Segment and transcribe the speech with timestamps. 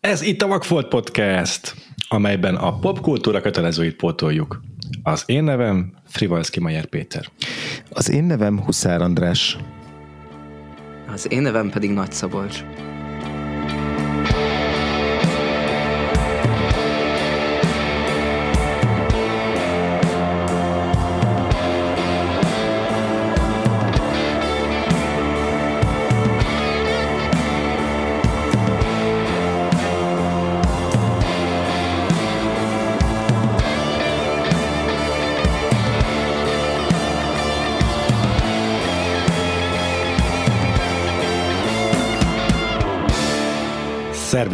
[0.00, 1.74] Ez itt a Vagfolt Podcast,
[2.08, 4.60] amelyben a popkultúra kötelezőit pótoljuk.
[5.02, 7.26] Az én nevem Frivalszki Majer Péter.
[7.90, 9.56] Az én nevem Huszár András.
[11.12, 12.64] Az én nevem pedig Nagy Szabolcs.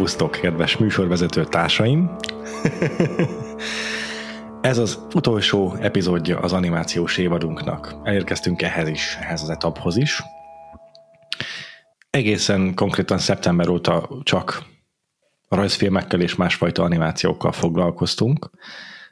[0.07, 2.15] Szervusztok, kedves műsorvezető társaim!
[4.61, 7.95] Ez az utolsó epizódja az animációs évadunknak.
[8.03, 10.23] Elérkeztünk ehhez is, ehhez az etaphoz is.
[12.09, 14.63] Egészen konkrétan szeptember óta csak
[15.47, 18.49] rajzfilmekkel és másfajta animációkkal foglalkoztunk.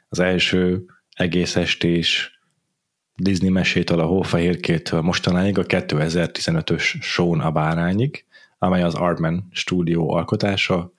[0.08, 0.84] Az első
[1.16, 2.40] egész estés
[3.14, 8.25] Disney mesétől a Hófehérkétől mostanáig a 2015-ös Sean a bárányig
[8.66, 10.92] amely az Artman stúdió alkotása,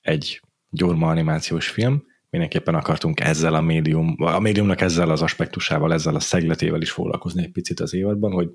[0.00, 6.14] egy gyurma animációs film, mindenképpen akartunk ezzel a médium, a médiumnak ezzel az aspektusával, ezzel
[6.14, 8.50] a szegletével is foglalkozni egy picit az évadban, hogy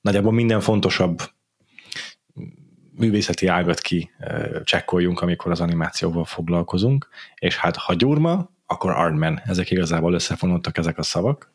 [0.00, 1.18] nagyjából minden fontosabb
[2.96, 4.10] művészeti ágat ki
[4.64, 10.98] csekkoljunk, amikor az animációval foglalkozunk, és hát ha gyurma, akkor Artman, ezek igazából összefonottak ezek
[10.98, 11.52] a szavak,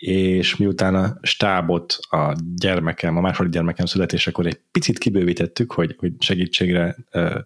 [0.00, 6.12] és miután a stábot a gyermekem, a második gyermekem születésekor egy picit kibővítettük, hogy, hogy
[6.18, 7.38] segítségre ö,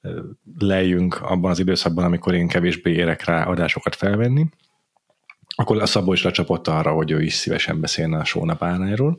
[0.00, 0.20] ö,
[0.58, 4.46] lejjünk abban az időszakban, amikor én kevésbé érek rá adásokat felvenni,
[5.56, 9.16] akkor a Szabó is lecsapott arra, hogy ő is szívesen beszélne a Sóna bárányról.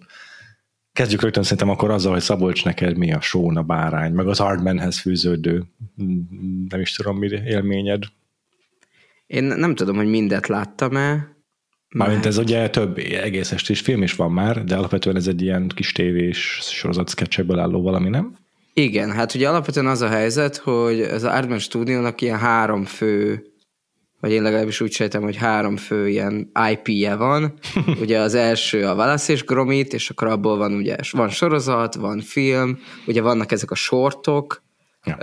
[0.93, 4.99] Kezdjük rögtön szerintem akkor azzal, hogy Szabolcs neked mi a Sóna bárány, meg az Hardmanhez
[4.99, 5.63] fűződő,
[6.67, 8.03] nem is tudom mi élményed.
[9.27, 11.36] Én nem tudom, hogy mindet láttam-e,
[11.89, 15.71] Mármint ez ugye több egész estés film is van már, de alapvetően ez egy ilyen
[15.75, 18.35] kis tévés sorozat sketchekből álló valami, nem?
[18.73, 23.45] Igen, hát ugye alapvetően az a helyzet, hogy ez a Artman stúdiónak ilyen három fő,
[24.19, 27.53] vagy én legalábbis úgy sejtem, hogy három fő ilyen IP-je van.
[28.01, 32.19] ugye az első a Wallace és Gromit, és akkor abból van ugye, van sorozat, van
[32.19, 34.63] film, ugye vannak ezek a sortok,
[35.03, 35.15] ja.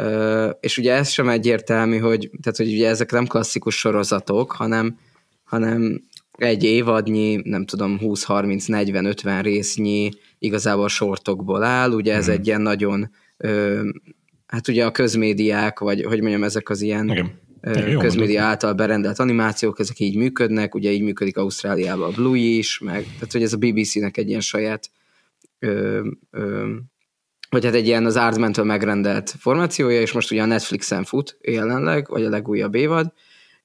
[0.61, 4.99] és ugye ez sem egyértelmű, hogy, tehát, hogy ugye ezek nem klasszikus sorozatok, hanem
[5.45, 6.01] hanem
[6.37, 12.33] egy évadnyi, nem tudom, 20, 30, 40, 50 résznyi igazából sortokból áll, ugye ez mm.
[12.33, 13.83] egy ilyen nagyon, ö,
[14.47, 17.43] hát ugye a közmédiák, vagy hogy mondjam, ezek az ilyen Igen.
[17.61, 22.79] Ö, közmédia által berendelt animációk, ezek így működnek, ugye így működik Ausztráliában a Bluey is,
[22.79, 24.91] meg, tehát hogy ez a BBC-nek egy ilyen saját
[25.59, 26.73] ö, ö,
[27.49, 32.09] vagy hát egy ilyen az Aardmentől megrendelt formációja, és most ugye a Netflixen fut jelenleg,
[32.09, 33.13] vagy a legújabb évad,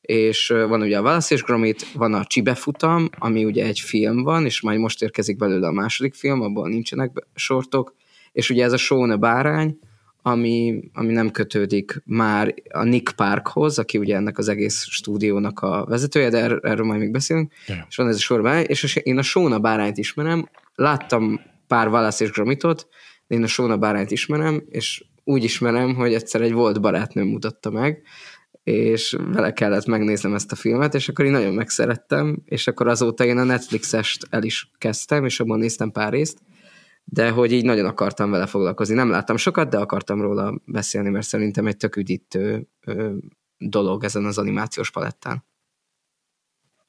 [0.10, 4.24] és van ugye a Wallace és Gromit, van a Csibe futam, ami ugye egy film
[4.24, 7.96] van, és majd most érkezik belőle a második film, abból nincsenek sortok,
[8.32, 9.80] és ugye ez a Sóna bárány,
[10.22, 15.86] ami, ami nem kötődik már a Nick Parkhoz, aki ugye ennek az egész stúdiónak a
[15.86, 17.82] vezetője, de erről, erről majd még beszélünk, yeah.
[17.90, 22.32] és van ez a sorban, és én a Sóna bárányt ismerem, láttam pár Wallace és
[22.32, 22.88] Gromitot,
[23.28, 27.70] de én a Sóna bárányt ismerem, és úgy ismerem, hogy egyszer egy volt barátnőm mutatta
[27.70, 28.04] meg,
[28.64, 33.26] és vele kellett megnéznem ezt a filmet, és akkor én nagyon megszerettem, és akkor azóta
[33.26, 36.40] én a Netflix-est el is kezdtem, és abban néztem pár részt,
[37.04, 38.96] de hogy így nagyon akartam vele foglalkozni.
[38.96, 42.68] Nem láttam sokat, de akartam róla beszélni, mert szerintem egy tök üdítő
[43.58, 45.44] dolog ezen az animációs palettán.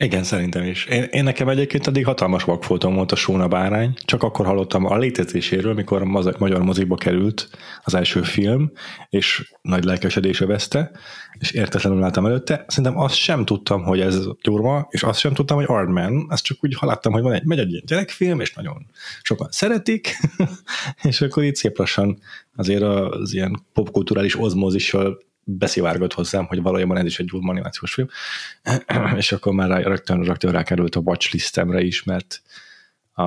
[0.05, 0.85] Igen, szerintem is.
[0.85, 4.97] Én, én nekem egyébként addig hatalmas vakfoltom volt a Sóna bárány, csak akkor hallottam a
[4.97, 7.49] létezéséről, mikor a magyar moziba került
[7.85, 8.73] az első film,
[9.09, 10.91] és nagy lelkesedés övezte,
[11.39, 12.65] és értetlenül láttam előtte.
[12.69, 16.59] Szerintem azt sem tudtam, hogy ez gyurma, és azt sem tudtam, hogy Artman, azt csak
[16.61, 18.87] úgy hallottam, hogy van egy, megy egy ilyen gyerekfilm, és nagyon
[19.23, 20.17] sokan szeretik,
[21.09, 22.19] és akkor itt szép lassan
[22.57, 25.19] azért az ilyen popkulturális ozmózissal
[25.59, 28.09] beszivárgott hozzám, hogy valójában ez is egy Gyurma animációs film,
[29.17, 32.43] és akkor már rögtön, rögtön rákerült a watchlistemre is, mert
[33.13, 33.25] a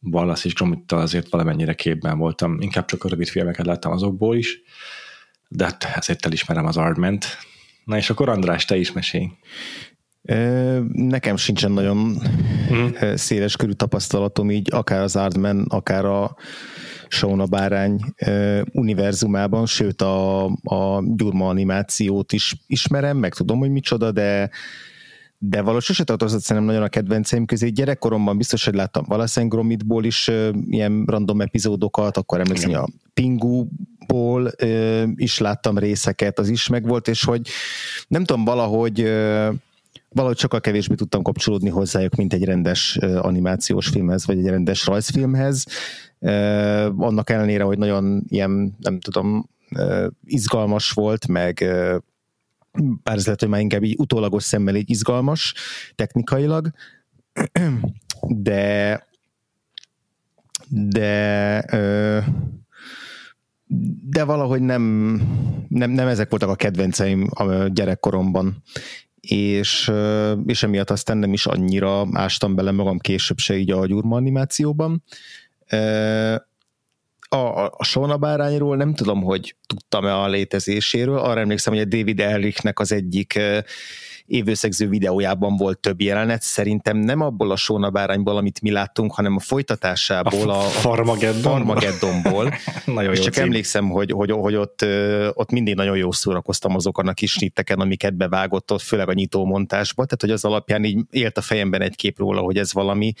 [0.00, 4.60] Wallace és Gromittal azért valamennyire képben voltam, inkább csak a rövid filmeket láttam azokból is,
[5.48, 7.26] de hát ezért elismerem az Ardment.
[7.84, 9.28] Na és akkor András, te is mesélj.
[10.92, 12.20] Nekem sincsen nagyon
[12.68, 13.16] hmm.
[13.16, 16.36] széles körű tapasztalatom így, akár az Ardman, akár a
[17.12, 18.00] Sauna bárány
[18.72, 24.50] univerzumában, sőt a, a Gyurma animációt is ismerem, meg tudom, hogy micsoda, de
[25.42, 27.68] de valószínűleg sose tartozott szerintem nagyon a kedvenceim közé.
[27.68, 34.52] Gyerekkoromban biztos, hogy láttam valószínűleg Gromitból is uh, ilyen random epizódokat, akkor emlékszem, a Pinguból
[34.62, 37.48] uh, is láttam részeket, az is megvolt, és hogy
[38.08, 39.54] nem tudom, valahogy uh,
[40.12, 45.66] valahogy sokkal kevésbé tudtam kapcsolódni hozzájuk, mint egy rendes animációs filmhez, vagy egy rendes rajzfilmhez.
[46.96, 49.48] Annak ellenére, hogy nagyon ilyen, nem tudom,
[50.24, 51.64] izgalmas volt, meg
[53.02, 55.54] bár ez lehet, hogy már inkább így utólagos szemmel így izgalmas
[55.94, 56.70] technikailag,
[58.48, 59.08] de
[60.68, 61.64] de
[64.10, 64.82] de valahogy nem,
[65.68, 68.62] nem, nem ezek voltak a kedvenceim a gyerekkoromban
[69.20, 69.92] és,
[70.46, 75.02] és emiatt aztán nem is annyira ástam bele magam később se így a gyurma animációban.
[77.28, 81.18] A, a, Sona bárányról nem tudom, hogy tudtam-e a létezéséről.
[81.18, 83.38] Arra emlékszem, hogy a David Erlichnek az egyik
[84.30, 89.36] évőszegző videójában volt több jelenet, szerintem nem abból a Sóna bárányból, amit mi láttunk, hanem
[89.36, 91.40] a folytatásából, a, a Farmageddon?
[91.40, 92.54] Farmageddonból.
[92.86, 93.42] nagyon és jó csak cím.
[93.42, 94.84] emlékszem, hogy, hogy, hogy ott,
[95.32, 100.04] ott mindig nagyon jó szórakoztam azokon a kis snitteken, amiket bevágott ott, főleg a nyitómontásba,
[100.04, 103.12] tehát hogy az alapján így élt a fejemben egy kép róla, hogy ez valami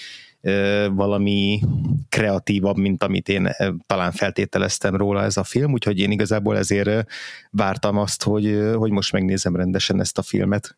[0.90, 1.60] valami
[2.08, 3.48] kreatívabb, mint amit én
[3.86, 7.10] talán feltételeztem róla ez a film, úgyhogy én igazából ezért
[7.50, 10.76] vártam azt, hogy, hogy most megnézem rendesen ezt a filmet.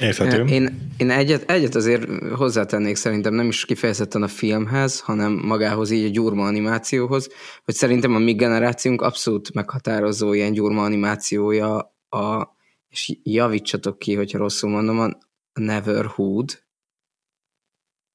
[0.00, 0.44] Érthető.
[0.44, 6.04] Én, én egyet, egyet azért hozzátennék szerintem nem is kifejezetten a filmhez, hanem magához így
[6.04, 7.28] a gyurma animációhoz,
[7.64, 11.76] hogy szerintem a mi generációnk abszolút meghatározó ilyen gyurma animációja
[12.08, 12.56] a,
[12.88, 14.98] és javítsatok ki, hogyha rosszul mondom,
[15.54, 16.62] Neverhood,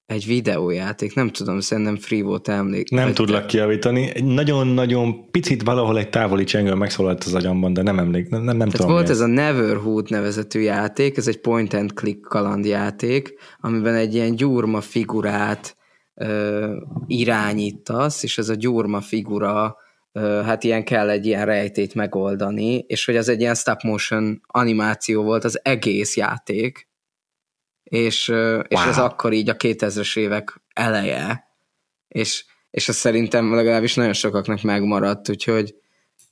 [0.06, 2.90] egy videójáték, nem tudom, szerintem free volt emlék.
[2.90, 4.12] Nem tudlak kiavítani.
[4.22, 8.70] Nagyon-nagyon picit valahol egy távoli csengő megszólalt az agyamban, de nem emlék, nem, nem, nem
[8.70, 8.92] tudom.
[8.92, 14.36] volt ez a Neverhood nevezetű játék, ez egy point and click kalandjáték, amiben egy ilyen
[14.36, 15.78] gyurma figurát
[16.16, 16.76] ö,
[17.08, 19.78] irányítasz, és ez a gyurma figura
[20.46, 25.24] hát ilyen kell egy ilyen rejtét megoldani, és hogy az egy ilyen stop motion animáció
[25.24, 26.89] volt az egész játék,
[27.90, 28.62] és, wow.
[28.68, 31.48] és ez akkor így a 2000-es évek eleje,
[32.08, 35.76] és, és ez szerintem legalábbis nagyon sokaknak megmaradt, úgyhogy,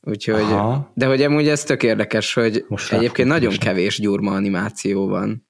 [0.02, 0.46] úgyhogy
[0.94, 3.58] de hogy amúgy ez tök érdekes, hogy Most egyébként nagyon is.
[3.58, 5.48] kevés gyurma animáció van,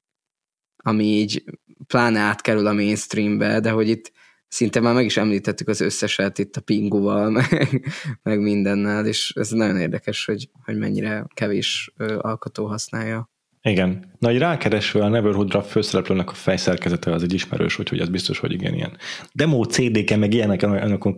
[0.78, 1.44] ami így
[1.88, 4.12] pláne átkerül a mainstreambe, de hogy itt
[4.48, 7.86] szinte már meg is említettük az összeset itt a pinguval, meg,
[8.24, 13.30] meg mindennel, és ez nagyon érdekes, hogy, hogy mennyire kevés alkotó használja.
[13.68, 14.06] Igen.
[14.20, 18.52] Na, egy rákeresve a Neverhood-ra főszereplőnek a fejszerkezete az egy ismerős, úgyhogy az biztos, hogy
[18.52, 18.98] igen, ilyen
[19.34, 21.16] demo CD-ken, meg ilyenek a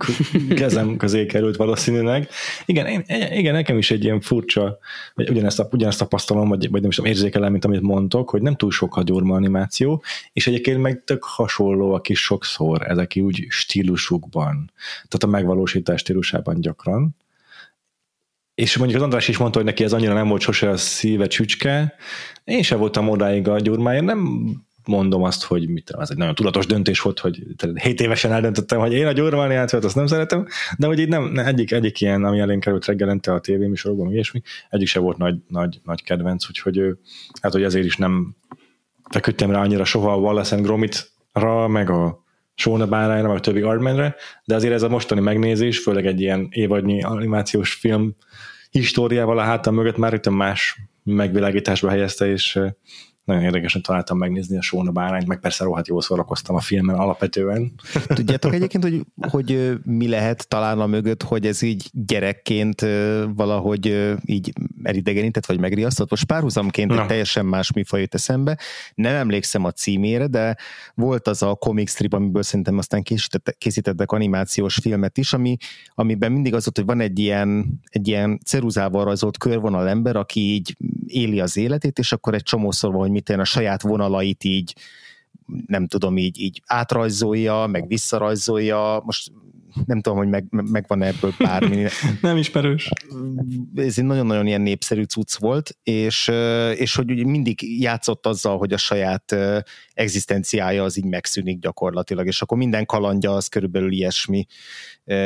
[0.56, 2.30] kezem közé került valószínűleg.
[2.66, 4.78] Igen, én, igen, nekem is egy ilyen furcsa,
[5.14, 8.56] vagy ugyanezt, ugyanezt tapasztalom, vagy, vagy nem is tudom, érzékelem, mint amit mondtok, hogy nem
[8.56, 10.04] túl sok a gyurma animáció,
[10.34, 14.72] és egyébként meg tök hasonlóak is sokszor ezek úgy stílusukban,
[15.08, 17.16] tehát a megvalósítás stílusában gyakran
[18.60, 21.28] és mondjuk az András is mondta, hogy neki ez annyira nem volt sose a szíve
[21.28, 21.94] csücske.
[22.44, 24.50] Én sem voltam odáig a gyurmáért, nem
[24.86, 28.94] mondom azt, hogy mit, az egy nagyon tudatos döntés volt, hogy 7 évesen eldöntöttem, hogy
[28.94, 30.48] én a gyurmáni játszott, azt nem szeretem,
[30.78, 34.88] de hogy így nem, egyik, egyik ilyen, ami elén került reggelente a tévéműsorokban, ilyesmi, egyik
[34.88, 36.82] se volt nagy, nagy, nagy kedvenc, úgyhogy
[37.42, 38.36] hát, hogy ezért is nem
[39.10, 42.24] feküdtem rá annyira soha a Wallace and Gromit-ra, meg a
[42.60, 44.16] Sóna bárányra, a többi Ardmanre,
[44.46, 48.16] de azért ez a mostani megnézés, főleg egy ilyen évadnyi animációs film
[48.70, 52.60] históriával a hátam mögött már itt más megvilágításba helyezte, és
[53.30, 57.72] nagyon érdekesen találtam megnézni a Sóna bárányt, meg persze rohadt jól szórakoztam a filmen alapvetően.
[58.08, 62.86] Tudjátok egyébként, hogy, hogy mi lehet talán a mögött, hogy ez így gyerekként
[63.36, 66.10] valahogy így elidegenített, vagy megriasztott?
[66.10, 68.58] Most párhuzamként egy teljesen más műfaj jut eszembe.
[68.96, 70.58] Nem emlékszem a címére, de
[70.96, 75.58] volt az a comic strip, amiből szerintem aztán készítettek, készítettek animációs filmet is, ami,
[75.96, 80.40] amiben mindig az volt, hogy van egy ilyen, egy ilyen ceruzával rajzolt körvonal ember, aki
[80.40, 80.76] így
[81.10, 84.76] éli az életét, és akkor egy csomószor van, hogy mit a saját vonalait így
[85.66, 89.32] nem tudom, így, így átrajzolja, meg visszarajzolja, most
[89.86, 91.86] nem tudom, hogy meg, megvan ebből bármi.
[92.22, 92.90] nem ismerős.
[93.76, 96.32] Ez egy nagyon-nagyon ilyen népszerű cucc volt, és,
[96.76, 99.36] és hogy mindig játszott azzal, hogy a saját
[99.94, 104.46] egzisztenciája az így megszűnik gyakorlatilag, és akkor minden kalandja az körülbelül ilyesmi,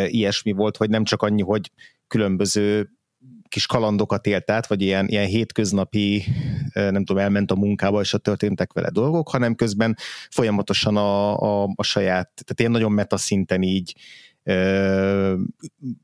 [0.08, 1.72] ilyesmi volt, hogy nem csak annyi, hogy
[2.08, 2.90] különböző
[3.53, 6.24] kis kalandokat élt át, vagy ilyen, ilyen hétköznapi,
[6.74, 9.95] nem tudom, elment a munkába, és a történtek vele dolgok, hanem közben
[10.29, 13.95] folyamatosan a, a, a saját, tehát ilyen nagyon meta szinten így
[14.43, 15.33] ö,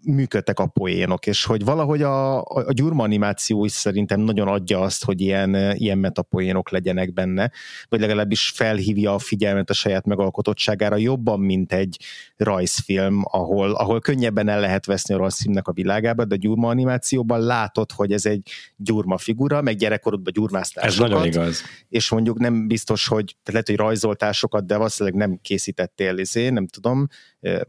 [0.06, 5.04] működtek a poénok, és hogy valahogy a, a gyurma animáció is szerintem nagyon adja azt,
[5.04, 7.52] hogy ilyen, ilyen metapoénok legyenek benne,
[7.90, 11.98] vagy legalábbis felhívja a figyelmet a saját megalkotottságára jobban, mint egy
[12.38, 17.42] rajzfilm, ahol, ahol könnyebben el lehet veszni a rajzfilmnek a világába, de a gyurma animációban
[17.42, 21.62] látod, hogy ez egy gyurma figura, meg gyerekkorodban gyurmáztál Ez sokat, nagyon igaz.
[21.90, 27.08] És mondjuk nem biztos, hogy lehet, hogy rajzoltásokat, de valószínűleg nem készítettél, izé, nem tudom,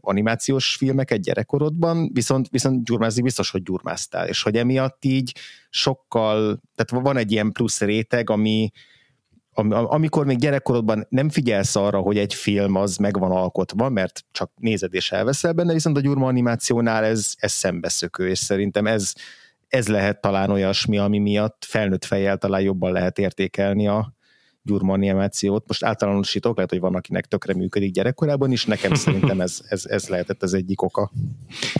[0.01, 5.35] animációs filmeket gyerekkorodban, viszont, viszont gyurmázni biztos, hogy gyurmáztál, és hogy emiatt így
[5.69, 8.71] sokkal, tehát van egy ilyen plusz réteg, ami,
[9.69, 14.51] amikor még gyerekkorodban nem figyelsz arra, hogy egy film az meg van alkotva, mert csak
[14.55, 19.13] nézed és elveszel benne, viszont a gyurma animációnál ez, ez szembeszökő, és szerintem ez,
[19.67, 24.13] ez lehet talán olyasmi, ami miatt felnőtt fejjel talán jobban lehet értékelni a,
[24.63, 25.67] gyurma animációt.
[25.67, 30.07] Most általánosítok, lehet, hogy van, akinek tökre működik gyerekkorában is, nekem szerintem ez, ez, ez
[30.07, 31.11] lehetett az egyik oka.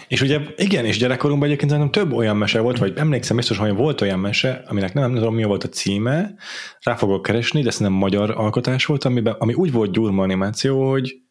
[0.07, 3.73] És ugye igen, és gyerekkorunkban egyébként szerintem több olyan mese volt, vagy emlékszem biztos, hogy
[3.73, 6.35] volt olyan mese, aminek nem, nem tudom, mi volt a címe,
[6.79, 11.21] rá fogok keresni, de szerintem magyar alkotás volt, amiben, ami úgy volt gyurma animáció, hogy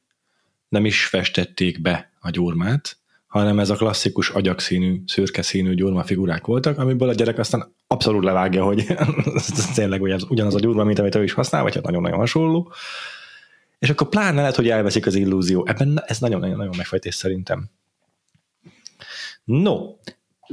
[0.69, 3.00] nem is festették be a gyurmát,
[3.31, 8.25] hanem ez a klasszikus agyakszínű, szürke színű gyurma figurák voltak, amiből a gyerek aztán abszolút
[8.25, 8.87] levágja, hogy
[9.35, 12.19] ez tényleg hogy ez ugyanaz a gyurma, mint amit ő is használ, vagy hát nagyon-nagyon
[12.19, 12.73] hasonló.
[13.79, 15.67] És akkor pláne lehet, hogy elveszik az illúzió.
[15.67, 17.71] Ebben ez nagyon-nagyon megfejtés szerintem.
[19.45, 19.77] No,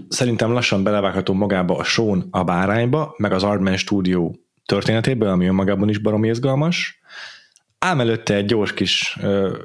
[0.10, 4.32] szerintem lassan belevágható magába a Sean a bárányba, meg az Artman Studio
[4.66, 7.00] történetéből, ami önmagában is baromi izgalmas.
[7.80, 9.58] Ám előtte egy gyors kis ö,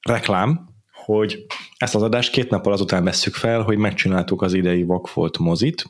[0.00, 0.68] reklám,
[1.04, 5.84] hogy ezt az adást két nappal azután vesszük fel, hogy megcsináltuk az idei Vakfolt mozit.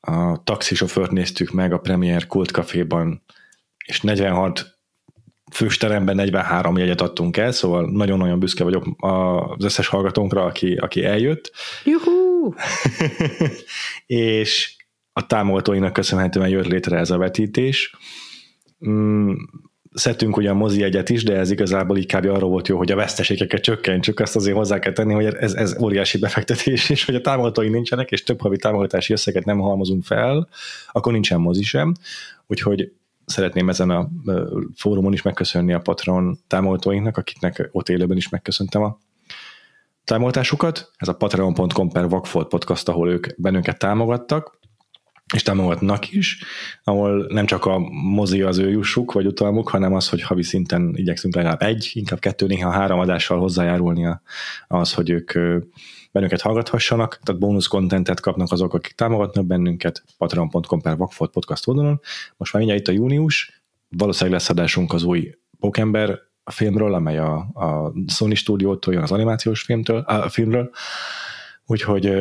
[0.00, 3.22] A taxisofőrt néztük meg a Premier Kult Caféban,
[3.86, 4.78] és 46
[5.52, 11.52] fősteremben 43 jegyet adtunk el, szóval nagyon-nagyon büszke vagyok az összes hallgatónkra, aki, aki eljött.
[11.84, 12.52] Juhu!
[14.06, 14.76] és
[15.12, 17.96] a támogatóinak köszönhetően jött létre ez a vetítés.
[19.98, 22.24] Szedtünk ugyan mozi egyet is, de ez igazából így kb.
[22.24, 25.76] arról volt jó, hogy a veszteségeket csökkentsük, azt azért hozzá kell tenni, hogy ez, ez
[25.80, 30.48] óriási befektetés, és hogy a támogatói nincsenek, és több havi támogatási összeget nem halmozunk fel,
[30.92, 31.94] akkor nincsen mozi sem.
[32.46, 32.92] Úgyhogy
[33.24, 34.08] szeretném ezen a
[34.74, 38.98] fórumon is megköszönni a Patreon támogatóinknak, akiknek ott élőben is megköszöntem a
[40.04, 40.90] támogatásukat.
[40.96, 44.57] Ez a patreon.com per Vagfolt podcast, ahol ők bennünket támogattak
[45.34, 46.42] és támogatnak is,
[46.84, 50.92] ahol nem csak a mozi az ő jussuk, vagy utalmuk, hanem az, hogy havi szinten
[50.96, 54.08] igyekszünk legalább egy, inkább kettő, néha három adással hozzájárulni
[54.68, 55.32] az, hogy ők
[56.12, 62.00] bennünket hallgathassanak, tehát bónusz kontentet kapnak azok, akik támogatnak bennünket, patreon.com per Vagfolt podcast oldalon.
[62.36, 67.34] Most már mindjárt itt a június, valószínűleg lesz adásunk az új Pókember filmről, amely a,
[67.36, 70.70] a Sony stúdiótól jön az animációs filmtől, a filmről,
[71.70, 72.12] Úgyhogy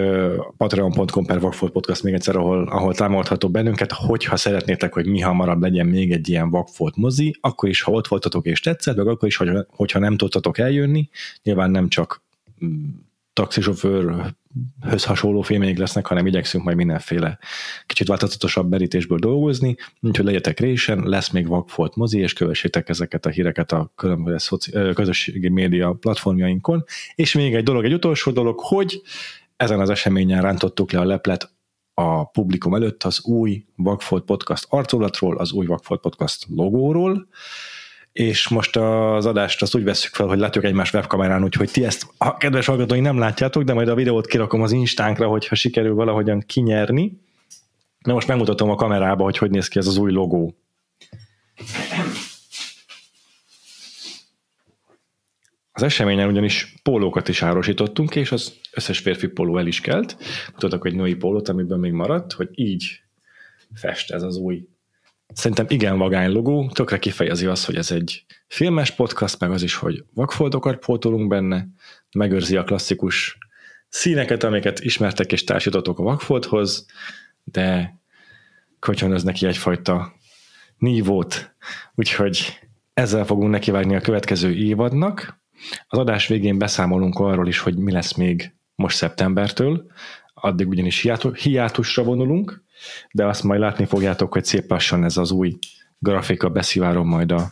[0.57, 5.61] patreon.com per Vagfolt Podcast még egyszer, ahol, ahol támogatható bennünket, hogyha szeretnétek, hogy mi hamarabb
[5.61, 9.27] legyen még egy ilyen Vagfolt mozi, akkor is, ha ott voltatok és tetszett, vagy akkor
[9.27, 11.09] is, hogyha nem tudtatok eljönni,
[11.43, 12.21] nyilván nem csak
[12.65, 12.85] mm,
[13.37, 17.39] taxisofőrhöz hasonló filmjeik lesznek, hanem igyekszünk majd mindenféle
[17.85, 23.29] kicsit változatosabb berítésből dolgozni, úgyhogy legyetek résen, lesz még Vagfolt mozi, és kövessétek ezeket a
[23.29, 26.83] híreket a különböző szoci- közösségi média platformjainkon.
[27.15, 29.01] És még egy dolog, egy utolsó dolog, hogy
[29.55, 31.51] ezen az eseményen rántottuk le a leplet
[31.93, 37.27] a publikum előtt az új Vagfolt Podcast arculatról, az új Vagfolt Podcast logóról,
[38.17, 42.07] és most az adást azt úgy veszük fel, hogy látjuk egymás webkamerán, úgyhogy ti ezt,
[42.17, 46.39] a kedves hallgatói nem látjátok, de majd a videót kirakom az instánkra, hogyha sikerül valahogyan
[46.39, 47.21] kinyerni.
[47.99, 50.55] Na most megmutatom a kamerába, hogy hogy néz ki ez az új logó.
[55.71, 60.17] Az eseményen ugyanis pólókat is árosítottunk, és az összes férfi póló el is kelt.
[60.53, 63.01] Mutatok egy női pólót, amiben még maradt, hogy így
[63.73, 64.67] fest ez az új
[65.33, 69.75] szerintem igen vagány logó, tökre kifejezi azt, hogy ez egy filmes podcast, meg az is,
[69.75, 71.67] hogy vakfoldokat pótolunk benne,
[72.11, 73.37] megőrzi a klasszikus
[73.89, 76.85] színeket, amiket ismertek és társítotok a vakfoldhoz,
[77.43, 77.97] de
[78.79, 80.13] köcsönöz neki egyfajta
[80.77, 81.55] nívót,
[81.95, 82.59] úgyhogy
[82.93, 85.41] ezzel fogunk nekivágni a következő évadnak.
[85.87, 89.91] Az adás végén beszámolunk arról is, hogy mi lesz még most szeptembertől,
[90.33, 92.63] addig ugyanis hiátusra vonulunk,
[93.11, 95.57] de azt majd látni fogjátok, hogy szép lassan ez az új
[95.99, 97.49] grafika beszivárog majd a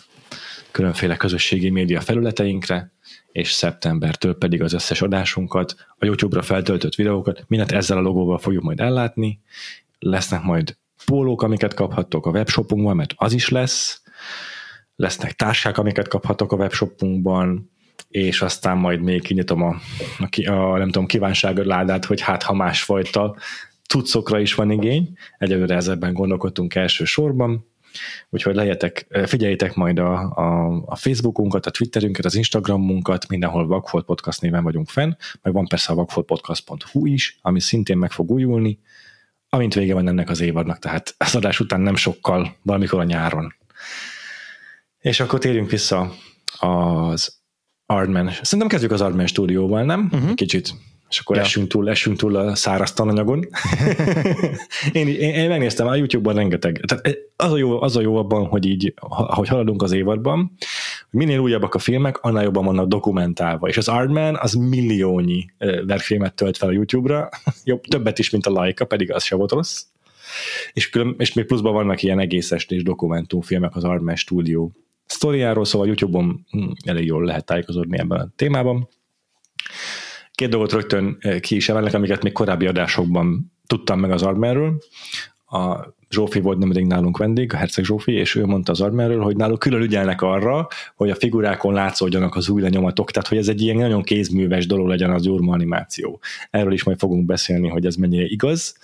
[0.71, 2.91] különféle közösségi média felületeinkre,
[3.31, 8.63] és szeptembertől pedig az összes adásunkat, a YouTube-ra feltöltött videókat, mindent ezzel a logóval fogjuk
[8.63, 9.41] majd ellátni,
[9.99, 14.01] lesznek majd pólók, amiket kaphattok a webshopunkban, mert az is lesz,
[14.95, 17.71] lesznek táskák, amiket kaphatok a webshopunkban,
[18.07, 19.75] és aztán majd még kinyitom a,
[20.45, 23.35] a, a nem tudom, kívánságod ládát, hogy hát ha másfajta
[23.87, 25.17] cuccokra is van igény.
[25.37, 27.65] Egyelőre ezekben gondolkodtunk elsősorban,
[28.29, 34.41] úgyhogy legyetek, figyeljétek majd a, a, a Facebookunkat, a Twitterünket, az Instagramunkat, mindenhol Vagfolt Podcast
[34.41, 35.11] néven vagyunk fenn,
[35.41, 38.79] meg van persze a vagfoltpodcast.hu is, ami szintén meg fog újulni,
[39.49, 43.53] amint vége van ennek az évadnak, tehát az adás után nem sokkal, valamikor a nyáron.
[44.99, 46.11] És akkor térjünk vissza
[46.59, 47.39] az
[47.85, 48.29] Ardman.
[48.41, 50.09] Szerintem kezdjük az Ardman stúdióval, nem?
[50.11, 50.33] Uh-huh.
[50.33, 50.73] Kicsit
[51.15, 51.41] és akkor ja.
[51.41, 53.39] esünk, túl, esünk túl a száraz tananyagon.
[54.91, 56.81] én, én, én, megnéztem a YouTube-ban rengeteg.
[56.87, 60.51] Tehát az a jó, az a jó abban, hogy így, ahogy haladunk az évadban,
[61.09, 63.67] minél újabbak a filmek, annál jobban vannak dokumentálva.
[63.67, 65.45] És az Artman az milliónyi
[65.85, 67.29] verkfilmet tölt fel a YouTube-ra,
[67.63, 69.83] jobb, többet is, mint a Laika, pedig az se volt rossz.
[70.73, 74.71] És, külön, és még pluszban vannak ilyen egész estés dokumentumfilmek az Artman stúdió
[75.05, 78.87] sztoriáról, szóval YouTube-on hm, elég jól lehet tájékozódni ebben a témában.
[80.35, 84.81] Két dolgot rögtön eh, ki is emelnek, amiket még korábbi adásokban tudtam meg az Armerről.
[85.45, 89.35] A Zsófi volt nemrég nálunk vendég, a Herceg Zsófi, és ő mondta az Armerről, hogy
[89.35, 93.61] náluk külön ügyelnek arra, hogy a figurákon látszódjanak az új lenyomatok, tehát hogy ez egy
[93.61, 96.19] ilyen nagyon kézműves dolog legyen az gyurma animáció.
[96.49, 98.77] Erről is majd fogunk beszélni, hogy ez mennyire igaz.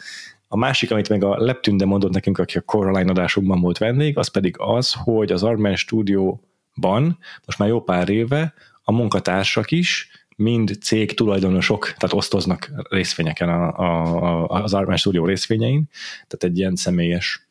[0.47, 4.27] A másik, amit meg a Leptünde mondott nekünk, aki a Coraline adásunkban volt vendég, az
[4.27, 8.53] pedig az, hogy az Armen stúdióban most már jó pár éve
[8.83, 10.09] a munkatársak is
[10.41, 15.89] mind cég tulajdonosok, tehát osztoznak részvényeken a, a, a, az Armán Studio részvényein,
[16.27, 17.47] tehát egy ilyen személyes,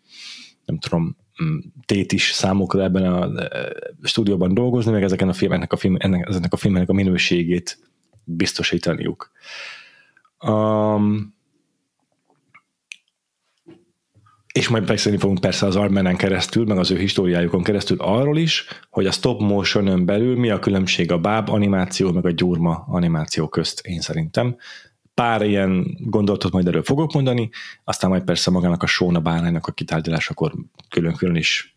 [0.64, 5.72] nem tudom, mm, tét is számukra ebben a e, stúdióban dolgozni, meg ezeken a filmeknek
[5.72, 7.78] a, film, ennek, ezeknek a filmeknek a minőségét
[8.24, 9.30] biztosítaniuk.
[10.46, 11.34] Um,
[14.52, 18.64] és majd beszélni fogunk persze az Armenen keresztül, meg az ő históriájukon keresztül arról is,
[18.90, 23.48] hogy a stop motion belül mi a különbség a báb animáció, meg a gyurma animáció
[23.48, 24.56] közt, én szerintem.
[25.14, 27.50] Pár ilyen gondolatot majd erről fogok mondani,
[27.84, 30.52] aztán majd persze magának a Sóna báránynak a kitárgyalásakor
[30.88, 31.76] külön-külön is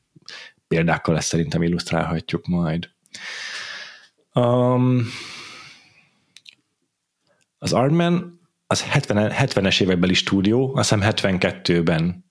[0.67, 2.89] példákkal ezt szerintem illusztrálhatjuk majd.
[4.33, 5.05] Um,
[7.57, 12.25] az Artman az 70, 70-es évekbeli stúdió, azt hiszem 72-ben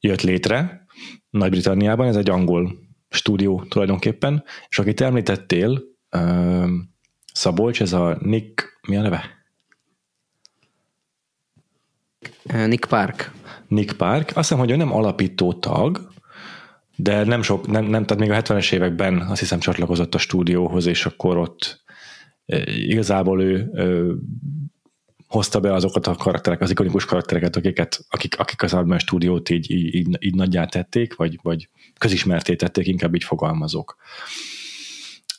[0.00, 0.86] jött létre
[1.30, 5.82] Nagy-Britanniában, ez egy angol stúdió tulajdonképpen, és akit említettél,
[7.32, 9.24] Szabolcs, ez a Nick, mi a neve?
[12.66, 13.32] Nick Park.
[13.68, 14.26] Nick Park.
[14.28, 16.12] Azt hiszem, hogy ő nem alapító tag,
[16.96, 20.86] de nem sok, nem, nem, tehát még a 70-es években azt hiszem csatlakozott a stúdióhoz,
[20.86, 21.84] és akkor ott
[22.64, 23.70] igazából ő
[25.28, 29.70] hozta be azokat a karakterek, az ikonikus karaktereket, akiket, akik, akik az Altman stúdiót így,
[29.70, 33.96] így, így, így nagyjá tették, vagy, vagy közismerté tették, inkább így fogalmazok.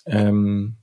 [0.04, 0.78] Um,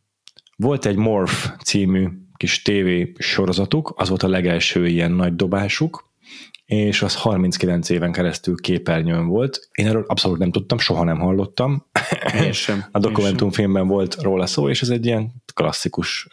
[0.56, 2.88] volt egy Morph című kis TV
[3.18, 6.05] sorozatuk, az volt a legelső ilyen nagy dobásuk,
[6.66, 9.68] és az 39 éven keresztül képernyőn volt.
[9.72, 11.86] Én erről abszolút nem tudtam, soha nem hallottam.
[12.42, 12.84] Én sem.
[12.92, 16.28] A dokumentumfilmben volt róla szó, és ez egy ilyen klasszikus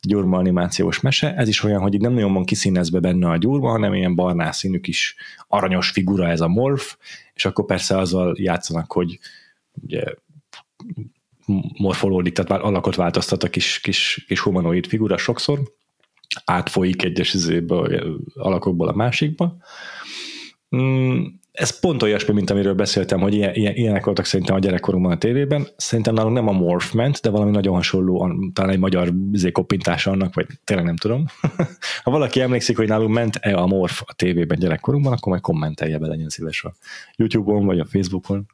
[0.00, 1.34] gyurma animációs mese.
[1.34, 4.56] Ez is olyan, hogy itt nem nagyon van kiszínezve benne a gyurma, hanem ilyen barnás
[4.56, 5.16] színű kis
[5.48, 6.96] aranyos figura ez a morf,
[7.34, 9.18] és akkor persze azzal játszanak, hogy
[9.82, 10.02] ugye
[11.78, 15.60] morfolódik, tehát alakot változtat a kis, kis, kis humanoid figura sokszor,
[16.44, 17.36] átfolyik egyes
[18.34, 19.56] alakokból a másikba.
[20.76, 25.12] Mm, ez pont olyasmi, mint amiről beszéltem, hogy ilyen, ilyen, ilyenek voltak szerintem a gyerekkorunkban
[25.12, 25.66] a tévében.
[25.76, 30.10] Szerintem nálunk nem a Morph ment, de valami nagyon hasonló, talán egy magyar izé, koppintása
[30.10, 31.26] annak, vagy tényleg nem tudom.
[32.04, 36.06] ha valaki emlékszik, hogy nálunk ment-e a Morph a tévében gyerekkorunkban, akkor majd kommentelje be,
[36.06, 36.74] legyen szíves a
[37.16, 38.46] YouTube-on, vagy a Facebookon.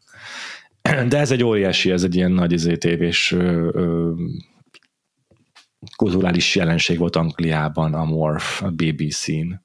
[1.09, 4.13] De ez egy óriási, ez egy ilyen nagy izé, tévés ö, ö,
[5.97, 9.61] kulturális jelenség volt Angliában a Morph, a BBC-n.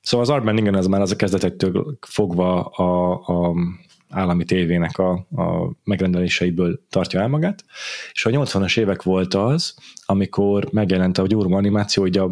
[0.00, 3.54] Szóval az Artman igen, ez már az a kezdetektől fogva a, a
[4.08, 7.64] állami tévének a, a megrendeléseiből tartja el magát,
[8.12, 9.74] és a 80-as évek volt az,
[10.04, 12.30] amikor megjelent a gyurma animáció, hogy a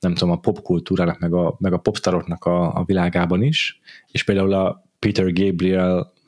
[0.00, 3.80] nem tudom, a popkultúrának, meg a, meg a popstaroknak a, a világában is,
[4.10, 5.32] és például a Peter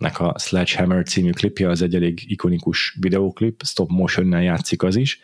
[0.00, 5.20] Gabrielnek a Sledgehammer című klipje az egy elég ikonikus videóklip, stop motion játszik az is,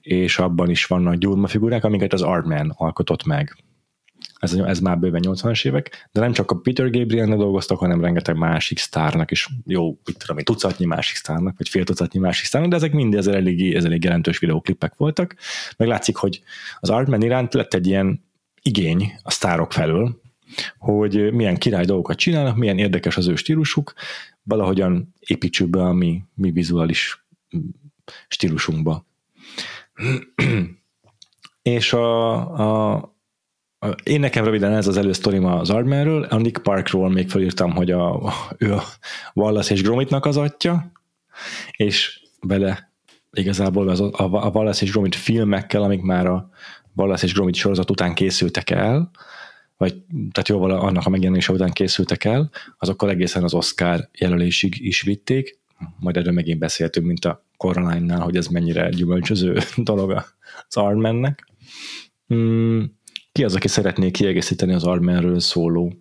[0.00, 3.56] és abban is vannak gyurma figurák, amiket az Artman alkotott meg
[4.38, 8.36] ez, ez már bőven 80-as évek, de nem csak a Peter Gabrielnek dolgoztak, hanem rengeteg
[8.36, 12.76] másik sztárnak is, jó, mit tudom, tucatnyi másik sztárnak, vagy fél tucatnyi másik sztárnak, de
[12.76, 15.36] ezek mind ezzel elég, ez elég jelentős videóklipek voltak.
[15.76, 16.42] Meg látszik, hogy
[16.80, 18.24] az Artman iránt lett egy ilyen
[18.62, 20.20] igény a sztárok felől,
[20.78, 23.94] hogy milyen király dolgokat csinálnak, milyen érdekes az ő stílusuk,
[24.42, 27.26] valahogyan építsük be a mi, mi vizuális
[28.28, 29.06] stílusunkba.
[31.62, 32.94] és a, a,
[33.78, 37.90] a, én nekem röviden ez az elősztorim az Ardmanről, a Nick Parkról még felírtam, hogy
[37.90, 38.82] a, ő a
[39.34, 40.92] Wallace és Gromitnak az atya,
[41.76, 42.92] és vele
[43.32, 46.50] igazából az, a, a Wallace és Gromit filmekkel, amik már a
[46.94, 49.10] Wallace és Gromit sorozat után készültek el,
[49.78, 55.02] vagy tehát jóval annak a megjelenése után készültek el, azokkal egészen az Oscar jelölésig is
[55.02, 55.58] vitték,
[55.98, 60.10] majd erről megint beszéltünk, mint a Coraline-nál, hogy ez mennyire gyümölcsöző dolog
[60.68, 61.46] az Armennek.
[62.26, 62.96] Hmm,
[63.32, 65.92] ki az, aki szeretné kiegészíteni az Armenről szóló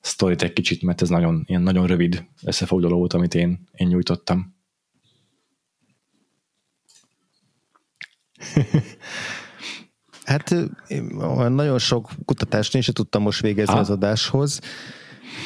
[0.00, 4.54] sztorit egy kicsit, mert ez nagyon, ilyen nagyon rövid összefoglaló volt, amit én, én nyújtottam.
[10.26, 10.54] Hát
[11.48, 13.80] nagyon sok kutatást én sem tudtam most végezni ah.
[13.80, 14.60] az adáshoz.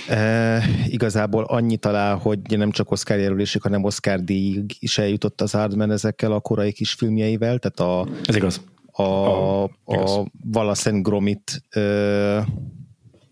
[0.09, 5.51] E, igazából annyi talál, hogy nem csak Oscar jelölésük, hanem Oscar díjig is eljutott az
[5.51, 8.61] Hardman ezekkel a korai kis filmjeivel, tehát a, Ez igaz.
[8.93, 11.81] A, a, a Wallace Gromit e,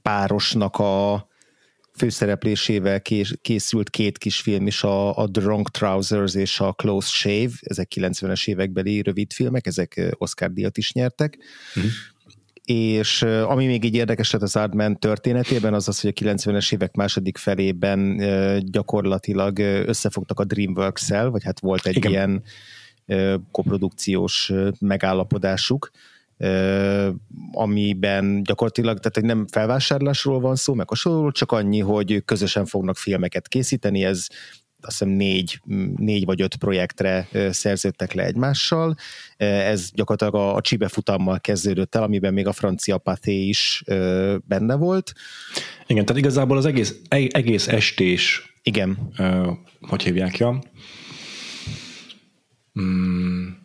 [0.03, 1.28] párosnak a
[1.99, 3.03] főszereplésével
[3.43, 8.49] készült két kis film is, a, a Drunk Trousers és a Close Shave, ezek 90-es
[8.49, 11.39] évekbeli rövid filmek, ezek Oscar díjat is nyertek.
[11.77, 11.91] Uh-huh.
[12.65, 16.95] És ami még így érdekes lett az Ardman történetében, az az, hogy a 90-es évek
[16.95, 18.17] második felében
[18.65, 22.11] gyakorlatilag összefogtak a DreamWorks-el, vagy hát volt egy Igen.
[22.11, 22.43] ilyen
[23.51, 25.91] koprodukciós megállapodásuk,
[27.53, 32.97] amiben gyakorlatilag, tehát egy nem felvásárlásról van szó, meg hasonló, csak annyi, hogy közösen fognak
[32.97, 34.27] filmeket készíteni, ez
[34.81, 35.61] azt hiszem négy,
[35.97, 38.97] négy vagy öt projektre szerződtek le egymással.
[39.37, 43.83] Ez gyakorlatilag a, a Csibe futammal kezdődött el, amiben még a francia paté is
[44.45, 45.13] benne volt.
[45.87, 49.13] Igen, tehát igazából az egész, egész estés igen.
[49.81, 50.63] hogy hívják ja?
[52.73, 53.58] Hmm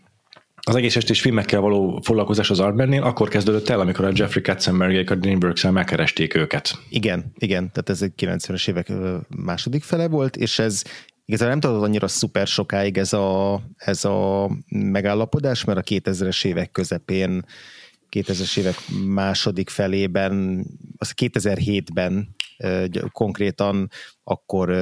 [0.66, 5.12] az egész estés filmekkel való foglalkozás az Arbennél akkor kezdődött el, amikor a Jeffrey Katzenbergék
[5.12, 6.80] a Dreamworks-el megkeresték őket.
[6.90, 8.92] Igen, igen, tehát ez egy 90-es évek
[9.30, 10.82] második fele volt, és ez
[11.26, 16.72] igazából nem tudod annyira szuper sokáig ez a, ez a megállapodás, mert a 2000-es évek
[16.72, 17.46] közepén
[18.10, 20.66] 2000-es évek második felében,
[20.98, 22.36] az 2007-ben
[23.12, 23.90] konkrétan
[24.24, 24.78] akkor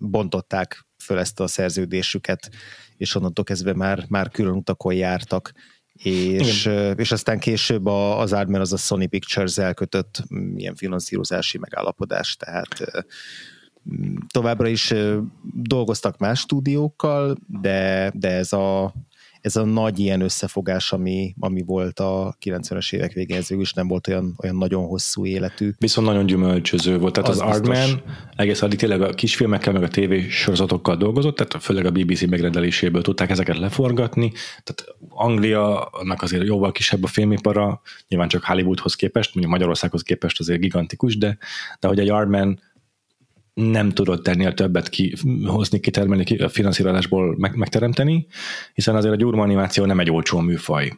[0.00, 2.50] bontották föl ezt a szerződésüket,
[3.00, 5.52] és onnantól kezdve már, már külön utakon jártak,
[5.92, 12.36] és, és aztán később az Ardman az a Sony Pictures elkötött mm, ilyen finanszírozási megállapodás,
[12.36, 13.04] tehát
[14.32, 14.94] továbbra is
[15.54, 18.94] dolgoztak más stúdiókkal, de, de ez a,
[19.40, 23.88] ez a nagy ilyen összefogás, ami, ami volt a 90-es évek végén, ez is nem
[23.88, 25.70] volt olyan, olyan nagyon hosszú életű.
[25.78, 27.12] Viszont nagyon gyümölcsöző volt.
[27.12, 28.02] Tehát az, az Artman
[28.36, 33.30] egész addig tényleg a kisfilmekkel, meg a tévésorozatokkal dolgozott, tehát főleg a BBC megrendeléséből tudták
[33.30, 34.32] ezeket leforgatni.
[34.62, 40.40] Tehát Anglia, annak azért jóval kisebb a filmipara, nyilván csak Hollywoodhoz képest, mondjuk Magyarországhoz képest
[40.40, 41.38] azért gigantikus, de,
[41.80, 42.60] de hogy egy Artman
[43.54, 48.26] nem tudott ennél többet kihozni, kitermelni, ki, a finanszírozásból meg, megteremteni,
[48.74, 50.92] hiszen azért a gyurma nem egy olcsó műfaj.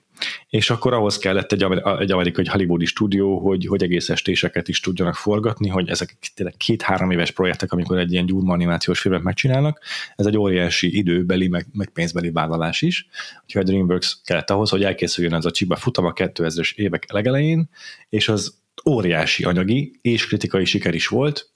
[0.49, 1.63] És akkor ahhoz kellett egy,
[1.99, 6.57] egy amerikai, egy hollywoodi stúdió, hogy, hogy egész estéseket is tudjanak forgatni, hogy ezek tényleg
[6.57, 9.81] két-három éves projektek, amikor egy ilyen gyurma animációs filmet megcsinálnak,
[10.17, 13.09] ez egy óriási időbeli, meg, meg pénzbeli vállalás is.
[13.43, 17.69] Úgyhogy a DreamWorks kellett ahhoz, hogy elkészüljön ez a Csiba futam a 2000-es évek legelején,
[18.09, 21.52] és az óriási anyagi és kritikai siker is volt,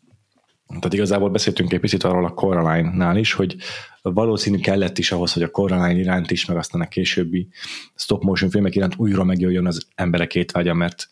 [0.67, 3.57] tehát igazából beszéltünk egy picit arról a Coraline-nál is, hogy
[4.03, 7.49] valószínű kellett is ahhoz, hogy a Coraline iránt is, meg aztán a későbbi
[7.95, 11.09] stop motion filmek iránt újra megjöjjön az emberek étvágya, mert,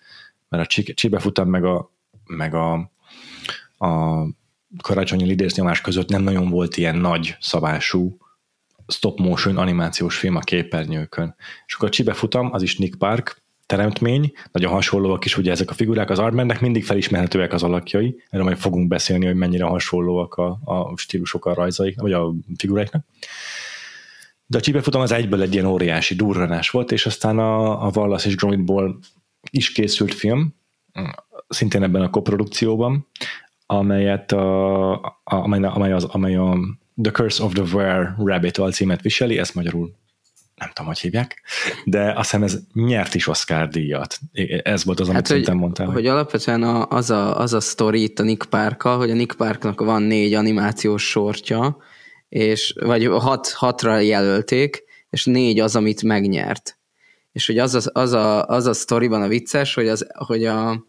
[0.49, 1.91] mert a Csibe futam meg a,
[2.27, 2.73] meg a,
[3.79, 4.23] a
[4.83, 8.17] karácsonyi lidésznyomás között nem nagyon volt ilyen nagy szabású
[8.87, 11.35] stop motion animációs film a képernyőkön.
[11.67, 15.71] És akkor a Csibe futam, az is Nick Park, teremtmény, nagyon hasonlóak is ugye ezek
[15.71, 20.35] a figurák, az Artmannek mindig felismerhetőek az alakjai, erről majd fogunk beszélni, hogy mennyire hasonlóak
[20.35, 23.05] a, a stílusok a rajzaik, vagy a figuráiknak.
[24.47, 28.29] De a csípefutam az egyből egy ilyen óriási durranás volt, és aztán a, a Wallace
[28.29, 28.99] és Gromitból
[29.51, 30.55] is készült film,
[31.49, 33.07] szintén ebben a koprodukcióban,
[33.67, 36.59] amelyet a, a, amely, amely, az, amely a
[37.03, 39.95] The Curse of the Were Rabbit alcímet viseli, ezt magyarul
[40.57, 41.43] nem tudom, hogy hívják,
[41.85, 44.19] de azt hiszem ez nyert is Oscar díjat.
[44.63, 45.87] Ez volt az, amit hát, szerintem mondtál.
[45.87, 49.15] Hogy, hogy alapvetően a, az, a, az a sztori itt a Nick park hogy a
[49.15, 51.77] Nick Parknak van négy animációs sortja,
[52.29, 56.79] és, vagy hat, hatra jelölték, és négy az, amit megnyert.
[57.33, 60.85] És hogy az a, az a, az a sztoriban a vicces, hogy az, hogy, a,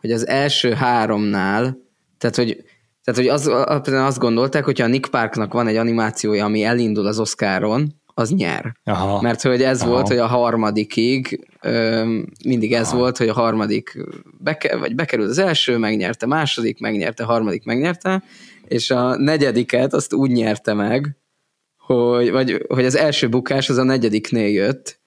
[0.00, 1.78] hogy az első háromnál,
[2.18, 2.64] tehát hogy
[3.04, 3.46] tehát, hogy az,
[3.86, 8.76] azt gondolták, hogyha a Nick Parknak van egy animációja, ami elindul az Oscaron, az nyer.
[8.84, 9.20] Aha.
[9.20, 9.90] Mert hogy ez Aha.
[9.90, 11.46] volt, hogy a harmadikig
[12.44, 12.96] mindig ez Aha.
[12.96, 13.98] volt, hogy a harmadik
[14.38, 18.22] beke, vagy bekerült az első, megnyerte, második, megnyerte, harmadik, megnyerte,
[18.64, 21.16] és a negyediket azt úgy nyerte meg,
[21.76, 25.00] hogy, vagy, hogy az első bukás az a negyediknél jött,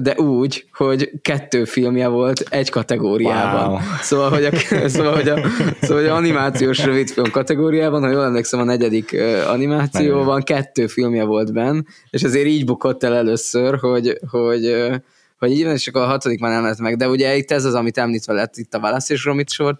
[0.00, 3.68] de úgy, hogy kettő filmje volt egy kategóriában.
[3.68, 3.78] Wow.
[4.00, 4.50] Szóval, hogy a,
[4.88, 5.38] szóval, hogy a,
[5.80, 9.16] szóval, hogy a animációs rövidfilm kategóriában, ha jól emlékszem, a negyedik
[9.48, 14.90] animációban kettő filmje volt benn, és ezért így bukott el először, hogy, hogy
[15.38, 17.64] hogy így van, és akkor a hatodik már nem lett meg, de ugye itt ez
[17.64, 19.76] az, amit említve lett itt a Wallace és Gromit sor,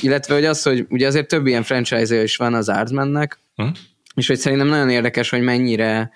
[0.00, 3.66] illetve hogy az, hogy ugye azért több ilyen franchise is van az Aardmannek, hm?
[4.14, 6.10] és hogy szerintem nagyon érdekes, hogy mennyire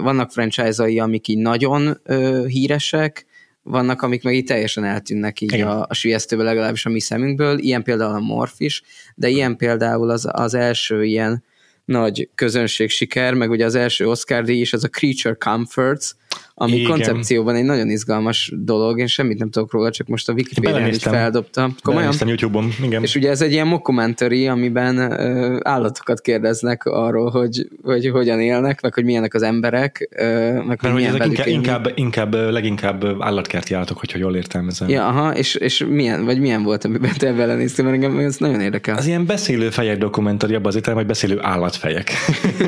[0.00, 2.00] vannak franchise-ai, amik így nagyon
[2.46, 3.26] híresek,
[3.62, 5.66] vannak, amik meg így teljesen eltűnnek így Igen.
[5.66, 8.82] a, a sülyeztőből, legalábbis a mi szemünkből, ilyen például a Morph is,
[9.14, 11.44] de ilyen például az, az első ilyen
[11.84, 16.10] nagy közönség siker, meg ugye az első Oscar díj is, az a Creature Comforts,
[16.54, 16.90] ami Igen.
[16.90, 21.02] koncepcióban egy nagyon izgalmas dolog, én semmit nem tudok róla, csak most a Wikipedia-n is
[21.02, 21.74] feldobtam.
[21.82, 22.12] Komolyan?
[22.26, 23.02] YouTube-on, igen.
[23.02, 28.80] És ugye ez egy ilyen mockumentary, amiben uh, állatokat kérdeznek arról, hogy, hogy hogyan élnek,
[28.80, 33.74] meg hogy milyenek az emberek, uh, meg Mert hogy ezek inkább, inkább, inkább, leginkább állatkerti
[33.74, 34.88] állatok, hogyha jól értelmezem.
[34.88, 38.36] Ja, aha, és, és milyen, vagy milyen volt, amiben te ebben néztél, mert engem ez
[38.36, 38.96] nagyon érdekel.
[38.96, 42.10] Az ilyen beszélő fejek dokumentari, abban az értelem, hogy beszélő állatfejek.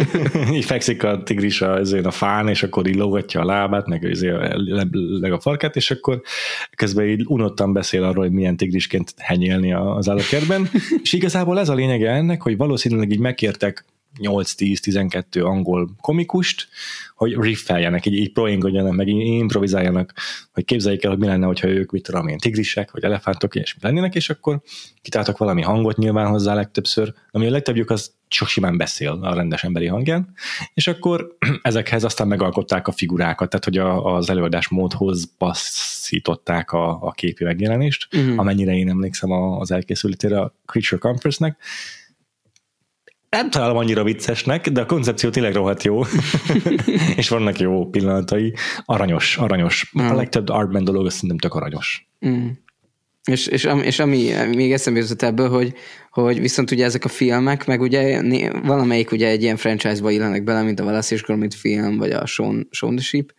[0.57, 4.03] így fekszik a tigris a, a fán, és akkor így lógatja a lábát, lábát, meg,
[4.03, 4.33] izé
[5.21, 6.23] leg a farkát, és akkor
[6.77, 10.69] közben így unottan beszél arról, hogy milyen tigrisként henyélni az állatkertben,
[11.03, 13.85] és igazából ez a lényege ennek, hogy valószínűleg így megkértek
[14.21, 16.69] 8-10-12 angol komikust,
[17.15, 20.13] hogy riffeljenek, így, így proingodjanak, meg így improvizáljanak,
[20.53, 23.75] hogy képzeljék el, hogy mi lenne, hogyha ők, mit tudom én, tigrisek, vagy elefántok, és
[23.75, 24.61] mi lennének, és akkor
[25.03, 29.65] kitáltak valami hangot nyilván hozzá legtöbbször, ami a legtöbbjük az csak simán beszél a rendes
[29.65, 30.35] emberi hangján,
[30.75, 37.03] és akkor ezekhez aztán megalkották a figurákat, tehát hogy a, az előadás módhoz passzították a,
[37.03, 38.39] a képi megjelenést, uh-huh.
[38.39, 41.59] amennyire én emlékszem az elkészültére a Creature Conference-nek,
[43.31, 46.03] nem találom annyira viccesnek, de a koncepció tényleg rohadt jó,
[47.17, 48.55] és vannak jó pillanatai.
[48.85, 49.93] Aranyos, aranyos.
[50.01, 50.09] Mm.
[50.09, 52.09] A legtöbb Artman dolog, szerintem tök aranyos.
[52.27, 52.49] Mm.
[53.25, 55.75] És, és, és ami még eszembe jutott ebből, hogy,
[56.11, 58.23] hogy viszont ugye ezek a filmek, meg ugye
[58.63, 62.27] valamelyik ugye egy ilyen franchise-ba illenek bele, mint a Wallace és Gromit film, vagy a
[62.27, 63.33] Shaun, Shaun the Sheep,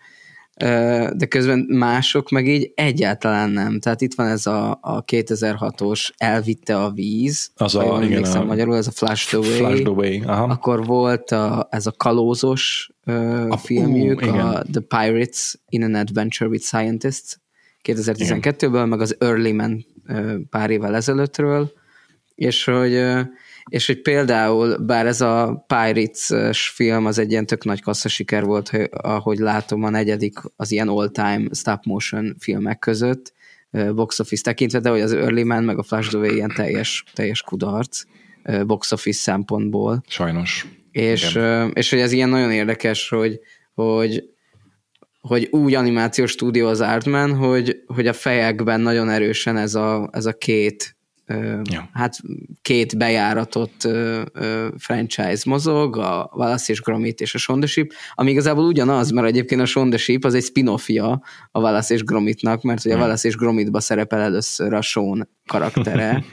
[1.18, 3.80] de közben mások meg így egyáltalán nem.
[3.80, 8.76] Tehát itt van ez a, a 2006-os Elvitte a víz, az a, igen, a, magyarul,
[8.76, 9.58] ez a Flash the Way.
[9.58, 10.44] Flash the Way aha.
[10.44, 12.90] Akkor volt a, ez a kalózos
[13.50, 17.44] a, filmjük, uh, a The Pirates in an Adventure with Scientists
[17.86, 19.86] 2012-ből, meg az Early Man
[20.50, 21.72] pár évvel ezelőttről,
[22.36, 23.04] és hogy
[23.70, 28.44] és hogy például, bár ez a Pirates film az egy ilyen tök nagy kassza siker
[28.44, 33.34] volt, hogy, ahogy látom a negyedik az ilyen all-time stop motion filmek között,
[33.96, 38.04] box office tekintve, de hogy az Early Man meg a Flashdove ilyen teljes, teljes kudarc
[38.66, 40.04] box office szempontból.
[40.08, 40.68] Sajnos.
[40.92, 41.40] És,
[41.74, 43.40] és hogy ez ilyen nagyon érdekes, hogy,
[43.74, 44.24] hogy
[45.28, 50.26] hogy úgy animációs stúdió az Artman, hogy, hogy a fejekben nagyon erősen ez a, ez
[50.26, 50.96] a két
[51.64, 51.90] ja.
[51.94, 52.18] hát
[52.62, 53.88] két bejáratott
[54.78, 59.66] franchise mozog, a Wallace és Gromit és a Shondeship, ami igazából ugyanaz, mert egyébként a
[59.66, 64.20] Shondeship az egy spin-offja a Wallace és Gromitnak, mert ugye a Wallace és Gromitba szerepel
[64.20, 66.24] először a Sean karaktere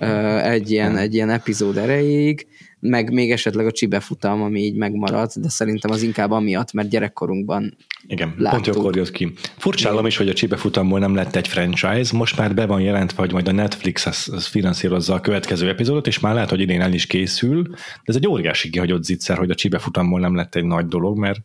[0.54, 2.46] egy ilyen, egy ilyen epizód erejéig,
[2.80, 7.76] meg még esetleg a csibefutam, ami így megmaradt, de szerintem az inkább amiatt, mert gyerekkorunkban
[8.06, 8.62] Igen, láttuk.
[8.62, 9.32] pont jókor jött ki.
[9.56, 13.32] Furcsálom is, hogy a csibefutamból nem lett egy franchise, most már be van jelentve, hogy
[13.32, 16.92] majd a Netflix az, az finanszírozza a következő epizódot, és már lehet, hogy idén el
[16.92, 20.86] is készül, de ez egy óriási kihagyott zicser, hogy a csibefutamból nem lett egy nagy
[20.86, 21.38] dolog, mert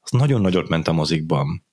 [0.00, 1.64] az nagyon nagyot ment a mozikban.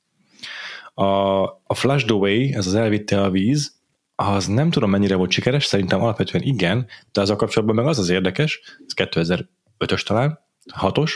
[0.93, 1.03] A,
[1.43, 3.78] a Flash the Way, ez az elvitte a víz,
[4.21, 7.99] az nem tudom mennyire volt sikeres, szerintem alapvetően igen, de az a kapcsolatban meg az
[7.99, 10.39] az érdekes, ez 2005-ös talán,
[10.81, 11.11] 6-os,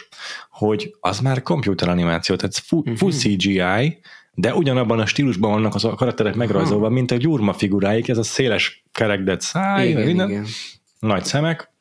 [0.50, 1.42] hogy az már
[1.80, 2.98] animáció, tehát full, uh-huh.
[2.98, 4.00] full CGI,
[4.34, 8.24] de ugyanabban a stílusban vannak az a karakterek megrajzolva, mint a gyurma figuráik, ez a
[8.24, 10.46] széles kerekdett száj, igen, minden, igen.
[11.00, 11.72] nagy szemek,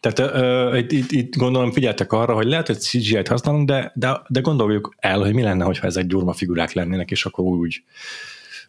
[0.00, 4.20] tehát uh, itt, itt, itt gondolom figyeltek arra, hogy lehet, hogy CGI-t használunk, de, de,
[4.28, 7.82] de gondoljuk el, hogy mi lenne, hogyha ezek gyurma figurák lennének, és akkor úgy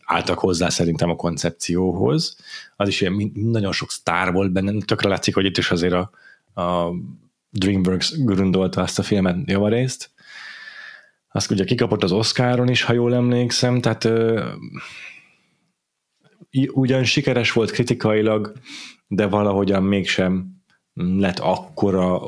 [0.08, 2.38] álltak hozzá szerintem a koncepcióhoz.
[2.76, 6.10] Az is ilyen nagyon sok sztár volt benne, tökre látszik, hogy itt is azért a,
[6.62, 6.92] a
[7.50, 10.12] DreamWorks grundolta azt a filmet javarészt.
[11.32, 14.50] Azt ugye kikapott az Oscaron is, ha jól emlékszem, tehát ö,
[16.72, 18.54] ugyan sikeres volt kritikailag,
[19.08, 20.62] de valahogyan mégsem
[20.94, 22.22] lett akkora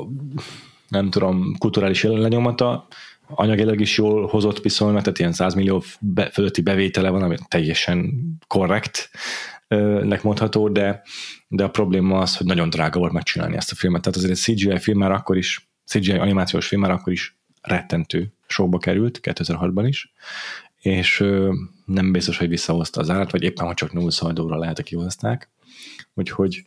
[0.88, 2.86] nem tudom, kulturális lenyomata,
[3.34, 8.12] anyagilag is jól hozott viszonylag, tehát ilyen 100 millió be, fölötti bevétele van, ami teljesen
[8.46, 9.10] korrekt
[10.02, 11.02] nek mondható, de,
[11.48, 14.02] de a probléma az, hogy nagyon drága volt megcsinálni ezt a filmet.
[14.02, 18.32] Tehát azért egy CGI film már akkor is, CGI animációs film már akkor is rettentő
[18.46, 20.12] sokba került, 2006-ban is,
[20.80, 21.24] és
[21.84, 25.50] nem biztos, hogy visszahozta az állat, vagy éppen, hogy csak 0 szaldóra lehet, hogy kihozták.
[26.14, 26.64] Úgyhogy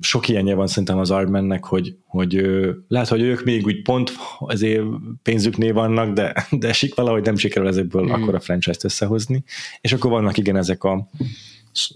[0.00, 2.46] sok ilyenje van szerintem az Artmannek, hogy, hogy
[2.88, 4.12] lehet, hogy ők még úgy pont
[4.46, 4.84] ezért
[5.22, 8.10] pénzüknél vannak, de, de sik valahogy nem sikerül ezekből mm.
[8.10, 9.44] akkor a franchise-t összehozni,
[9.80, 11.08] és akkor vannak igen ezek a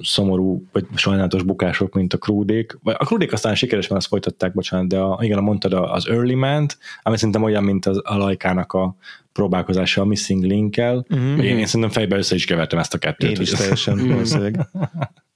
[0.03, 2.79] szomorú, vagy sajnálatos bukások, mint a krúdék.
[2.83, 6.35] Vagy a krúdék aztán sikeres, mert azt folytatták, bocsánat, de a, igen, mondtad az Early
[6.35, 6.67] man
[7.03, 8.97] ami szerintem olyan, mint az, a Lajkának a
[9.33, 11.07] próbálkozása a Missing Link-el.
[11.15, 11.39] Mm-hmm.
[11.39, 13.37] Én, én szerintem fejbe össze is kevertem ezt a kettőt.
[13.37, 13.97] Én is teljesen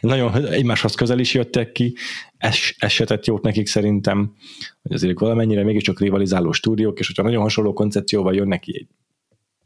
[0.00, 1.94] Nagyon egymáshoz közel is jöttek ki,
[2.38, 4.34] ez, ez jót nekik szerintem,
[4.82, 8.86] hogy azért valamennyire mégiscsak rivalizáló stúdiók, és hogyha nagyon hasonló koncepcióval jönnek ki egy,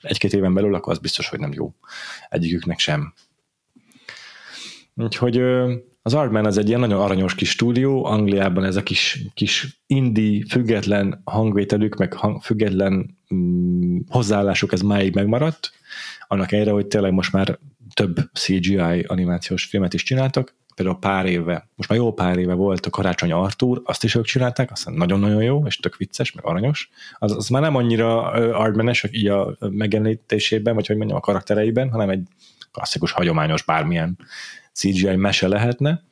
[0.00, 1.74] egy-két éven belül, akkor az biztos, hogy nem jó
[2.28, 3.14] egyiküknek sem.
[4.94, 5.42] Úgyhogy
[6.02, 10.44] az Artman az egy ilyen nagyon aranyos kis stúdió, Angliában ez a kis, kis indi,
[10.48, 15.70] független hangvételük, meg hang, független mm, hozzáállásuk, ez máig megmaradt,
[16.28, 17.58] annak ellenére, hogy tényleg most már
[17.94, 22.86] több CGI animációs filmet is csináltak, például pár éve, most már jó pár éve volt
[22.86, 26.90] a Karácsony Artúr, azt is ők csinálták, aztán nagyon-nagyon jó, és tök vicces, meg aranyos.
[27.18, 32.10] Az, az már nem annyira artmanes, így a megjelenítésében, vagy hogy mondjam, a karaktereiben, hanem
[32.10, 32.28] egy
[32.72, 34.18] klasszikus, hagyományos bármilyen
[34.72, 36.02] CGI mese lehetne,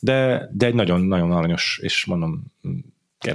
[0.00, 2.44] de, de egy nagyon-nagyon aranyos, és mondom,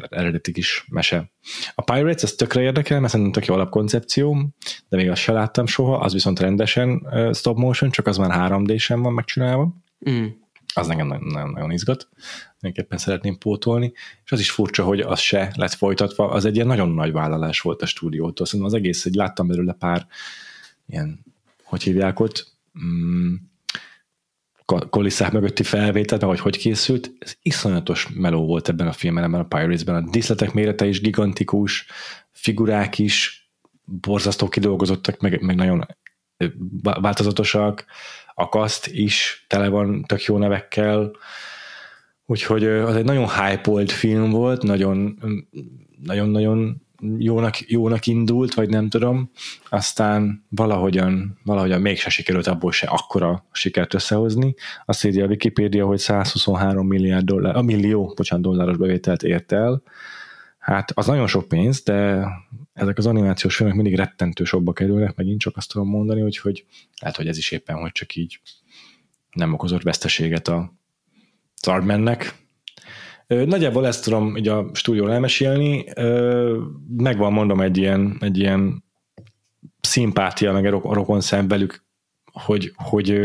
[0.09, 1.31] eredeti kis mese.
[1.75, 4.49] A Pirates, ez tökre érdekel, mert szerintem tök jó alapkoncepció,
[4.89, 8.51] de még azt se láttam soha, az viszont rendesen uh, stop motion, csak az már
[8.51, 9.75] 3D-sen van megcsinálva.
[10.09, 10.25] Mm.
[10.73, 12.09] Az nekem nagyon, nagyon izgat.
[12.59, 13.91] Mindenképpen szeretném pótolni.
[14.23, 16.29] És az is furcsa, hogy az se lett folytatva.
[16.29, 18.45] Az egy ilyen nagyon nagy vállalás volt a stúdiótól.
[18.45, 20.07] Szerintem az egész, hogy láttam belőle pár
[20.85, 21.25] ilyen,
[21.63, 23.33] hogy hívják ott, mm,
[24.65, 29.45] kolisszák mögötti felvételt, vagy hogy készült, ez iszonyatos meló volt ebben a filmben, ebben a
[29.45, 29.95] Pirates-ben.
[29.95, 31.85] A díszletek mérete is gigantikus,
[32.31, 33.49] figurák is
[33.85, 35.85] borzasztó kidolgozottak, meg, meg nagyon
[36.81, 37.85] változatosak,
[38.33, 41.11] a kaszt is tele van tök jó nevekkel,
[42.25, 45.19] úgyhogy az egy nagyon hype film volt, nagyon
[46.03, 46.81] nagyon-nagyon
[47.17, 49.31] jónak, jónak indult, vagy nem tudom,
[49.69, 54.55] aztán valahogyan, valahogyan mégse sikerült abból se akkora sikert összehozni.
[54.85, 59.81] Azt írja a Wikipédia, hogy 123 milliárd dollár, a millió, bocsánat, dolláros bevételt ért el.
[60.59, 62.27] Hát az nagyon sok pénz, de
[62.73, 66.65] ezek az animációs filmek mindig rettentő sokba kerülnek, megint csak azt tudom mondani, hogy, hogy
[67.01, 68.39] lehet, hogy ez is éppen, hogy csak így
[69.31, 70.73] nem okozott veszteséget a
[71.61, 72.40] Zardmannek,
[73.31, 75.85] Nagyjából ezt tudom így a stúdióra elmesélni.
[76.97, 78.83] Megvan mondom egy ilyen, egy ilyen
[79.81, 81.83] szimpátia, meg a rokon velük,
[82.31, 83.19] hogy, hogy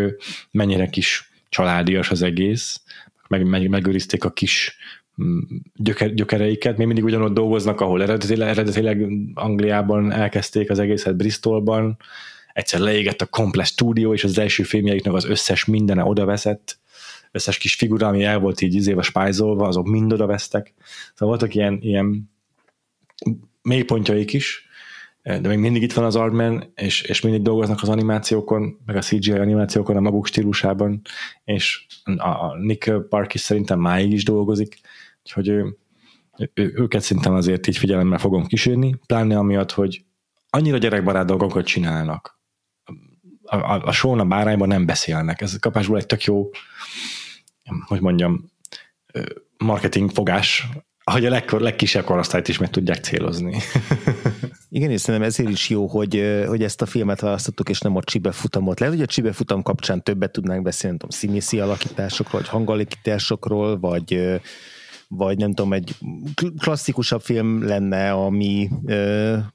[0.51, 2.83] mennyire kis családias az egész,
[3.29, 4.77] meg, meg, megőrizték a kis
[5.23, 5.39] mm,
[5.75, 11.97] gyöker, gyökereiket, még mindig ugyanott dolgoznak, ahol eredetileg, eredetileg Angliában elkezdték az egészet Bristolban,
[12.53, 16.79] egyszer leégett a komplex stúdió, és az első filmjeiknek az összes mindene odaveszett,
[17.37, 20.75] összes kis figura, ami el volt így izéve spájzolva, azok mind oda vesztek.
[21.15, 22.31] Szóval voltak ilyen, ilyen
[23.63, 24.67] mélypontjaik is,
[25.23, 29.01] de még mindig itt van az Artman, és, és mindig dolgoznak az animációkon, meg a
[29.01, 31.01] CGI animációkon a maguk stílusában,
[31.45, 34.79] és a, a Nick Park is szerintem máig is dolgozik,
[35.25, 35.77] úgyhogy ő,
[36.55, 40.05] ő, őket szerintem azért így figyelemmel fogom kísérni, pláne amiatt, hogy
[40.51, 42.41] annyira gyerekbarát dolgokat csinálnak.
[43.43, 45.41] A, a, a Sóna bárányban nem beszélnek.
[45.41, 46.51] Ez kapásból egy tök jó
[47.87, 48.51] hogy mondjam,
[49.59, 50.69] marketing fogás,
[51.13, 53.57] hogy a legkor, legkisebb korosztályt is meg tudják célozni.
[54.69, 58.03] Igen, és szerintem ezért is jó, hogy, hogy ezt a filmet választottuk, és nem a
[58.03, 58.81] Csibe futamot.
[58.81, 63.79] Lehet, hogy a Csibe futam kapcsán többet tudnánk beszélni, nem tudom, színészi alakításokról, vagy hangalakításokról,
[63.79, 64.41] vagy,
[65.09, 65.97] vagy nem tudom, egy
[66.59, 68.71] klasszikusabb film lenne, ami,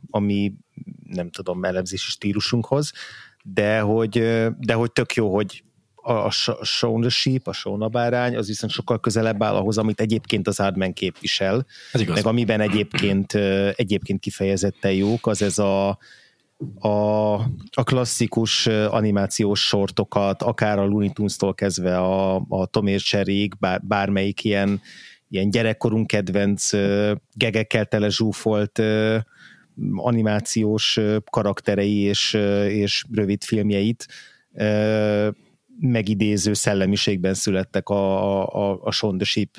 [0.10, 0.54] ami
[1.04, 2.92] nem tudom, elemzési stílusunkhoz,
[3.44, 4.12] de hogy,
[4.58, 5.64] de hogy tök jó, hogy
[6.04, 6.30] a
[6.64, 10.48] Shaun the Sheep, a Shaun a bárány, az viszont sokkal közelebb áll ahhoz, amit egyébként
[10.48, 12.16] az Ardman képvisel, ez igaz.
[12.16, 13.34] meg amiben egyébként,
[13.76, 15.90] egyébként kifejezetten jók, az ez a,
[16.80, 17.34] a,
[17.72, 23.82] a klasszikus animációs sortokat, akár a Looney Tunes-tól kezdve a, a Tom és Jerry, bár,
[23.84, 24.82] bármelyik ilyen,
[25.30, 26.70] ilyen gyerekkorunk kedvenc,
[27.34, 28.82] gegekkel tele zsúfolt
[29.96, 31.00] animációs
[31.30, 32.34] karakterei és,
[32.68, 34.08] és rövid filmjeit
[35.80, 38.92] megidéző szellemiségben születtek a, a, a
[39.22, 39.50] Sheep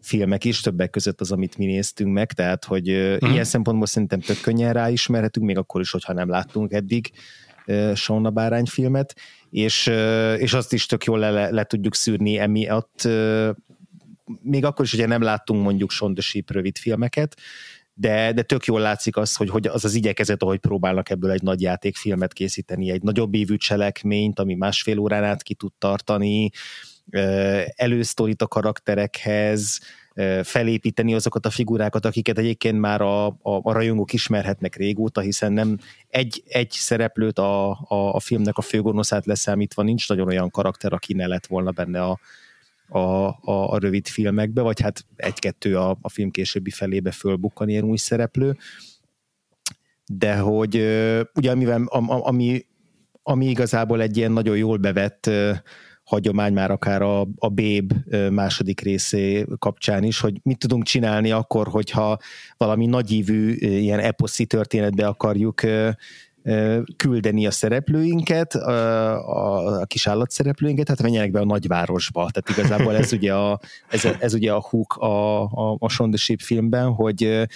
[0.00, 3.32] filmek is, többek között az, amit mi néztünk meg, tehát hogy uh-huh.
[3.32, 7.10] ilyen szempontból szerintem tök könnyen ráismerhetünk, még akkor is, hogyha nem láttunk eddig
[7.94, 9.16] Shaun a bárány filmet,
[9.50, 9.86] és,
[10.38, 13.08] és azt is tök jól le, le tudjuk szűrni emiatt,
[14.42, 17.36] még akkor is, hogyha nem láttunk mondjuk Sheep rövid filmeket,
[18.00, 21.42] de, de tök jól látszik az, hogy, hogy az az igyekezet, ahogy próbálnak ebből egy
[21.42, 26.50] nagy játékfilmet készíteni, egy nagyobb évű cselekményt, ami másfél órán át ki tud tartani,
[27.76, 29.80] elősztorit a karakterekhez,
[30.42, 35.78] felépíteni azokat a figurákat, akiket egyébként már a, a, a rajongók ismerhetnek régóta, hiszen nem
[36.08, 41.12] egy, egy szereplőt a, a, a filmnek a főgonoszát leszámítva nincs nagyon olyan karakter, aki
[41.12, 42.18] ne lett volna benne a,
[42.90, 47.84] a, a, a rövid filmekbe, vagy hát egy-kettő a, a film későbbi felébe fölbukkan ilyen
[47.84, 48.56] új szereplő.
[50.06, 50.74] De hogy
[51.34, 52.66] ugye amivel, ami,
[53.22, 55.30] ami igazából egy ilyen nagyon jól bevett
[56.10, 57.92] hagyomány már akár a, a Béb
[58.30, 62.18] második részé kapcsán is, hogy mit tudunk csinálni akkor, hogyha
[62.56, 65.60] valami nagyívű ilyen eposzi történetbe akarjuk
[66.96, 72.30] küldeni a szereplőinket, a, a kis állatszereplőinket, hát menjenek be a nagyvárosba.
[72.30, 76.92] Tehát igazából ez ugye a, ez, ez ugye a hook a, a, a Sheep filmben,
[76.92, 77.48] hogy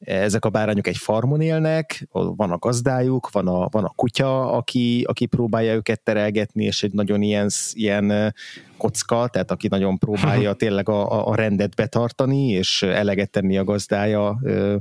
[0.00, 5.04] ezek a bárányok egy farmon élnek, van a gazdájuk, van a, van a kutya, aki,
[5.08, 8.34] aki próbálja őket terelgetni, és egy nagyon ilyen, ilyen
[8.76, 14.38] kocka, tehát aki nagyon próbálja tényleg a, a rendet betartani, és eleget tenni a gazdája
[14.42, 14.76] ö,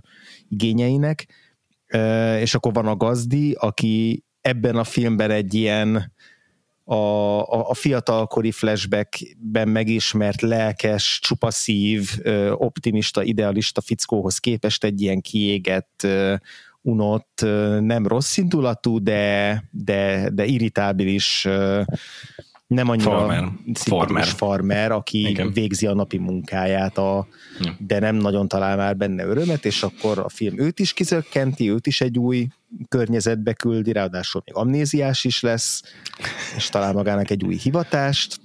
[0.49, 1.27] igényeinek.
[2.39, 6.13] És akkor van a gazdi, aki ebben a filmben egy ilyen
[6.83, 6.95] a,
[7.39, 12.09] a, a fiatalkori flashbackben megismert lelkes, csupaszív,
[12.51, 16.07] optimista, idealista fickóhoz képest egy ilyen kiégett,
[16.81, 17.39] unott,
[17.79, 21.47] nem rossz indulatú, de, de, de irritábilis
[22.69, 24.25] nem annyira farmer, farmer.
[24.25, 25.53] farmer aki Igen.
[25.53, 27.27] végzi a napi munkáját, a,
[27.59, 27.75] ja.
[27.79, 31.87] de nem nagyon talál már benne örömet, és akkor a film őt is kizökkenti, őt
[31.87, 32.47] is egy új
[32.87, 35.81] környezetbe küldi, ráadásul még amnéziás is lesz,
[36.55, 38.39] és talál magának egy új hivatást,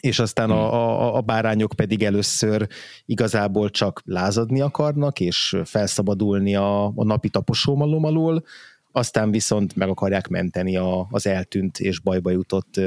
[0.00, 2.66] és aztán a, a, a bárányok pedig először
[3.04, 8.44] igazából csak lázadni akarnak, és felszabadulni a, a napi taposómalom alól,
[8.92, 12.80] aztán viszont meg akarják menteni a, az eltűnt és bajba jutott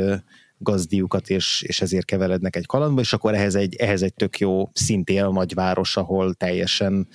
[0.60, 4.70] gazdiukat, és, és ezért keverednek egy kalandba, és akkor ehhez egy, ehhez egy tök jó
[4.74, 7.08] szintén a nagyváros, ahol teljesen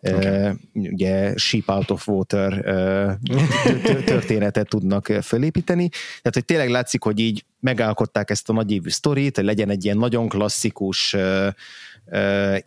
[0.00, 0.48] okay.
[0.48, 5.88] uh, ugye sheep out of water uh, történetet tudnak fölépíteni.
[5.88, 9.98] Tehát, hogy tényleg látszik, hogy így megalkották ezt a nagyévű sztorit, hogy legyen egy ilyen
[9.98, 11.48] nagyon klasszikus uh,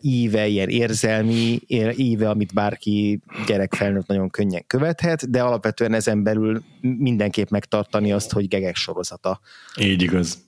[0.00, 1.60] íve, ilyen érzelmi
[1.96, 8.32] íve, amit bárki gyerek felnőtt nagyon könnyen követhet, de alapvetően ezen belül mindenképp megtartani azt,
[8.32, 9.40] hogy gegek sorozata.
[9.80, 10.38] Így igaz.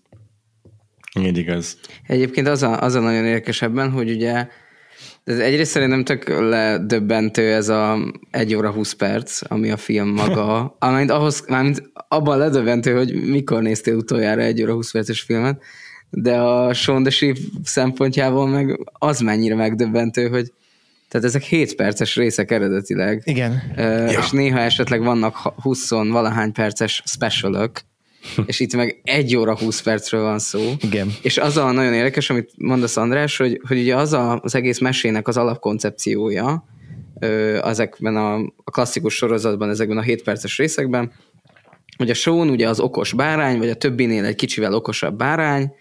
[1.19, 1.79] Így igaz.
[2.07, 4.49] Egyébként az a, az a nagyon érdekes ebben, hogy ugye
[5.25, 7.99] ez egyrészt szerintem tök ledöbbentő ez a
[8.31, 13.63] 1 óra 20 perc, ami a film maga, amint ahhoz, mármint abban ledöbbentő, hogy mikor
[13.63, 15.63] néztél utoljára 1 óra 20 perces filmet,
[16.15, 20.53] de a Sheep szempontjából meg az mennyire megdöbbentő, hogy
[21.09, 23.23] tehát ezek 7 perces részek eredetileg.
[23.25, 23.63] Igen.
[23.71, 24.19] Uh, ja.
[24.19, 27.81] És néha esetleg vannak 20 valahány perces specialok,
[28.47, 30.73] és itt meg egy óra 20 percről van szó.
[30.81, 31.13] Igen.
[31.23, 34.79] És az a nagyon érdekes, amit mondasz András, hogy, hogy ugye az a, az egész
[34.79, 36.65] mesének az alapkoncepciója,
[37.63, 41.13] ezekben a, a klasszikus sorozatban, ezekben a 7 perces részekben,
[41.97, 45.73] hogy a Sean ugye az okos bárány, vagy a többinél egy kicsivel okosabb bárány,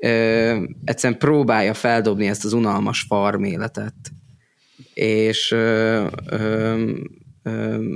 [0.00, 3.94] ö, egyszerűen próbálja feldobni ezt az unalmas farm életet.
[4.94, 6.90] És ö, ö,
[7.42, 7.94] ö,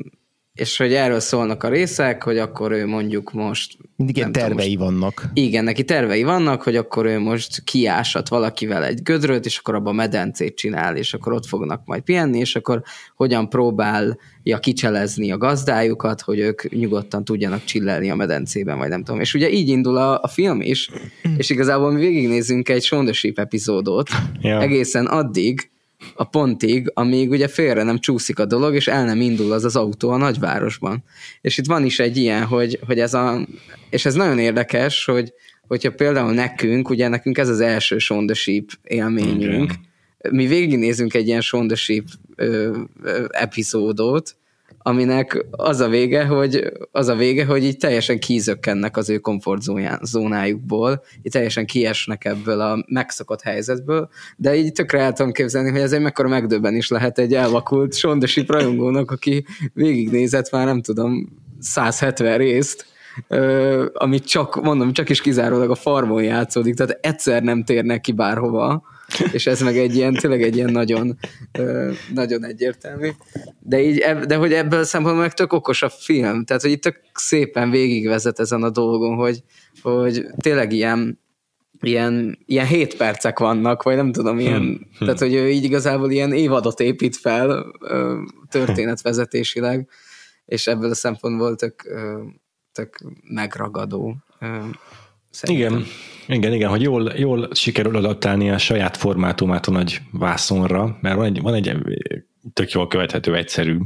[0.55, 3.77] és hogy erről szólnak a részek, hogy akkor ő mondjuk most...
[3.97, 5.31] Mindig ilyen tervei tudom, most, vannak.
[5.35, 9.95] Igen, neki tervei vannak, hogy akkor ő most kiásat valakivel egy gödröt, és akkor abban
[9.95, 12.83] medencét csinál, és akkor ott fognak majd pihenni, és akkor
[13.17, 19.21] hogyan próbálja kicselezni a gazdájukat, hogy ők nyugodtan tudjanak csillelni a medencében, vagy nem tudom.
[19.21, 20.91] És ugye így indul a, a film is,
[21.37, 22.83] és igazából mi végignézzünk egy
[23.13, 24.09] Sheep epizódot,
[24.41, 24.61] ja.
[24.61, 25.71] egészen addig,
[26.15, 29.77] a pontig, amíg ugye félre nem csúszik a dolog, és el nem indul az az
[29.77, 31.05] autó a nagyvárosban.
[31.41, 33.47] És itt van is egy ilyen, hogy, hogy ez a,
[33.91, 35.33] és ez nagyon érdekes, hogy
[35.67, 37.99] hogyha például nekünk, ugye nekünk ez az első
[38.35, 40.33] Sheep élményünk, okay.
[40.39, 41.41] mi végignézünk egy ilyen
[42.37, 42.79] ö,
[43.31, 44.37] epizódot,
[44.83, 51.03] aminek az a vége, hogy, az a vége, hogy így teljesen kízökkennek az ő komfortzónájukból,
[51.23, 55.93] így teljesen kiesnek ebből a megszokott helyzetből, de így tökre el tudom képzelni, hogy ez
[55.93, 62.37] egy mekkora megdöbben is lehet egy elvakult sondosip rajongónak, aki végignézett már nem tudom 170
[62.39, 62.91] részt,
[63.29, 68.13] Uh, amit csak, mondom, csak is kizárólag a farmon játszódik, tehát egyszer nem térnek ki
[68.13, 68.83] bárhova,
[69.33, 71.19] és ez meg egy ilyen, tényleg egy ilyen nagyon,
[72.15, 73.09] nagyon egyértelmű.
[73.61, 76.83] De, így, de hogy ebből a szempontból meg tök okos a film, tehát hogy itt
[76.83, 79.43] tök szépen végigvezet ezen a dolgon, hogy,
[79.83, 81.21] hogy tényleg ilyen,
[81.81, 85.07] ilyen, ilyen hét percek vannak, vagy nem tudom, ilyen, hmm, hmm.
[85.07, 87.73] tehát hogy ő így igazából ilyen évadot épít fel
[88.51, 89.89] történetvezetésileg,
[90.45, 91.83] és ebből a szempontból tök,
[92.73, 92.99] tök
[93.29, 94.17] megragadó.
[95.33, 95.73] Szerintem.
[95.73, 95.87] Igen,
[96.27, 101.25] igen, igen, hogy jól, jól sikerül adaptálni a saját formátumát a nagy vászonra, mert van
[101.25, 101.77] egy, van egy
[102.53, 103.79] tök jól követhető, egyszerű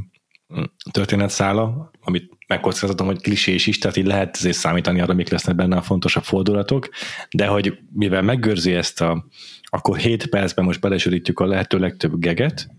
[0.91, 5.75] történetszála, amit megkockáztatom, hogy klisés is, tehát így lehet azért számítani arra, mik lesznek benne
[5.75, 6.89] a fontosabb fordulatok,
[7.31, 9.25] de hogy mivel megőrzi ezt a,
[9.63, 12.69] akkor 7 percben most belesörítjük a lehető legtöbb geget,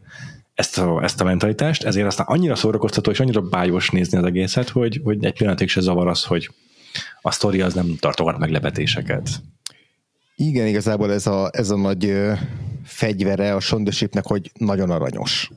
[0.54, 4.68] ezt a, ezt a mentalitást, ezért aztán annyira szórakoztató és annyira bájos nézni az egészet,
[4.68, 6.50] hogy, hogy egy pillanatig se zavar az, hogy
[7.28, 9.28] a sztori az nem tartogat meglepetéseket.
[10.36, 12.14] Igen, igazából ez a, ez a nagy
[12.84, 15.50] fegyvere a Sondosipnek, hogy nagyon aranyos.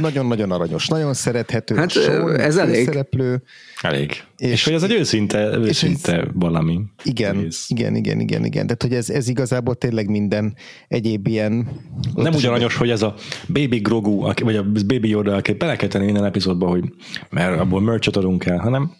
[0.00, 1.74] nagyon-nagyon aranyos, nagyon szerethető.
[1.74, 2.84] Hát show, ez elég.
[2.84, 3.42] Szereplő.
[3.80, 4.10] Elég.
[4.36, 6.80] És, és hogy ez egy őszinte, őszinte ez, valami.
[7.02, 7.66] Igen, egész.
[7.68, 8.66] igen, igen, igen, igen.
[8.66, 10.56] Tehát, hogy ez, ez igazából tényleg minden
[10.88, 11.68] egyéb ilyen...
[12.14, 13.14] Nem ugyananyos, hogy ez a
[13.48, 16.84] Baby Grogu, vagy a Baby Yoda, aki bele kell tenni minden epizódba, hogy
[17.30, 18.90] mert abból merchet adunk el, hanem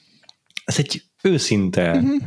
[0.64, 2.22] ez egy őszinte uh-huh.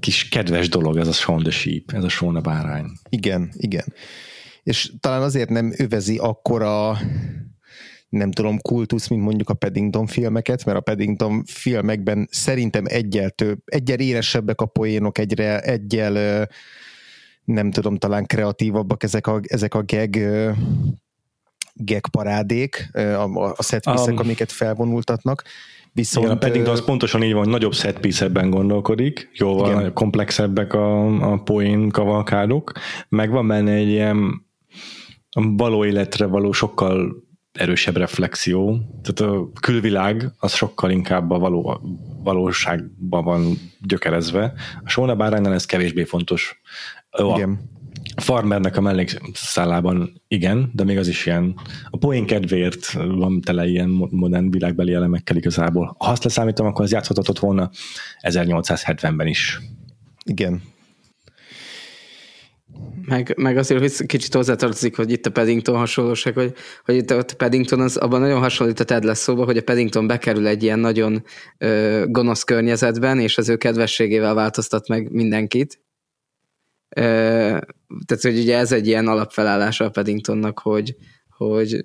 [0.00, 2.86] kis kedves dolog ez a Shaun the Sheep, ez a Shaun a bárány.
[3.08, 3.84] Igen, igen
[4.68, 6.98] és talán azért nem övezi akkora
[8.08, 13.58] nem tudom, kultusz, mint mondjuk a Paddington filmeket, mert a Paddington filmekben szerintem egyel több,
[13.64, 16.48] egyel éresebbek a poénok, egyre, egyel
[17.44, 20.16] nem tudom, talán kreatívabbak ezek a, ezek a gag
[21.74, 25.44] gag parádék, a, a setpiece um, amiket felvonultatnak.
[25.92, 31.42] Viszont, igen, a Paddington az pontosan így van, nagyobb setpiece-ebben gondolkodik, jóval komplexebbek a, a
[31.42, 32.72] poén kavalkádok,
[33.08, 34.46] meg van benne egy ilyen
[35.56, 41.80] való életre való sokkal erősebb reflexió, tehát a külvilág az sokkal inkább a való,
[42.22, 44.52] valóságban van gyökerezve.
[44.84, 46.60] A Sóna báránynál ez kevésbé fontos.
[47.34, 47.76] Igen.
[48.18, 51.54] A farmernek a mellékszállában igen, de még az is ilyen,
[51.90, 55.96] a poén kedvéért van tele ilyen modern világbeli elemekkel igazából.
[55.98, 57.70] Ha azt leszámítom, akkor az játszhatott volna
[58.20, 59.60] 1870-ben is.
[60.24, 60.62] Igen,
[63.06, 66.54] meg, meg azért, hogy kicsit hozzátartozik, hogy itt a Paddington hasonlóság, hogy,
[66.84, 70.06] hogy itt a Paddington az abban nagyon hasonlít a Ted lesz szóba, hogy a Paddington
[70.06, 71.24] bekerül egy ilyen nagyon
[71.58, 75.80] ö, gonosz környezetben, és az ő kedvességével változtat meg mindenkit.
[77.88, 80.94] Ö, tehát, hogy ugye ez egy ilyen alapfelállása a Paddingtonnak, hogy,
[81.28, 81.84] hogy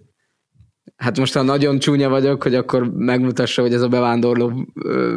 [0.96, 4.68] hát most ha nagyon csúnya vagyok, hogy akkor megmutassa, hogy ez a bevándorló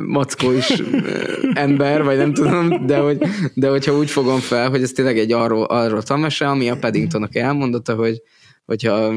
[0.07, 0.82] mackó is
[1.55, 3.22] ember, vagy nem tudom, de, hogy,
[3.55, 7.34] de hogyha úgy fogom fel, hogy ez tényleg egy arról, arról tamese, ami a Paddingtonnak
[7.34, 8.22] elmondotta, hogy
[8.64, 9.14] hogyha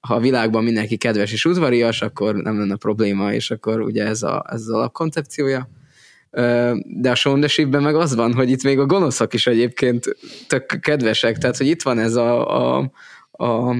[0.00, 4.22] ha a világban mindenki kedves és udvarias, akkor nem lenne probléma, és akkor ugye ez,
[4.22, 5.68] a, ez az alapkoncepciója.
[6.84, 10.16] De a Shaun meg az van, hogy itt még a gonoszak is egyébként
[10.46, 12.90] tök kedvesek, tehát hogy itt van ez a, a,
[13.32, 13.76] a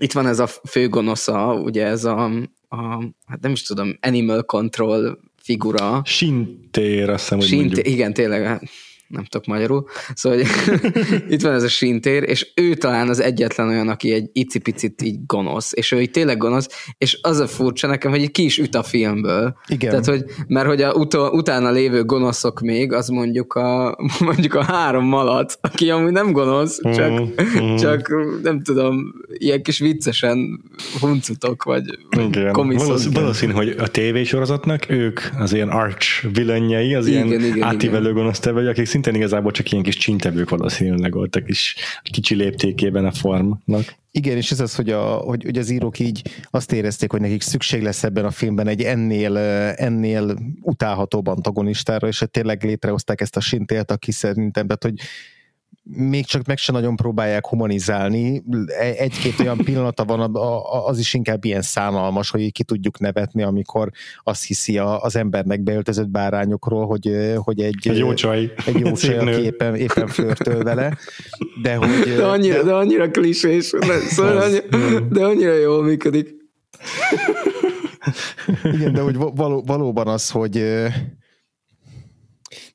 [0.00, 2.24] itt van ez a főgonosza, ugye ez a,
[2.68, 6.02] a hát nem is tudom, Animal Control figura.
[6.04, 7.86] Sintér, azt hiszem, hogy Sintér, mondjuk.
[7.86, 8.62] Igen, tényleg, hát
[9.08, 9.86] nem tudok magyarul.
[10.14, 10.38] Szóval
[11.28, 15.26] itt van ez a sintér, és ő talán az egyetlen olyan, aki egy icipicit így
[15.26, 18.74] gonosz, és ő így tényleg gonosz, és az a furcsa nekem, hogy ki is üt
[18.74, 19.56] a filmből.
[19.68, 19.90] Igen.
[19.90, 24.62] Tehát, hogy, mert hogy a utol, utána lévő gonoszok még, az mondjuk a, mondjuk a
[24.62, 27.76] három malat, aki amúgy nem gonosz, csak, mm-hmm.
[27.76, 28.08] csak
[28.42, 30.62] nem tudom, ilyen kis viccesen
[31.00, 33.12] huncutok, vagy, vagy komiszok.
[33.12, 38.38] Valószínű, hogy a tévésorozatnak ők az ilyen arch villenjei, az igen, ilyen igen, átívelő gonosz
[38.38, 43.94] tevők, akik szintén igazából csak ilyen kis csintevők valószínűleg voltak is kicsi léptékében a formnak.
[44.10, 47.42] Igen, és ez az, hogy, a, hogy, hogy az írók így azt érezték, hogy nekik
[47.42, 49.36] szükség lesz ebben a filmben egy ennél,
[49.76, 54.94] ennél utálhatóbb antagonistára, és tényleg létrehozták ezt a sintélt, aki szerintem, tehát, hogy
[55.88, 58.42] még csak meg se nagyon próbálják humanizálni.
[58.98, 60.34] Egy-két olyan pillanata van,
[60.86, 63.90] az is inkább ilyen szánalmas, hogy ki tudjuk nevetni, amikor
[64.22, 69.16] azt hiszi az embernek beöltözött bárányokról, hogy, hogy egy, egy jó csaj, egy jó csaj
[69.16, 70.98] aki éppen, éppen flörtöl vele.
[71.62, 76.34] De, hogy, de, annyira, de, de annyira klisés, de, szóval annyira, de annyira jól működik.
[78.62, 80.64] Igen, de hogy való, valóban az, hogy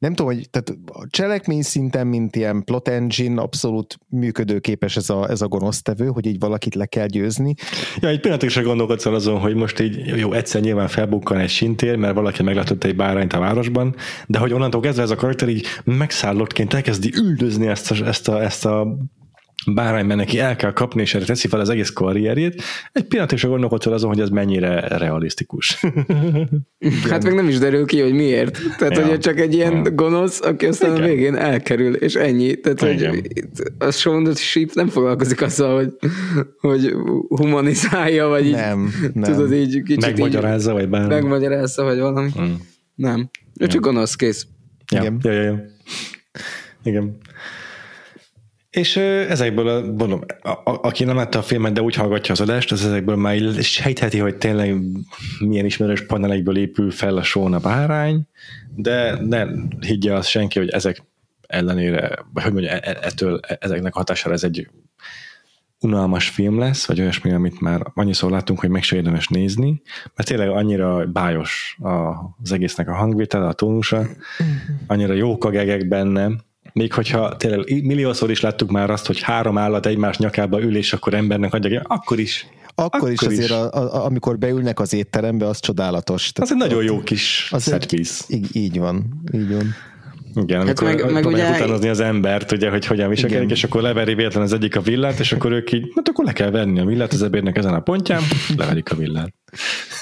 [0.02, 5.30] nem tudom, hogy tehát a cselekmény szinten, mint ilyen plot engine, abszolút működőképes ez a,
[5.30, 7.54] ez a gonosztevő, hogy így valakit le kell győzni.
[8.00, 11.96] Ja, egy pillanatig sem gondolkodsz azon, hogy most így jó, egyszer nyilván felbukkan egy sintér,
[11.96, 13.96] mert valaki meglátott egy bárányt a városban,
[14.28, 18.44] de hogy onnantól kezdve ez a karakter így megszállottként elkezdi üldözni ezt a, ezt a,
[18.44, 18.98] ezt a
[19.68, 23.44] bárányban neki el kell kapni, és erre teszi fel az egész karrierjét, egy pillanat is
[23.44, 25.80] gondolkodsz azon, hogy ez mennyire realisztikus.
[27.10, 28.60] hát meg nem is derül ki, hogy miért.
[28.78, 29.06] Tehát, ja.
[29.06, 29.92] hogy csak egy ilyen ja.
[29.92, 31.04] gonosz, aki aztán Igen.
[31.04, 32.60] a végén elkerül, és ennyi.
[32.60, 33.10] Tehát, Igen.
[33.10, 33.28] hogy
[33.78, 35.96] a Shaun Sheep nem foglalkozik azzal, hogy,
[36.60, 36.96] hogy
[37.28, 39.34] humanizálja, vagy így, nem, nem.
[39.34, 41.14] tudod, így kicsit Megmagyarázza, így, vagy bármi.
[41.14, 42.30] Megmagyarázza, vagy valami.
[42.42, 42.54] Mm.
[42.96, 43.30] Nem.
[43.60, 44.48] Ő csak gonosz, kész.
[44.92, 45.02] Ja.
[45.02, 45.20] Igen.
[45.24, 45.66] Ja, ja, ja.
[46.84, 47.18] Igen.
[48.72, 52.42] És ezekből, a, mondom, a, a, aki nem látta a filmet, de úgy hallgatja az
[52.42, 54.76] adást, az ezekből már sejtheti, hogy tényleg
[55.40, 58.22] milyen ismerős panelekből épül fel a sóna bárány,
[58.76, 59.46] de ne
[59.80, 61.04] higgye azt senki, hogy ezek
[61.48, 64.70] ellenére, vagy hogy mondja, e, e, ettől, e, ezeknek hatására ez egy
[65.80, 69.82] unalmas film lesz, vagy olyasmi, amit már annyiszor láttunk, hogy meg se érdemes nézni,
[70.16, 71.78] mert tényleg annyira bájos
[72.42, 74.08] az egésznek a hangvétele, a tónusa,
[74.88, 76.32] annyira jók a gegek benne,
[76.74, 80.94] még hogyha tényleg milliószor is láttuk már azt, hogy három állat egymás nyakába ül, és
[80.94, 82.48] akkor embernek adja, akkor is.
[82.76, 86.32] Akkor, akkor is azért, A, a, amikor beülnek az étterembe, az csodálatos.
[86.32, 87.92] Tehát az egy nagyon jó kis set
[88.28, 89.76] Így, így van, így van.
[90.36, 91.50] Igen, hát meg, meg ugye...
[91.50, 95.20] utánozni az embert, ugye, hogy hogyan viselkedik, és akkor leveri véletlen az egyik a villát,
[95.20, 97.80] és akkor ők így, hát akkor le kell venni a villát az ebédnek ezen a
[97.80, 98.22] pontján,
[98.58, 99.34] leverik a villát.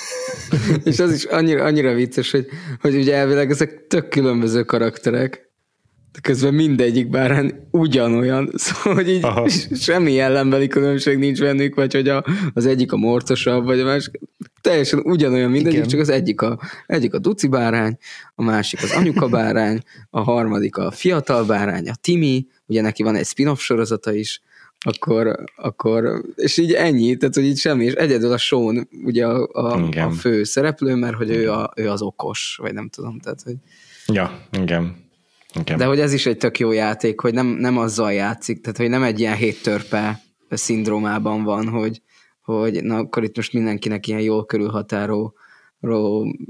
[0.83, 2.45] és az is annyira, annyira vicces, hogy,
[2.81, 5.48] hogy ugye elvileg ezek tök különböző karakterek,
[6.11, 9.49] de közben mindegyik bárán ugyanolyan, szóval hogy így Aha.
[9.87, 14.19] semmi ellenbeli különbség nincs bennük, vagy hogy a, az egyik a morcosabb, vagy a másik,
[14.61, 15.89] teljesen ugyanolyan mindegyik, Igen.
[15.89, 17.97] csak az egyik a, egyik a duci bárány,
[18.35, 23.15] a másik az anyuka bárány, a harmadik a fiatal bárány, a Timi, ugye neki van
[23.15, 24.41] egy spin-off sorozata is,
[24.79, 29.49] akkor, akkor, és így ennyi, tehát hogy így semmi, és egyedül a Sean ugye a,
[29.51, 33.41] a, a fő szereplő, mert hogy ő, a, ő az okos, vagy nem tudom, tehát
[33.41, 33.55] hogy...
[34.07, 35.08] Ja, igen.
[35.59, 35.75] Okay.
[35.75, 38.89] De hogy ez is egy tök jó játék, hogy nem, nem azzal játszik, tehát hogy
[38.89, 42.01] nem egy ilyen héttörpe szindrómában van, hogy,
[42.41, 45.33] hogy na akkor itt most mindenkinek ilyen jól körülhatáró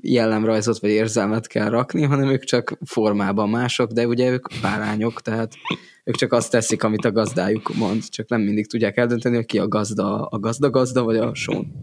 [0.02, 5.54] jellemrajzot vagy érzelmet kell rakni, hanem ők csak formában mások, de ugye ők bárányok, tehát
[6.04, 9.60] ők csak azt teszik, amit a gazdájuk mond, csak nem mindig tudják eldönteni, hogy ki
[9.60, 11.78] a gazda, a gazda-gazda, vagy a són.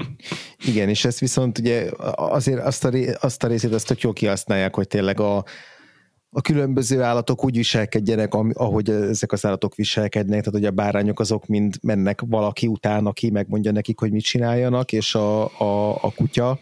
[0.65, 2.91] Igen, és ezt viszont ugye azért azt a,
[3.21, 5.45] azt a részét azt tök jól kihasználják, hogy tényleg a,
[6.37, 11.47] a különböző állatok úgy viselkedjenek, ahogy ezek az állatok viselkednek, tehát hogy a bárányok azok
[11.47, 16.59] mind mennek valaki után, aki megmondja nekik, hogy mit csináljanak, és a, a, a kutya,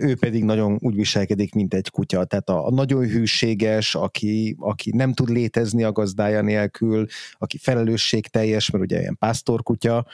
[0.00, 2.24] ő pedig nagyon úgy viselkedik, mint egy kutya.
[2.24, 7.06] Tehát a, nagyon hűséges, aki, aki nem tud létezni a gazdája nélkül,
[7.38, 10.06] aki felelősségteljes, mert ugye ilyen pásztorkutya,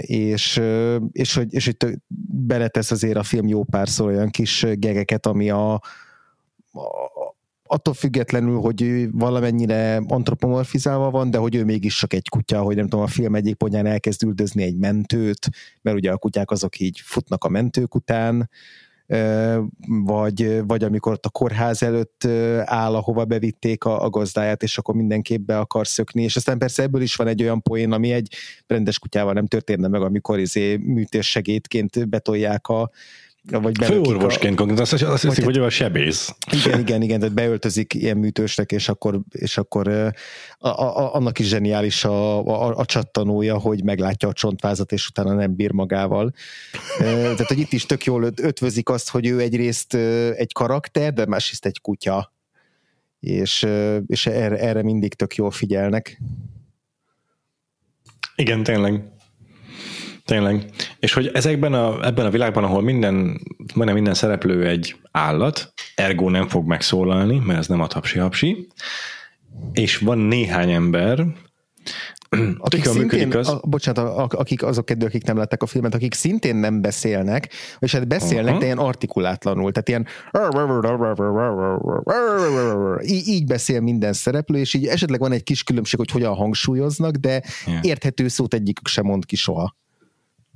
[0.00, 0.60] és,
[1.12, 1.94] és, hogy, és hogy
[2.46, 5.80] beletesz azért a film jó párszor olyan kis gegeket, ami a,
[7.66, 12.88] attól függetlenül, hogy valamennyire antropomorfizálva van, de hogy ő mégis csak egy kutya, hogy nem
[12.88, 15.48] tudom, a film egyik pontján elkezd üldözni egy mentőt,
[15.82, 18.50] mert ugye a kutyák azok így futnak a mentők után,
[19.86, 22.24] vagy, vagy amikor ott a kórház előtt
[22.64, 26.82] áll, ahova bevitték a, a gazdáját, és akkor mindenképp be akar szökni, és aztán persze
[26.82, 28.34] ebből is van egy olyan poén, ami egy
[28.66, 32.90] rendes kutyával nem történne meg, amikor izé műtéssegédként betolják a,
[33.50, 34.64] vagy Főorvosként a...
[34.64, 36.34] azt, azt hiszik, hogy ő a sebész.
[36.52, 39.88] Igen, igen, igen, tehát beöltözik ilyen műtősnek, és akkor, és akkor
[40.58, 45.34] a, a, annak is zseniális a, a, a csattanója, hogy meglátja a csontvázat, és utána
[45.34, 46.32] nem bír magával.
[46.98, 49.94] Tehát, hogy itt is tök jól ötvözik azt, hogy ő egyrészt
[50.34, 52.32] egy karakter, de másrészt egy kutya.
[53.20, 53.66] És,
[54.06, 56.20] és erre, erre mindig tök jól figyelnek.
[58.36, 59.14] Igen, tényleg.
[60.26, 60.64] Tényleg.
[60.98, 63.40] És hogy ezekben a, ebben a világban, ahol minden,
[63.74, 68.68] majdnem minden szereplő egy állat, ergo nem fog megszólalni, mert ez nem a tapsi-hapsi,
[69.72, 71.26] és van néhány ember,
[72.58, 73.48] akik szintén, az...
[73.48, 77.48] a, bocsánat, akik azok kedvű, akik nem látták a filmet, akik szintén nem beszélnek,
[77.78, 78.58] és hát beszélnek, uh-huh.
[78.58, 80.06] de ilyen artikulátlanul, tehát ilyen
[83.02, 87.14] így, így beszél minden szereplő, és így esetleg van egy kis különbség, hogy hogyan hangsúlyoznak,
[87.14, 87.80] de yeah.
[87.82, 89.76] érthető szót egyikük sem mond ki soha.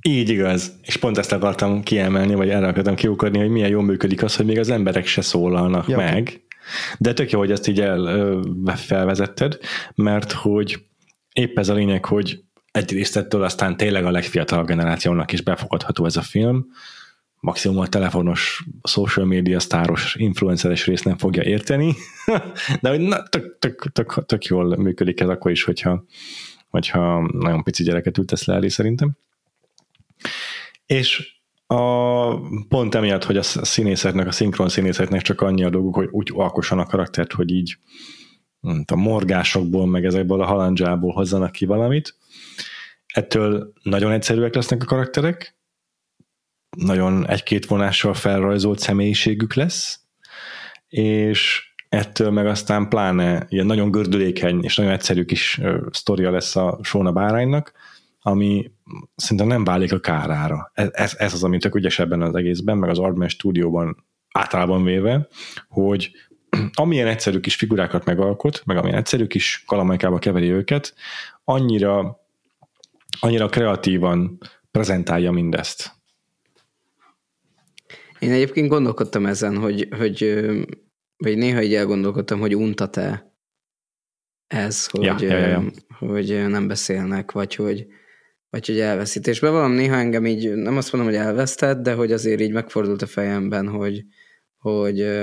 [0.01, 0.71] Így igaz.
[0.81, 4.45] És pont ezt akartam kiemelni, vagy erre akartam kiukadni, hogy milyen jól működik az, hogy
[4.45, 6.41] még az emberek se szólalnak ja, meg.
[6.97, 8.39] De tök jó, hogy ezt így el,
[8.75, 9.57] felvezetted,
[9.95, 10.85] mert hogy
[11.33, 16.15] épp ez a lényeg, hogy egyrészt ettől aztán tényleg a legfiatalabb generációnak is befogadható ez
[16.15, 16.65] a film,
[17.39, 21.93] maximum a telefonos, social media sztáros, influenceres részt nem fogja érteni,
[22.81, 26.05] de hogy na, tök, tök, tök, tök, jól működik ez akkor is, hogyha,
[26.69, 29.11] hogyha nagyon pici gyereket ültesz le elé szerintem.
[30.85, 36.07] És a, pont emiatt, hogy a színészeknek, a szinkron színészeknek csak annyi a dolguk, hogy
[36.11, 37.77] úgy alkossan a karaktert, hogy így
[38.85, 42.15] a morgásokból, meg ezekből a halandzsából hozzanak ki valamit.
[43.13, 45.55] Ettől nagyon egyszerűek lesznek a karakterek,
[46.77, 49.99] nagyon egy-két vonással felrajzolt személyiségük lesz,
[50.87, 55.61] és ettől meg aztán pláne ilyen nagyon gördülékeny és nagyon egyszerű kis
[55.91, 57.71] sztoria lesz a Sóna báránynak,
[58.21, 58.71] ami
[59.15, 60.71] szerintem nem válik a kárára.
[60.73, 65.27] Ez, ez az, ami tök ügyes ebben az egészben, meg az Artman stúdióban általában véve,
[65.67, 66.11] hogy
[66.73, 70.93] amilyen egyszerű kis figurákat megalkot, meg amilyen egyszerű kis kalamajkába keveri őket,
[71.43, 72.19] annyira,
[73.19, 74.37] annyira kreatívan
[74.71, 75.99] prezentálja mindezt.
[78.19, 80.45] Én egyébként gondolkodtam ezen, hogy, hogy
[81.17, 83.33] vagy néha így elgondolkodtam, hogy untat-e
[84.47, 85.63] ez, hogy, ja, ja, ja,
[85.99, 87.87] hogy nem beszélnek, vagy hogy,
[88.51, 89.27] vagy hogy elveszít.
[89.27, 93.01] És bevallom, néha engem így, nem azt mondom, hogy elvesztett, de hogy azért így megfordult
[93.01, 94.03] a fejemben, hogy,
[94.57, 95.19] hogy,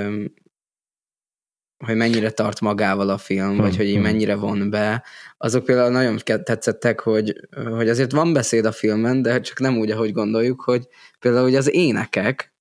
[1.84, 4.02] hogy mennyire tart magával a film, vagy hogy így hm.
[4.02, 5.04] mennyire von be.
[5.36, 9.90] Azok például nagyon tetszettek, hogy, hogy azért van beszéd a filmen, de csak nem úgy,
[9.90, 12.52] ahogy gondoljuk, hogy például hogy az énekek,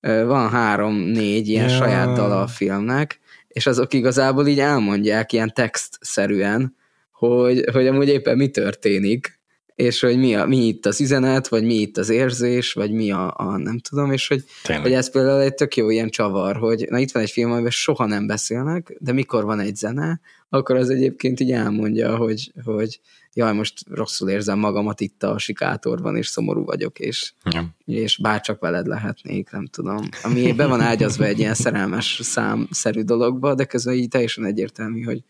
[0.00, 1.76] van három-négy ilyen ja.
[1.76, 6.76] saját dala a filmnek, és azok igazából így elmondják ilyen textszerűen,
[7.10, 9.41] hogy, hogy amúgy éppen mi történik,
[9.82, 13.10] és hogy mi, a, mi itt az üzenet, vagy mi itt az érzés, vagy mi
[13.10, 14.44] a, a nem tudom, és hogy,
[14.82, 17.70] hogy ez például egy tök jó ilyen csavar, hogy na itt van egy film, amiben
[17.70, 23.00] soha nem beszélnek, de mikor van egy zene, akkor az egyébként így elmondja, hogy, hogy
[23.34, 27.74] jaj, most rosszul érzem magamat itt a sikátorban, és szomorú vagyok, és, ja.
[27.84, 30.08] és bárcsak veled lehetnék, nem tudom.
[30.22, 35.22] Ami be van ágyazva egy ilyen szerelmes számszerű dologba, de közben így teljesen egyértelmű, hogy,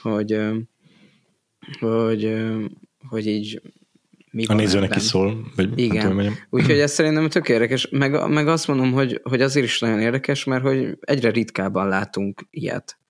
[0.00, 0.40] hogy,
[1.80, 2.34] hogy, hogy
[3.26, 3.60] így
[4.30, 5.52] mi a nézőnek is szól.
[5.56, 6.32] Vagy Igen.
[6.50, 7.88] Úgyhogy ez szerintem tök érdekes.
[7.90, 12.46] Meg, meg azt mondom, hogy, hogy azért is nagyon érdekes, mert hogy egyre ritkábban látunk
[12.50, 13.00] ilyet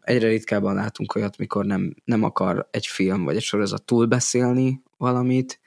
[0.00, 5.60] egyre ritkábban látunk olyat, mikor nem, nem akar egy film vagy egy sorozat túlbeszélni valamit,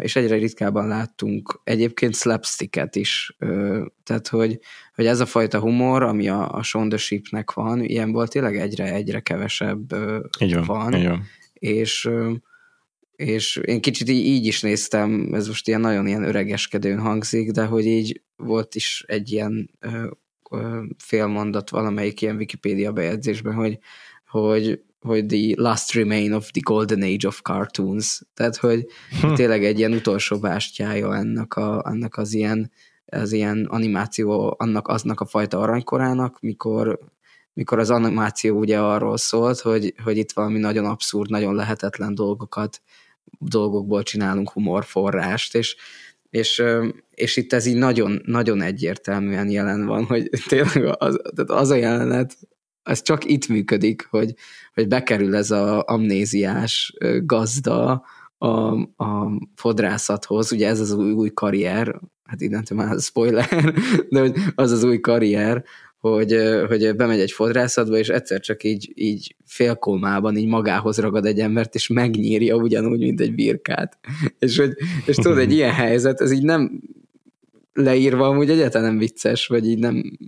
[0.00, 3.36] és egyre ritkábban láttunk egyébként slapsticket is,
[4.04, 4.58] tehát hogy,
[4.94, 6.62] hogy ez a fajta humor, ami a, a
[6.96, 9.94] Sheep-nek van, ilyenból tényleg egyre-egyre kevesebb
[10.38, 11.24] így van, van, így van.
[11.58, 12.10] És
[13.16, 17.64] és én kicsit így, így is néztem, ez most ilyen nagyon ilyen öregeskedőn hangzik, de
[17.64, 19.70] hogy így volt is egy ilyen
[20.98, 23.78] félmondat valamelyik ilyen Wikipedia bejegyzésben, hogy,
[24.26, 28.22] hogy, hogy the last remain of the golden age of cartoons.
[28.34, 28.86] Tehát, hogy
[29.20, 29.34] hm.
[29.34, 32.70] tényleg egy ilyen utolsó bástyája ennek, a, ennek az ilyen
[33.06, 36.98] az ilyen animáció annak aznak a fajta aranykorának, mikor,
[37.56, 42.82] mikor az animáció ugye arról szólt, hogy, hogy itt valami nagyon abszurd, nagyon lehetetlen dolgokat,
[43.38, 45.76] dolgokból csinálunk humorforrást, és,
[46.30, 46.62] és,
[47.10, 51.74] és itt ez így nagyon, nagyon egyértelműen jelen van, hogy tényleg az, tehát az a
[51.74, 52.38] jelenet,
[52.82, 54.34] ez csak itt működik, hogy,
[54.74, 58.04] hogy bekerül ez a amnéziás gazda
[58.38, 58.48] a,
[59.04, 63.74] a fodrászathoz, ugye ez az új, új karrier, hát innentől már spoiler,
[64.10, 65.64] de hogy az az új karrier,
[66.14, 66.36] hogy,
[66.68, 71.74] hogy bemegy egy fodrászatba, és egyszer csak így, így félkolmában így magához ragad egy embert,
[71.74, 73.98] és megnyírja ugyanúgy, mint egy birkát.
[74.38, 74.72] És, hogy,
[75.06, 76.80] és tudod, egy ilyen helyzet, ez így nem
[77.72, 80.18] leírva amúgy egyáltalán nem vicces, vagy így nem,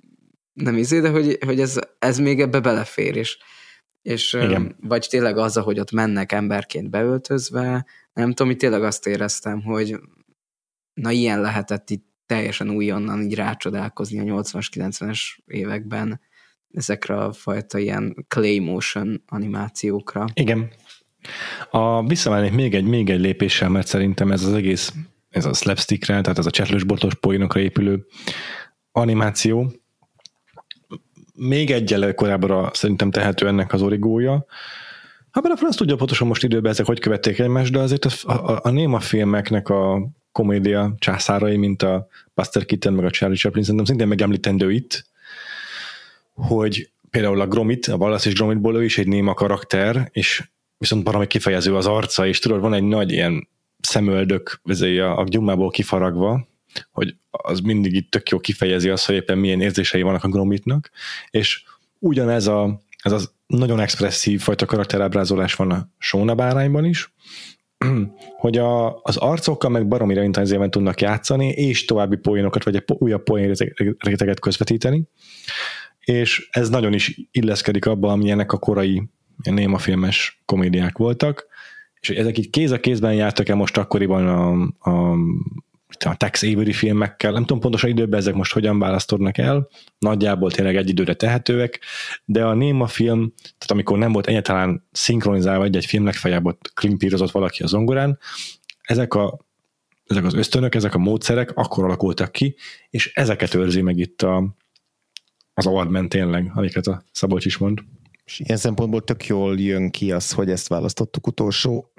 [0.52, 3.38] nem izé, de hogy, hogy ez, ez még ebbe belefér, és,
[4.02, 4.76] és Igen.
[4.80, 9.96] vagy tényleg az, hogy ott mennek emberként beöltözve, nem tudom, hogy tényleg azt éreztem, hogy
[10.94, 16.20] na ilyen lehetett itt teljesen újonnan így rácsodálkozni a 80-as, 90-es években
[16.72, 20.24] ezekre a fajta ilyen clay motion animációkra.
[20.34, 20.70] Igen.
[21.70, 24.92] A, visszamennék még egy, még egy lépéssel, mert szerintem ez az egész,
[25.28, 28.06] ez a slapstickre, tehát ez a csetlős botos poénokra épülő
[28.92, 29.72] animáció,
[31.34, 34.46] még egyel korábbra szerintem tehető ennek az origója.
[35.30, 38.60] Hát benne azt tudja pontosan most időben ezek hogy követték egymást, de azért a, a,
[38.62, 43.86] a néma filmeknek a komédia császárai, mint a Buster Keaton, meg a Charlie Chaplin, szerintem
[43.86, 45.04] szintén megemlítendő itt,
[46.34, 50.48] hogy például a Gromit, a Wallace és Gromitból ő is egy néma karakter, és
[50.78, 53.48] viszont valami kifejező az arca, és tudod, van egy nagy ilyen
[53.80, 56.46] szemöldök a, a gyumából kifaragva,
[56.90, 60.90] hogy az mindig itt tök jó kifejezi azt, hogy éppen milyen érzései vannak a Gromitnak,
[61.30, 61.62] és
[61.98, 67.14] ugyanez a, ez az nagyon expresszív fajta karakterábrázolás van a Sóna bárányban is,
[68.40, 73.22] hogy a, az arcokkal meg baromira intenzíven tudnak játszani, és további poénokat, vagy egy újabb
[73.22, 73.54] poén
[73.98, 75.08] réteget közvetíteni,
[75.98, 79.08] és ez nagyon is illeszkedik abba, amilyenek a korai
[79.42, 81.46] némafilmes komédiák voltak,
[82.00, 84.50] és ezek így kéz a kézben jártak el most akkoriban a,
[84.90, 85.16] a,
[86.04, 89.68] a Tex Avery filmekkel, nem tudom pontosan időben ezek most hogyan választodnak el,
[89.98, 91.80] nagyjából tényleg egy időre tehetőek,
[92.24, 97.62] de a néma film, tehát amikor nem volt egyáltalán szinkronizálva egy-egy filmnek fejában klimpírozott valaki
[97.62, 98.18] a zongorán,
[98.82, 99.46] ezek a
[100.08, 102.56] ezek az ösztönök, ezek a módszerek akkor alakultak ki,
[102.90, 104.56] és ezeket őrzi meg itt a,
[105.54, 107.78] az Oldman tényleg, amiket a Szabolcs is mond.
[108.24, 111.92] És ilyen szempontból tök jól jön ki az, hogy ezt választottuk utolsó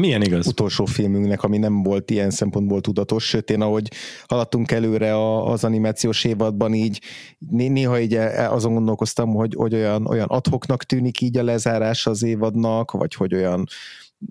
[0.00, 0.46] milyen igaz?
[0.46, 3.90] Utolsó filmünknek, ami nem volt ilyen szempontból tudatos, sőt én ahogy
[4.26, 7.00] haladtunk előre az animációs évadban így
[7.48, 12.22] néha így e, azon gondolkoztam, hogy, hogy olyan, olyan adhoknak tűnik így a lezárás az
[12.22, 13.66] évadnak, vagy hogy olyan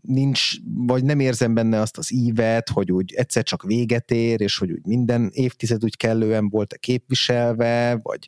[0.02, 4.58] nincs, vagy nem érzem benne azt az ívet, hogy úgy egyszer csak véget ér, és
[4.58, 8.28] hogy úgy minden évtized úgy kellően volt képviselve, vagy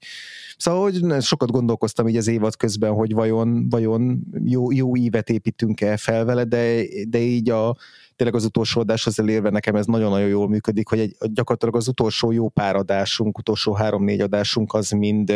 [0.58, 5.98] szóval hogy sokat gondolkoztam így az évad közben, hogy vajon, vajon jó, jó ívet építünk-e
[5.98, 7.78] fel vele, de, de így a
[8.16, 12.32] tényleg az utolsó adáshoz elérve nekem ez nagyon-nagyon jól működik, hogy egy, gyakorlatilag az utolsó
[12.32, 15.34] jó pár adásunk, utolsó három-négy adásunk az mind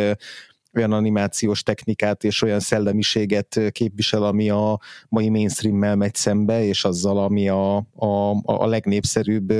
[0.74, 7.18] olyan animációs technikát és olyan szellemiséget képvisel, ami a mai mainstream-mel megy szembe, és azzal,
[7.18, 9.52] ami a, a, a legnépszerűbb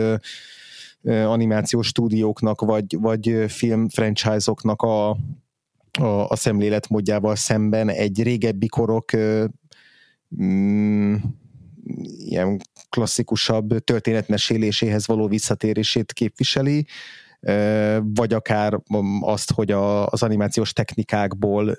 [1.05, 5.11] animációs stúdióknak, vagy, vagy film franchise-oknak a,
[5.99, 9.11] a, a szemléletmódjával szemben egy régebbi korok
[10.43, 11.15] mm,
[12.19, 16.87] ilyen klasszikusabb történetmeséléséhez való visszatérését képviseli,
[18.03, 18.79] vagy akár
[19.21, 21.77] azt, hogy a, az animációs technikákból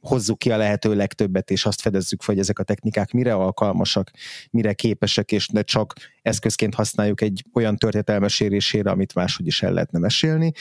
[0.00, 4.10] hozzuk ki a lehető legtöbbet, és azt fedezzük fel, hogy ezek a technikák mire alkalmasak,
[4.50, 5.92] mire képesek, és ne csak
[6.22, 10.52] eszközként használjuk egy olyan történetelmesélésére, amit máshogy is el lehetne mesélni.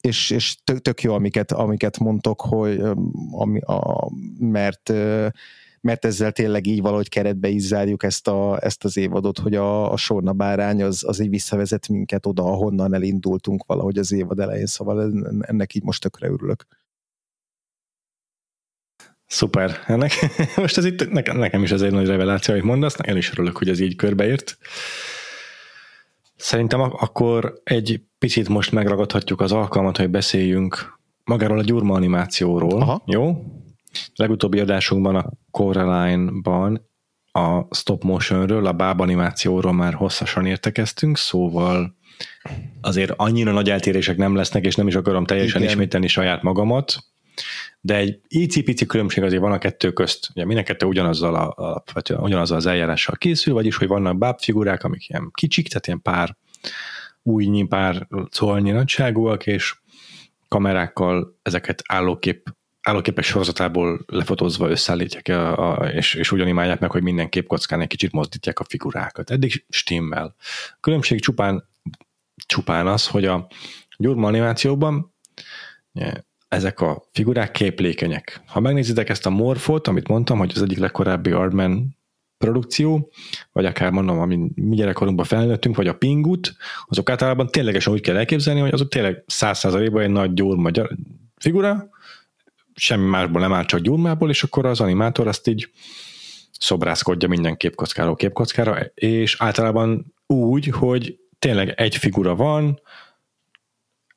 [0.00, 2.82] És, és tök, tök jó, amiket, amiket mondtok, hogy
[3.30, 4.92] ami, a, mert
[5.84, 9.92] mert ezzel tényleg így valahogy keretbe is zárjuk ezt, a, ezt az évadot, hogy a,
[9.92, 14.66] a Sorna bárány az, az így visszavezet minket oda, ahonnan elindultunk valahogy az évad elején,
[14.66, 16.66] szóval ennek így most tökre örülök.
[19.26, 19.78] Szuper.
[19.86, 20.12] Ennek,
[20.56, 23.56] most ez itt nekem, nekem is ez egy nagy reveláció, amit mondasz, én is örülök,
[23.56, 24.58] hogy ez így körbeért.
[26.36, 32.80] Szerintem akkor egy picit most megragadhatjuk az alkalmat, hogy beszéljünk magáról a gyurma animációról.
[32.80, 33.02] Aha.
[33.06, 33.36] Jó?
[34.14, 36.88] Legutóbbi adásunkban a Coraline-ban
[37.32, 41.96] a stop motionről, a báb animációról már hosszasan értekeztünk, szóval
[42.80, 45.72] azért annyira nagy eltérések nem lesznek, és nem is akarom teljesen Igen.
[45.72, 46.96] ismételni saját magamat,
[47.80, 50.28] de egy icipici különbség azért van a kettő közt.
[50.34, 51.82] Ugye minden kettő ugyanazzal, a, a,
[52.16, 56.36] ugyanazzal az eljárással készül, vagyis, hogy vannak bábfigurák, amik ilyen kicsik, tehát ilyen pár
[57.22, 59.74] újnyi, pár szolnyi nagyságúak, és
[60.48, 62.54] kamerákkal ezeket állókép
[62.84, 67.88] állóképes sorozatából lefotózva összeállítják, a, a, és, és úgy animálják meg, hogy minden képkockán egy
[67.88, 69.30] kicsit mozdítják a figurákat.
[69.30, 70.34] Eddig stimmel.
[70.70, 71.68] A különbség csupán,
[72.46, 73.46] csupán az, hogy a
[73.96, 75.14] gyurma animációban
[76.48, 78.42] ezek a figurák képlékenyek.
[78.46, 81.96] Ha megnézitek ezt a morfot, amit mondtam, hogy az egyik legkorábbi Ardman
[82.38, 83.12] produkció,
[83.52, 86.56] vagy akár mondom, ami mi gyerekkorunkban felnőttünk, vagy a pingut,
[86.86, 90.70] azok általában ténylegesen úgy kell elképzelni, hogy azok tényleg száz százalékban egy nagy gyurma
[91.36, 91.88] figura,
[92.74, 95.70] semmi másból nem áll, csak gyurmából, és akkor az animátor azt így
[96.58, 102.80] szobrászkodja minden képkockáról képkockára, és általában úgy, hogy tényleg egy figura van,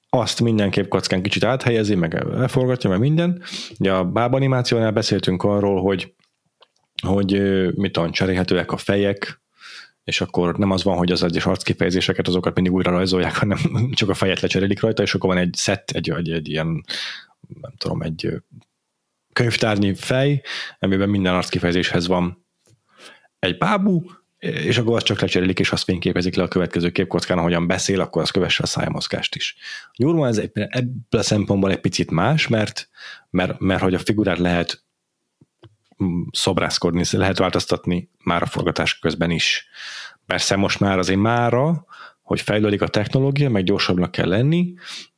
[0.10, 3.42] azt minden képkockán kicsit áthelyezi, meg leforgatja, meg minden.
[3.80, 6.14] Ugye a bábanimációnál beszéltünk arról, hogy,
[7.04, 7.42] hogy
[7.76, 9.42] mit tudom, cserélhetőek a fejek,
[10.04, 13.58] és akkor nem az van, hogy az egyes arckifejezéseket, azokat mindig újra rajzolják, hanem
[14.00, 16.84] csak a fejet lecserélik rajta, és akkor van egy szett, egy, egy, egy ilyen
[17.62, 18.42] nem tudom, egy
[19.34, 20.42] könyvtárnyi fej,
[20.80, 22.46] amiben minden arckifejezéshez van
[23.40, 24.04] egy bábú,
[24.40, 28.22] és akkor azt csak lecserélik, és azt fényképezik le a következő képkockán, ahogyan beszél, akkor
[28.22, 29.56] az kövesse a szájmozgást is.
[29.86, 30.68] A Gyurma ez ebből
[31.10, 32.90] a szempontból egy picit más, mert,
[33.30, 34.84] mert, mert hogy a figurát lehet
[36.04, 39.68] mm, szobrászkodni, lehet változtatni már a forgatás közben is.
[40.26, 41.86] Persze most már azért mára
[42.28, 44.74] hogy fejlődik a technológia, meg gyorsabbnak kell lenni,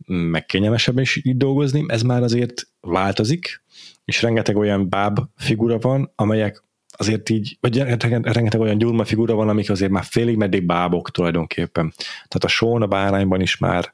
[0.05, 3.64] meg kényelmesebben is így dolgozni, ez már azért változik,
[4.05, 9.49] és rengeteg olyan báb figura van, amelyek azért így, vagy rengeteg olyan gyurma figura van,
[9.49, 11.93] amik azért már félig meddig bábok tulajdonképpen.
[11.97, 13.93] Tehát a són, a bárányban is már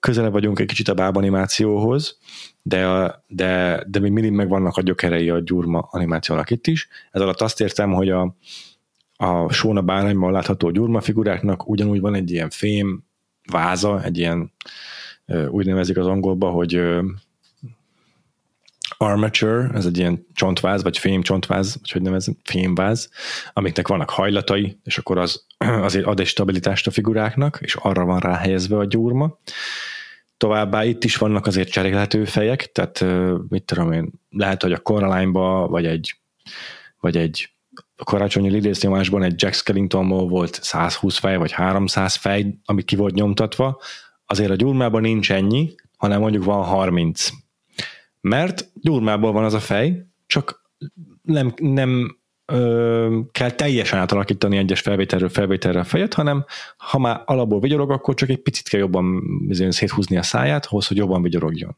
[0.00, 2.18] közelebb vagyunk egy kicsit a bábanimációhoz,
[2.62, 6.88] de, a, de, de még mindig megvannak a gyökerei a gyurma animációnak itt is.
[7.10, 8.36] Ez alatt azt értem, hogy a,
[9.20, 13.04] a Sóna bárányban látható gyurma figuráknak ugyanúgy van egy ilyen fém
[13.50, 14.52] váza, egy ilyen
[15.48, 16.80] úgy nevezik az angolba, hogy
[18.96, 23.10] armature, ez egy ilyen csontváz, vagy fém csontváz, vagy hogy nevezem, fémváz,
[23.52, 25.44] amiknek vannak hajlatai, és akkor az
[25.88, 29.38] azért ad egy stabilitást a figuráknak, és arra van ráhelyezve a gyúrma.
[30.36, 33.04] Továbbá itt is vannak azért cserélhető fejek, tehát
[33.48, 36.20] mit tudom én, lehet, hogy a Coraline-ba, vagy egy,
[37.00, 37.57] vagy egy
[38.00, 43.14] a karácsonyi lidésznyomásban egy Jack Skellingtonból volt 120 fej, vagy 300 fej, ami ki volt
[43.14, 43.80] nyomtatva,
[44.26, 47.28] azért a gyurmában nincs ennyi, hanem mondjuk van 30
[48.20, 50.70] mert gyurmából van az a fej, csak
[51.22, 56.44] nem, nem ö, kell teljesen átalakítani egyes felvételről felvételre a fejet, hanem
[56.76, 59.22] ha már alapból vigyorog, akkor csak egy picit kell jobban
[59.68, 61.76] széthúzni a száját, ahhoz, hogy jobban vigyorogjon.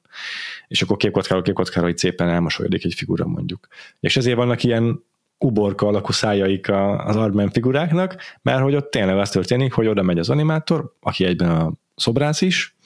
[0.68, 3.66] És akkor képkockáról képkockára így szépen elmosolyodik egy figura mondjuk.
[4.00, 5.04] És ezért vannak ilyen
[5.44, 6.68] uborka alakú szájaik
[7.04, 11.24] az Artman figuráknak, mert hogy ott tényleg az történik, hogy oda megy az animátor, aki
[11.24, 12.76] egyben a szobrász is,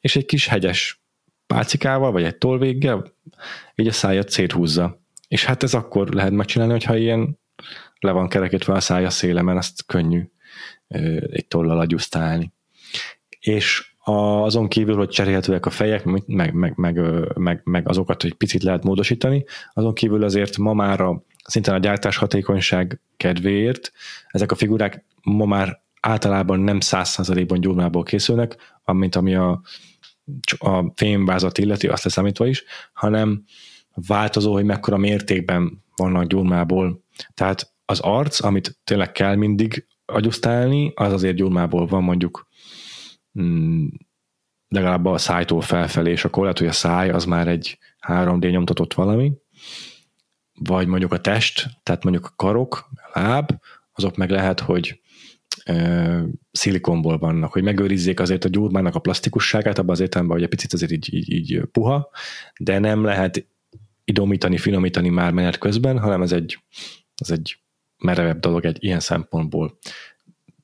[0.00, 1.02] és egy kis hegyes
[1.46, 3.12] pálcikával, vagy egy tolvéggel,
[3.74, 5.00] így a szájat széthúzza.
[5.28, 7.38] És hát ez akkor lehet megcsinálni, hogyha ilyen
[7.98, 10.30] le van kerekítve a szája széle, mert azt könnyű
[11.30, 12.52] egy tollal agyusztálni.
[13.40, 17.00] És azon kívül, hogy cserélhetőek a fejek, meg, meg, meg,
[17.34, 21.78] meg, meg azokat, hogy picit lehet módosítani, azon kívül azért ma már a, szintén a
[21.78, 23.92] gyártás hatékonyság kedvéért
[24.28, 29.60] ezek a figurák ma már általában nem százszázalékban gyurmából készülnek, amint ami a
[30.58, 33.44] a fémvázat illeti, azt leszámítva is, hanem
[34.06, 37.04] változó, hogy mekkora mértékben vannak gyurmából.
[37.34, 42.48] Tehát az arc, amit tényleg kell mindig agyusztálni, az azért gyurmából van mondjuk
[43.40, 43.86] mm,
[44.68, 47.78] legalább a szájtól felfelé, és akkor lehet, hogy a száj az már egy
[48.08, 49.32] 3D nyomtatott valami,
[50.64, 53.50] vagy mondjuk a test, tehát mondjuk a karok, a láb,
[53.92, 55.00] azok meg lehet, hogy
[56.52, 60.72] szilikonból vannak, hogy megőrizzék azért a gyurmának a plastikusságát, abban az értelemben, hogy egy picit
[60.72, 62.10] azért így, így, így puha,
[62.58, 63.46] de nem lehet
[64.04, 66.58] idomítani, finomítani már menet közben, hanem ez egy,
[67.14, 67.58] ez egy
[67.98, 69.78] merevebb dolog egy ilyen szempontból.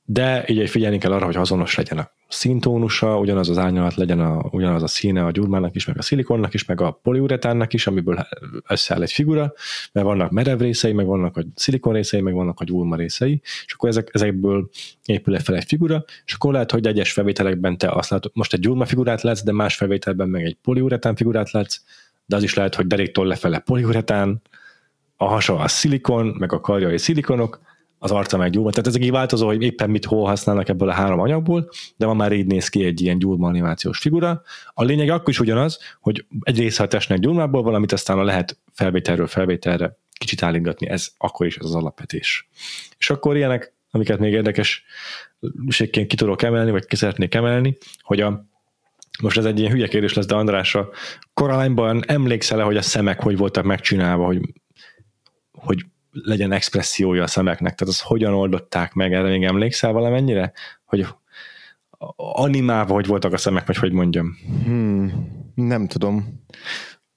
[0.03, 4.45] De így figyelni kell arra, hogy azonos legyen a színtónusa, ugyanaz az árnyalat legyen a,
[4.51, 8.27] ugyanaz a színe a gyurmának is, meg a szilikonnak is, meg a poliuretánnak is, amiből
[8.67, 9.53] összeáll egy figura,
[9.91, 13.73] mert vannak merev részei, meg vannak a szilikon részei, meg vannak a gyurma részei, és
[13.73, 14.69] akkor ezek, ezekből
[15.05, 18.59] épül fel egy figura, és akkor lehet, hogy egyes felvételekben te azt látod, most egy
[18.59, 21.81] gyurma figurát látsz, de más felvételben meg egy poliuretán figurát látsz,
[22.25, 24.41] de az is lehet, hogy deréktől lefele poliuretán,
[25.17, 27.59] a hasa a szilikon, meg a karjai szilikonok,
[27.99, 28.69] az arca meg gyúlma.
[28.69, 32.13] Tehát ez egy változó, hogy éppen mit hol használnak ebből a három anyagból, de ma
[32.13, 34.41] már így néz ki egy ilyen gyúlma animációs figura.
[34.73, 39.27] A lényeg akkor is ugyanaz, hogy egy része a testnek gyúlmából valamit aztán lehet felvételről
[39.27, 42.49] felvételre kicsit állítgatni, ez akkor is ez az alapvetés.
[42.97, 44.83] És akkor ilyenek, amiket még érdekes
[45.91, 48.45] ki tudok emelni, vagy ki szeretnék emelni, hogy a
[49.21, 50.89] most ez egy ilyen hülye kérdés lesz, de Andrásra,
[51.33, 54.39] Koralányban emlékszel-e, hogy a szemek hogy voltak megcsinálva, hogy,
[55.51, 55.85] hogy
[56.23, 60.53] legyen expressziója a szemeknek, tehát az hogyan oldották meg, erre még emlékszel valamennyire?
[60.85, 61.07] Hogy
[62.15, 64.37] animálva, hogy voltak a szemek, vagy hogy mondjam?
[64.63, 65.11] Hmm,
[65.55, 66.43] nem tudom.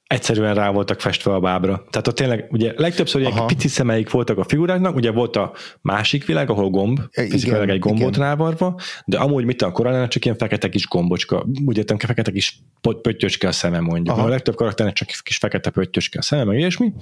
[0.06, 1.84] Egyszerűen rá voltak festve a bábra.
[1.90, 6.26] Tehát ott tényleg, ugye legtöbbször ilyen pici szemeik voltak a figuráknak, ugye volt a másik
[6.26, 8.28] világ, ahol gomb, fizikailag egy gombot igen.
[8.28, 12.62] rávarva, de amúgy mit a korán csak ilyen fekete kis gombocska, úgy értem, fekete kis
[13.02, 14.16] pöttyöcske a szeme mondjuk.
[14.16, 14.26] Aha.
[14.26, 16.92] A legtöbb karakternek csak kis fekete pöttyöcske a szeme, meg ilyesmi.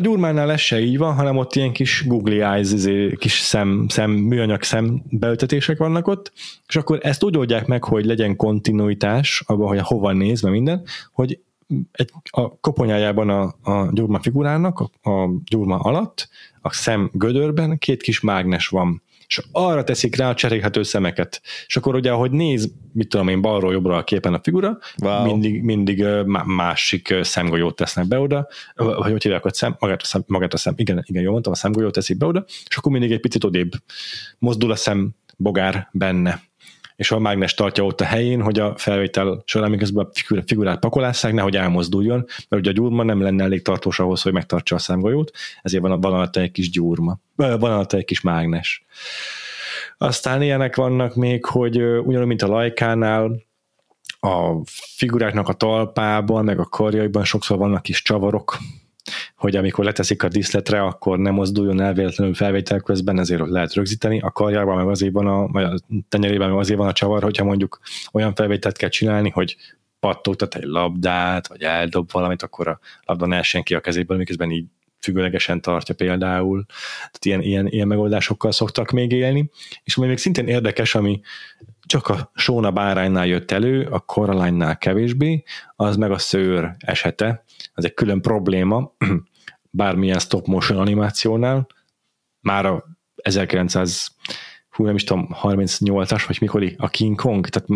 [0.00, 3.86] A gyurmánál ez se így van, hanem ott ilyen kis googly eyes, izé, kis szem,
[3.88, 6.32] szem, műanyag szem beültetések vannak ott,
[6.66, 10.82] és akkor ezt úgy oldják meg, hogy legyen kontinuitás abban, hogy hova néz, meg minden,
[11.12, 11.38] hogy
[11.92, 16.28] egy, a koponyájában a, a gyurma figurának, a, a gyurma alatt,
[16.60, 21.42] a szem gödörben két kis mágnes van és arra teszik rá a cserélhető szemeket.
[21.66, 25.24] És akkor ugye, ahogy néz, mit tudom én, balról jobbra a képen a figura, wow.
[25.24, 26.04] mindig, mindig
[26.44, 30.56] másik szemgolyót tesznek be oda, vagy hogy hívják, hogy szem, magát a szem, magát a
[30.56, 33.44] szem, igen, igen, jól mondtam, a szemgolyót teszik be oda, és akkor mindig egy picit
[33.44, 33.70] odébb
[34.38, 36.42] mozdul a szem bogár benne
[37.00, 41.32] és a mágnes tartja ott a helyén, hogy a felvétel során miközben a figurát pakolásszák,
[41.32, 45.30] nehogy elmozduljon, mert ugye a gyurma nem lenne elég tartós ahhoz, hogy megtartsa a szemgolyót,
[45.62, 48.84] ezért van, van alatta egy kis gyurma, van alatta egy kis mágnes.
[49.98, 53.42] Aztán ilyenek vannak még, hogy ugyanúgy, mint a lajkánál,
[54.20, 54.64] a
[54.96, 58.58] figuráknak a talpában, meg a karjaiban sokszor vannak kis csavarok,
[59.36, 64.20] hogy amikor leteszik a diszletre, akkor nem mozduljon el véletlenül felvétel közben, ezért lehet rögzíteni.
[64.20, 67.44] A karjában meg azért van a, vagy a tenyerében meg azért van a csavar, hogyha
[67.44, 67.80] mondjuk
[68.12, 69.56] olyan felvételt kell csinálni, hogy
[70.00, 74.50] pattogtat egy labdát, vagy eldob valamit, akkor a labda ne essen ki a kezéből, miközben
[74.50, 74.66] így
[75.00, 76.64] függőlegesen tartja például.
[76.96, 79.50] Tehát ilyen, ilyen, ilyen megoldásokkal szoktak még élni.
[79.84, 81.20] És ami még szintén érdekes, ami
[81.80, 85.42] csak a Sóna báránynál jött elő, a Coraline-nál kevésbé,
[85.76, 87.44] az meg a szőr esete.
[87.74, 88.96] Ez egy külön probléma,
[89.70, 91.66] bármilyen stop motion animációnál.
[92.40, 92.84] Már a
[93.14, 94.16] 1900
[94.70, 97.68] hú, nem is tudom, 38-as, vagy mikor a King Kong, tehát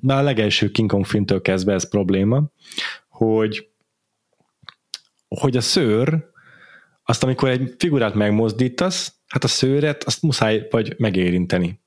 [0.00, 2.42] már a legelső King Kong filmtől kezdve ez probléma,
[3.08, 3.70] hogy
[5.28, 6.30] hogy a szőr,
[7.04, 11.80] azt amikor egy figurát megmozdítasz, hát a szőret, azt muszáj vagy megérinteni.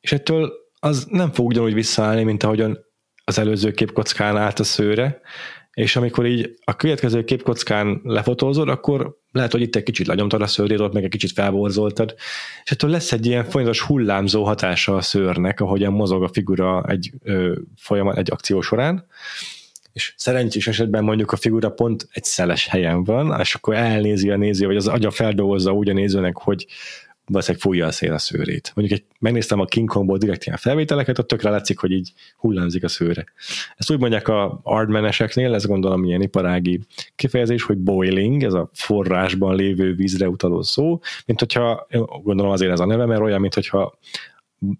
[0.00, 2.78] És ettől az nem fog ugyanúgy visszaállni, mint ahogyan
[3.24, 5.20] az előző képkockán állt a szőre,
[5.78, 10.46] és amikor így a következő képkockán lefotózod, akkor lehet, hogy itt egy kicsit lenyomtad a
[10.46, 12.14] szőrét, ott meg egy kicsit felborzoltad,
[12.64, 17.12] és ettől lesz egy ilyen folyamatos hullámzó hatása a szőrnek, ahogyan mozog a figura egy
[17.22, 19.06] ö, folyamat, egy akció során,
[19.92, 24.36] és szerencsés esetben mondjuk a figura pont egy szeles helyen van, és akkor elnézi a
[24.36, 26.66] néző, vagy az agya feldolgozza úgy a nézőnek, hogy
[27.28, 28.72] valószínűleg fújja a szél a szőrét.
[28.74, 32.84] Mondjuk egy, megnéztem a King Kongból direkt ilyen felvételeket, ott tökre látszik, hogy így hullámzik
[32.84, 33.24] a szőre.
[33.76, 36.80] Ezt úgy mondják a Ardmeneseknél, ez gondolom ilyen iparági
[37.16, 41.86] kifejezés, hogy boiling, ez a forrásban lévő vízre utaló szó, mint hogyha,
[42.22, 43.98] gondolom azért ez a neve, mert olyan, mint hogyha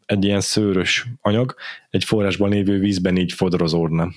[0.06, 1.54] egy ilyen szőrös anyag
[1.90, 4.08] egy forrásban lévő vízben így fodrozódna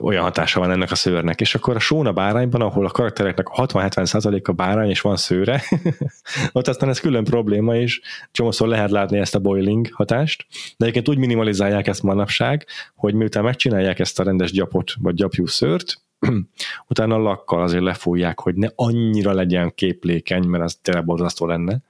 [0.00, 1.40] olyan hatása van ennek a szőrnek.
[1.40, 5.62] És akkor a Sóna bárányban, ahol a karaktereknek a 60-70 a bárány és van szőre,
[6.52, 8.00] ott aztán ez külön probléma, és
[8.30, 13.44] csomószor lehet látni ezt a boiling hatást, de egyébként úgy minimalizálják ezt manapság, hogy miután
[13.44, 16.04] megcsinálják ezt a rendes gyapot, vagy gyapjú szőrt,
[16.88, 21.80] utána a lakkal azért lefújják, hogy ne annyira legyen képlékeny, mert az tényleg borzasztó lenne,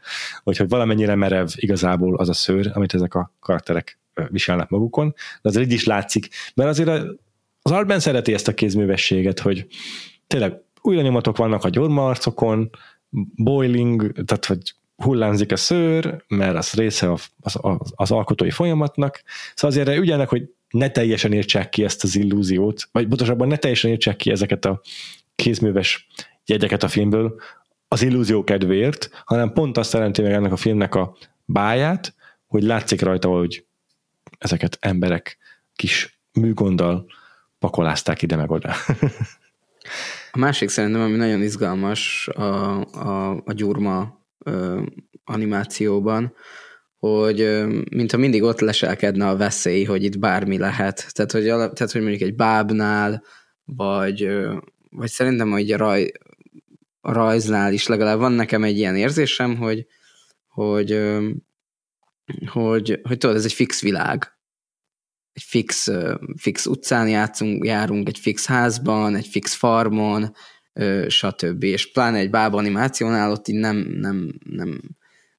[0.43, 5.65] hogy valamennyire merev igazából az a szőr, amit ezek a karakterek viselnek magukon, de azért
[5.65, 7.07] így is látszik, mert azért
[7.67, 9.67] az Altben szereti ezt a kézművességet, hogy
[10.27, 12.71] tényleg új lenyomatok vannak a gyurmarcokon,
[13.35, 19.23] boiling, tehát hogy hullámzik a szőr, mert az része az, az, az alkotói folyamatnak,
[19.55, 23.91] szóval azért ügyelnek, hogy ne teljesen értsák ki ezt az illúziót, vagy pontosabban ne teljesen
[23.91, 24.81] értsák ki ezeket a
[25.35, 26.07] kézműves
[26.45, 27.41] jegyeket a filmből
[27.89, 32.15] az illúzió kedvéért, hanem pont azt jelenti meg ennek a filmnek a báját,
[32.47, 33.65] hogy látszik rajta, hogy
[34.39, 35.39] ezeket emberek
[35.75, 37.07] kis műgonddal
[37.67, 38.73] pakolázták ide meg oda.
[40.33, 44.83] a másik szerintem, ami nagyon izgalmas a, a, a gyurma ö,
[45.25, 46.35] animációban,
[46.99, 51.13] hogy mintha mindig ott leselkedne a veszély, hogy itt bármi lehet.
[51.13, 53.23] Tehát, hogy, tehát, hogy mondjuk egy bábnál,
[53.65, 54.29] vagy,
[54.91, 56.13] vagy szerintem hogy a, raj,
[57.01, 59.87] a rajznál is legalább van nekem egy ilyen érzésem, hogy,
[60.49, 61.29] hogy, ö,
[62.47, 64.36] hogy, hogy tudod, ez egy fix világ
[65.37, 65.89] egy fix,
[66.37, 70.35] fix utcán játszunk, járunk, egy fix házban, egy fix farmon,
[71.09, 71.63] stb.
[71.63, 74.81] És pláne egy bába animációnál ott így nem, nem, nem,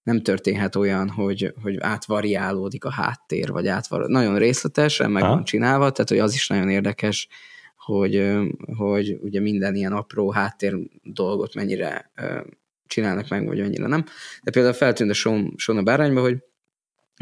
[0.03, 4.07] nem történhet olyan, hogy, hogy átvariálódik a háttér, vagy átvar...
[4.07, 5.29] Nagyon részletesen meg ha?
[5.29, 7.27] van csinálva, tehát hogy az is nagyon érdekes,
[7.75, 8.37] hogy,
[8.77, 12.11] hogy ugye minden ilyen apró háttér dolgot mennyire
[12.87, 14.05] csinálnak meg, vagy mennyire nem.
[14.43, 16.37] De például feltűnt a Sona Bárányba, hogy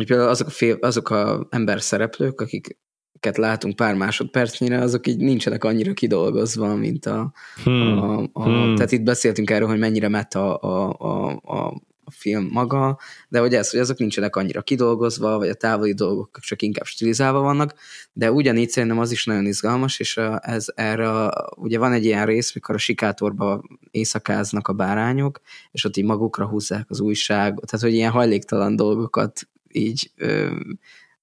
[0.03, 5.63] például azok a, fél, azok a ember szereplők, akiket látunk pár másodpercnyire, azok így nincsenek
[5.63, 7.31] annyira kidolgozva, mint a,
[7.63, 7.97] hmm.
[7.97, 8.75] a, a hmm.
[8.75, 13.53] tehát itt beszéltünk erről, hogy mennyire meta a, a, a, a film maga, de hogy
[13.53, 17.73] ez, hogy azok nincsenek annyira kidolgozva, vagy a távoli dolgok csak inkább stilizálva vannak,
[18.13, 22.53] de ugyanígy szerintem az is nagyon izgalmas, és ez erre, ugye van egy ilyen rész,
[22.53, 25.41] mikor a sikátorba éjszakáznak a bárányok,
[25.71, 30.11] és ott így magukra húzzák az újságot, tehát hogy ilyen hajléktalan dolgokat így,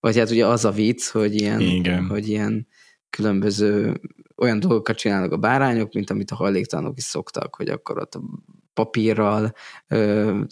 [0.00, 2.06] vagy hát ugye az a vicc, hogy ilyen, Igen.
[2.06, 2.66] hogy ilyen
[3.10, 4.00] különböző
[4.36, 8.22] olyan dolgokat csinálnak a bárányok, mint amit a hajléktalanok is szoktak, hogy akkor ott a
[8.74, 9.54] papírral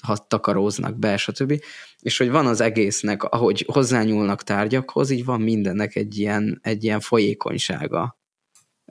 [0.03, 1.63] ha takaróznak be, stb.
[1.99, 7.01] És hogy van az egésznek, ahogy hozzányúlnak tárgyakhoz, így van mindennek egy ilyen, egy ilyen
[7.01, 8.19] folyékonysága.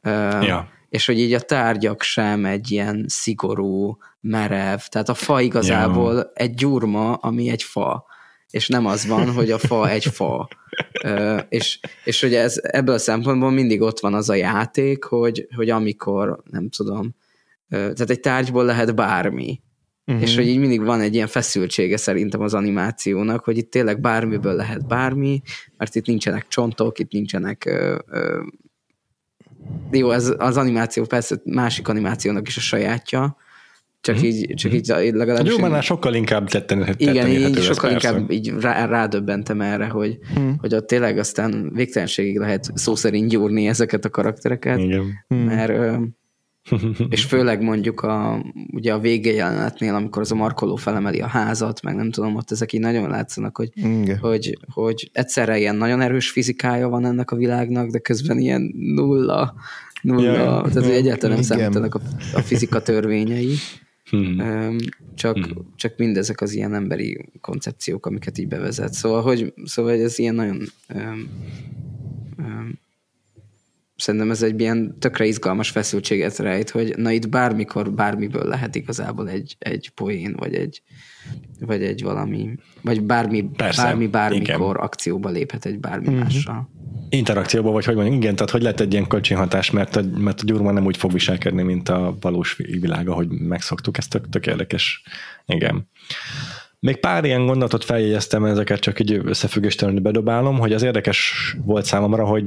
[0.04, 0.70] Ja.
[0.90, 6.32] És hogy így a tárgyak sem egy ilyen szigorú, merev, tehát a fa igazából ja.
[6.34, 8.06] egy gyurma, ami egy fa
[8.50, 10.48] és nem az van, hogy a fa egy fa.
[11.04, 15.48] Ö, és, és hogy ez, ebből a szempontból mindig ott van az a játék, hogy,
[15.56, 17.16] hogy amikor, nem tudom,
[17.70, 19.62] ö, tehát egy tárgyból lehet bármi.
[20.06, 20.24] Uh-huh.
[20.24, 24.54] És hogy így mindig van egy ilyen feszültsége szerintem az animációnak, hogy itt tényleg bármiből
[24.54, 25.42] lehet bármi,
[25.78, 28.42] mert itt nincsenek csontok, itt nincsenek ö, ö,
[29.92, 33.38] jó, az, az animáció persze másik animációnak is a sajátja,
[34.02, 34.24] csak mm.
[34.24, 35.58] így, csak így legalábbis...
[35.58, 38.10] Jó, már sokkal inkább tetten, Igen, így sokkal persze.
[38.10, 40.52] inkább így rá, rádöbbentem erre, hogy, mm.
[40.58, 45.26] hogy ott tényleg aztán végtelenségig lehet szó szerint gyúrni ezeket a karaktereket, Igen.
[45.28, 46.00] mert
[47.10, 51.82] és főleg mondjuk a, ugye a vége jelenetnél, amikor az a markoló felemeli a házat,
[51.82, 53.70] meg nem tudom, ott ezek így nagyon látszanak, hogy,
[54.22, 59.54] hogy, hogy egyszerre ilyen nagyon erős fizikája van ennek a világnak, de közben ilyen nulla,
[60.02, 62.00] nulla, ja, tehát ja, egyáltalán nem számítanak a,
[62.34, 63.56] a fizika törvényei.
[64.10, 64.78] Hmm.
[65.16, 65.74] Csak, hmm.
[65.76, 68.94] csak mindezek az ilyen emberi koncepciók, amiket így bevezet.
[68.94, 70.62] Szóval, hogy, szóval ez ilyen nagyon
[70.94, 71.30] um,
[72.38, 72.80] um,
[73.96, 79.30] szerintem ez egy ilyen tökre izgalmas feszültséget rejt, hogy na itt bármikor, bármiből lehet igazából
[79.30, 80.82] egy, egy poén, vagy egy,
[81.60, 84.76] vagy egy valami, vagy bármi, Persze, bármi bármikor igen.
[84.76, 86.20] akcióba léphet egy bármi mm-hmm.
[86.20, 86.70] mással.
[87.10, 90.44] Interakcióba, vagy hogy mondjam, igen, tehát hogy lehet egy ilyen kölcsönhatás, mert a, mert a
[90.46, 95.04] gyurma nem úgy fog viselkedni, mint a valós világ, ahogy megszoktuk, ez tök, tök érdekes.
[95.46, 95.90] Igen.
[96.80, 102.26] Még pár ilyen gondolatot feljegyeztem, ezeket csak így összefüggéstelenül bedobálom, hogy az érdekes volt számomra,
[102.26, 102.46] hogy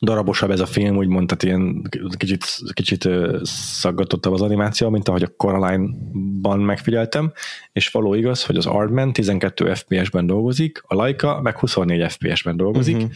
[0.00, 3.08] darabosabb ez a film, úgymond, tehát ilyen kicsit, kicsit
[3.42, 7.32] szaggatottabb az animáció, mint ahogy a Coraline-ban megfigyeltem,
[7.72, 12.96] és való igaz, hogy az Aardman 12 FPS-ben dolgozik, a Laika meg 24 FPS-ben dolgozik,
[12.96, 13.10] uh-huh.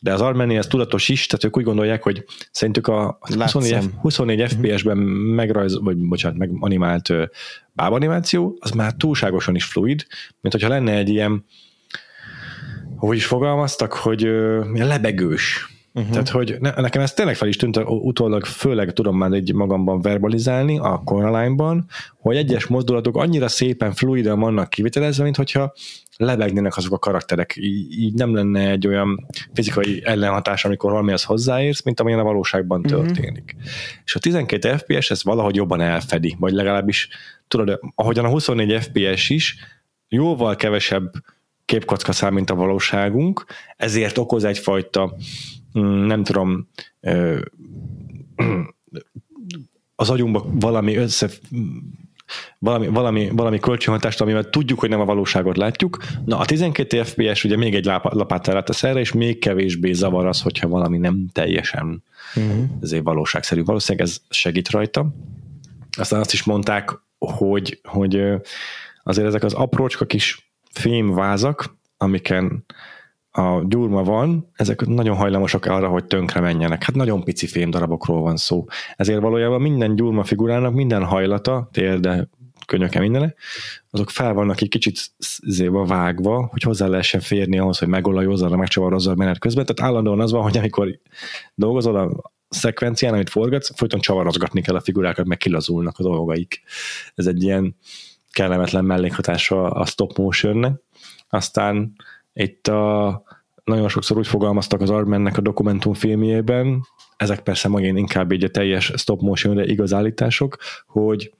[0.00, 4.40] de az Aardman ez tudatos is, tehát ők úgy gondolják, hogy szerintük a 24, 24
[4.40, 4.58] uh-huh.
[4.58, 7.10] FPS-ben megrajz, vagy bocsánat, meg animált
[7.72, 10.06] bábanimáció, az már túlságosan is fluid,
[10.40, 11.44] mint hogyha lenne egy ilyen
[12.98, 14.20] hogy is fogalmaztak, hogy
[14.74, 15.76] lebegős.
[15.94, 16.12] Uh-huh.
[16.12, 20.00] Tehát, hogy ne, nekem ez tényleg fel is tűnt, utólag főleg tudom már egy magamban
[20.00, 21.86] verbalizálni a Coraline-ban,
[22.18, 25.72] hogy egyes mozdulatok annyira szépen, fluiden vannak kivitelezve, mint hogyha
[26.16, 27.56] lebegnének azok a karakterek.
[27.56, 32.80] Így, így nem lenne egy olyan fizikai ellenhatás, amikor valamihez hozzáérsz, mint amilyen a valóságban
[32.84, 33.04] uh-huh.
[33.04, 33.56] történik.
[34.04, 37.08] És a 12 FPS ez valahogy jobban elfedi, vagy legalábbis
[37.48, 39.56] tudod, ahogyan a 24 FPS is,
[40.08, 41.12] jóval kevesebb
[41.68, 43.44] képkocka szám, mint a valóságunk,
[43.76, 45.14] ezért okoz egyfajta,
[45.78, 46.68] mm, nem tudom,
[49.94, 51.28] az agyunkba valami össze,
[52.58, 55.98] valami, valami, valami kölcsönhatást, amivel tudjuk, hogy nem a valóságot látjuk.
[56.24, 60.42] Na, a 12 FPS ugye még egy lapáttal tesz erre, és még kevésbé zavar az,
[60.42, 62.02] hogyha valami nem teljesen
[62.34, 62.64] uh-huh.
[62.80, 63.62] ezért valóságszerű.
[63.64, 65.14] Valószínűleg ez segít rajta.
[65.98, 68.22] Aztán azt is mondták, hogy, hogy
[69.02, 72.64] azért ezek az aprócska kis fémvázak, amiken
[73.30, 76.82] a gyurma van, ezek nagyon hajlamosak arra, hogy tönkre menjenek.
[76.82, 78.64] Hát nagyon pici fémdarabokról van szó.
[78.96, 82.28] Ezért valójában minden gyurma figurának minden hajlata, térde,
[82.66, 83.34] könyöke, mindene,
[83.90, 84.98] azok fel vannak egy kicsit
[85.46, 89.66] zéba vágva, hogy hozzá lehessen férni ahhoz, hogy megolajozza, megcsavarozza a menet közben.
[89.66, 90.98] Tehát állandóan az van, hogy amikor
[91.54, 96.62] dolgozol a szekvencián, amit forgatsz, folyton csavarozgatni kell a figurákat, meg kilazulnak a dolgaik.
[97.14, 97.76] Ez egy ilyen
[98.38, 100.80] kellemetlen mellékhatása a stop motionnek.
[101.28, 101.92] Aztán
[102.32, 103.22] itt a,
[103.64, 106.80] nagyon sokszor úgy fogalmaztak az Armennek a dokumentumfilmjében,
[107.16, 110.56] ezek persze magén inkább így a teljes stop motion igaz állítások,
[110.86, 111.32] hogy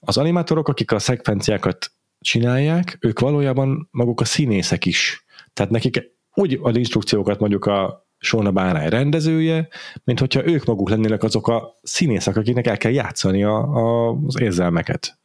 [0.00, 5.24] az animátorok, akik a szekvenciákat csinálják, ők valójában maguk a színészek is.
[5.52, 6.02] Tehát nekik
[6.34, 9.68] úgy ad instrukciókat mondjuk a Sona Bárány rendezője,
[10.04, 14.40] mint hogyha ők maguk lennének azok a színészek, akiknek el kell játszani a, a, az
[14.40, 15.18] érzelmeket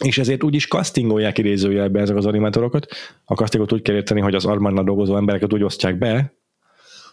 [0.00, 2.86] és ezért úgy is castingolják idézőjelbe ezek az animátorokat.
[3.24, 6.34] A castingot úgy kell érteni, hogy az Armannal dolgozó embereket úgy osztják be,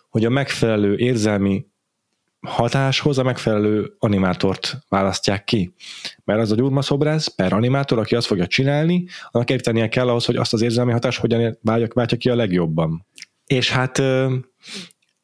[0.10, 1.66] hogy a megfelelő érzelmi
[2.40, 5.74] hatáshoz a megfelelő animátort választják ki.
[6.24, 10.36] Mert az a gyurmaszobrász per animátor, aki azt fogja csinálni, annak értenie kell ahhoz, hogy
[10.36, 13.06] azt az érzelmi hatást hogyan váltja ki a legjobban.
[13.46, 14.02] És hát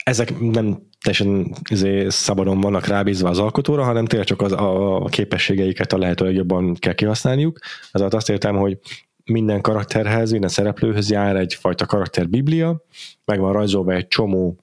[0.04, 5.94] ezek nem teljesen izé, szabadon vannak rábízva az alkotóra, hanem tényleg csak az, a, képességeiket
[5.94, 7.60] a lehető legjobban kell kihasználniuk.
[7.92, 8.78] Ezért azt értem, hogy
[9.26, 12.86] minden karakterhez, minden szereplőhöz jár egyfajta karakterbiblia,
[13.26, 14.58] meg van rajzolva egy csomó,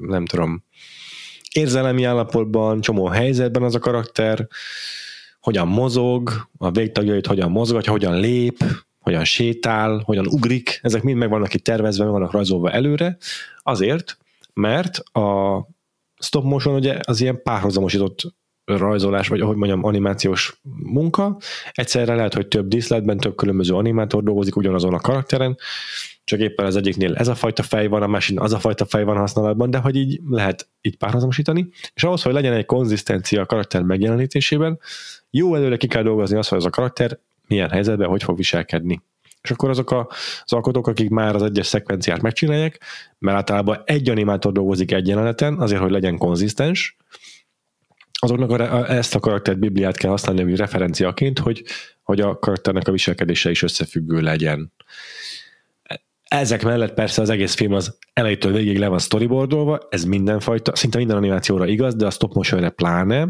[0.00, 0.64] nem tudom,
[1.52, 4.48] érzelemi állapotban, csomó helyzetben az a karakter,
[5.40, 8.64] hogyan mozog, a végtagjait hogyan mozgatja, hogyan lép,
[9.06, 13.16] hogyan sétál, hogyan ugrik, ezek mind meg vannak itt tervezve, meg vannak rajzolva előre,
[13.62, 14.18] azért,
[14.54, 15.58] mert a
[16.22, 18.34] stop motion ugye az ilyen párhuzamosított
[18.64, 21.38] rajzolás, vagy ahogy mondjam, animációs munka.
[21.72, 25.56] Egyszerre lehet, hogy több díszletben több különböző animátor dolgozik ugyanazon a karakteren,
[26.24, 29.04] csak éppen az egyiknél ez a fajta fej van, a másiknél az a fajta fej
[29.04, 33.46] van használatban, de hogy így lehet így párhuzamosítani, és ahhoz, hogy legyen egy konzisztencia a
[33.46, 34.78] karakter megjelenítésében,
[35.30, 37.18] jó előre ki kell dolgozni azt, hogy az a karakter
[37.48, 39.02] milyen helyzetben, hogy fog viselkedni.
[39.42, 40.08] És akkor azok a,
[40.44, 42.80] az alkotók, akik már az egyes szekvenciát megcsinálják,
[43.18, 46.96] mert általában egy animátor dolgozik egy jeleneten, azért, hogy legyen konzisztens,
[48.18, 51.64] azoknak a, ezt a karaktert bibliát kell használni, ami referenciaként, hogy,
[52.02, 54.72] hogy a karakternek a viselkedése is összefüggő legyen.
[56.22, 60.98] Ezek mellett persze az egész film az elejétől végig le van storyboardolva, ez mindenfajta, szinte
[60.98, 63.28] minden animációra igaz, de a stop motionre pláne,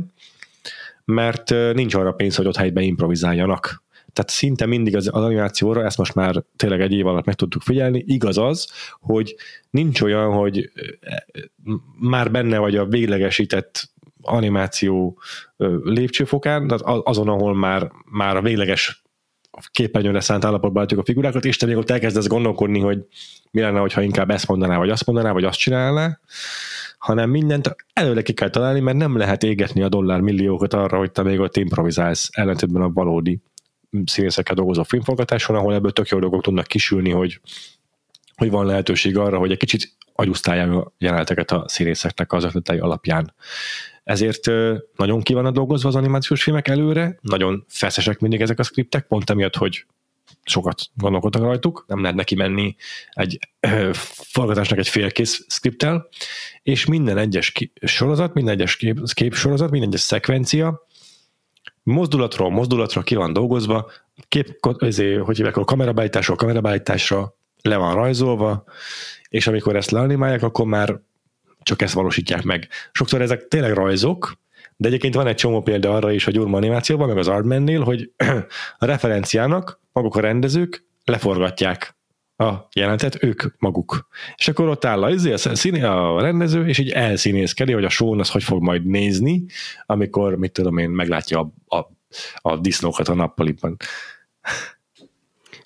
[1.05, 3.85] mert nincs arra pénz, hogy ott helyben improvizáljanak.
[4.17, 8.05] Tehát szinte mindig az, animációra, ezt most már tényleg egy év alatt meg tudtuk figyelni,
[8.07, 8.69] igaz az,
[9.01, 9.35] hogy
[9.71, 10.71] nincs olyan, hogy
[11.99, 13.91] már benne vagy a véglegesített
[14.23, 15.19] animáció
[15.83, 19.03] lépcsőfokán, tehát azon, ahol már, már a végleges
[19.71, 23.05] képernyőre szánt állapotban látjuk a figurákat, és te még ott elkezdesz gondolkodni, hogy
[23.51, 26.21] mi lenne, ha inkább ezt mondaná, vagy azt mondaná, vagy azt csinálná,
[26.99, 31.13] hanem mindent előre ki kell találni, mert nem lehet égetni a dollár milliókat arra, hogy
[31.13, 33.41] te még ott improvizálsz ellentétben a valódi
[34.05, 37.41] színészekkel dolgozó filmforgatáson, ahol ebből tök jó dolgok tudnak kisülni, hogy,
[38.35, 43.35] hogy van lehetőség arra, hogy egy kicsit agyusztálják a jeleneteket a színészeknek az ötletei alapján.
[44.05, 44.47] Ezért
[44.97, 49.31] nagyon ki van dolgozva az animációs filmek előre, nagyon feszesek mindig ezek a skriptek, pont
[49.31, 49.87] emiatt, hogy
[50.45, 52.77] sokat gondolkodtak rajtuk, nem lehet neki menni
[53.11, 56.09] egy ö, forgatásnak egy félkész skriptel,
[56.63, 60.87] és minden egyes sorozat, minden egyes kép, kép sorozat, minden egyes szekvencia
[61.87, 63.91] mozdulatról mozdulatra ki van dolgozva,
[64.29, 68.65] kép, ezért, hogy hívják, a kamerabállításról kamerabállításra le van rajzolva,
[69.29, 71.01] és amikor ezt leanimálják, akkor már
[71.63, 72.69] csak ezt valósítják meg.
[72.93, 74.39] Sokszor ezek tényleg rajzok,
[74.77, 78.11] de egyébként van egy csomó példa arra is a gyurma animációban, meg az Artmannél, hogy
[78.79, 81.96] a referenciának maguk a rendezők leforgatják
[82.37, 84.09] a jelentet ők maguk.
[84.37, 87.89] És akkor ott áll a, izé, a, színé, a rendező, és így elszínészkedi, hogy a
[87.89, 89.45] show az hogy fog majd nézni,
[89.87, 91.91] amikor, mit tudom én, meglátja a, a,
[92.35, 93.77] a disznókat a nappaliban.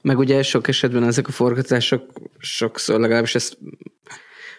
[0.03, 3.59] Meg ugye sok esetben ezek a forgatások sokszor, legalábbis ezt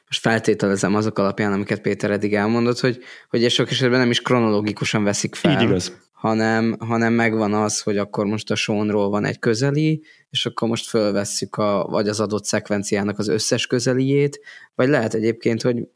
[0.06, 5.04] most feltételezem azok alapján, amiket Péter eddig elmondott, hogy, hogy sok esetben nem is kronológikusan
[5.04, 5.52] veszik fel.
[5.52, 5.98] Így igaz.
[6.22, 10.88] Hanem, hanem megvan az, hogy akkor most a Seanról van egy közeli, és akkor most
[10.88, 14.40] fölvesszük a, vagy az adott szekvenciának az összes közeliét,
[14.76, 15.88] vagy lehet egyébként, hogy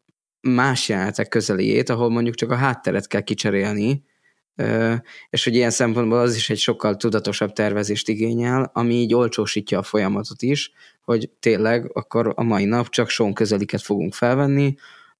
[0.42, 4.04] más jelenetek közeliét, ahol mondjuk csak a hátteret kell kicserélni,
[5.30, 9.84] és hogy ilyen szempontból az is egy sokkal tudatosabb tervezést igényel, ami így olcsósítja a
[9.84, 10.72] folyamatot is,
[11.02, 14.76] hogy tényleg akkor a mai nap csak Sean közeliket fogunk felvenni,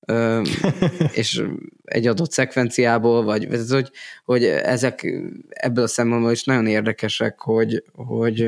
[1.14, 1.44] és
[1.84, 3.92] egy adott szekvenciából, vagy hogy,
[4.26, 5.14] hogy ezek
[5.50, 8.48] ebből a szempontból is nagyon érdekesek, hogy, hogy,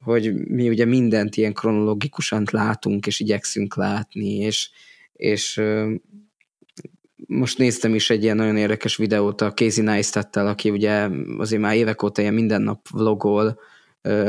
[0.00, 4.70] hogy mi ugye mindent ilyen kronológikusan látunk, és igyekszünk látni, és,
[5.12, 5.62] és
[7.26, 11.08] most néztem is egy ilyen nagyon érdekes videót a Casey Neistat-tel, aki ugye
[11.38, 13.60] azért már évek óta ilyen minden nap vlogol,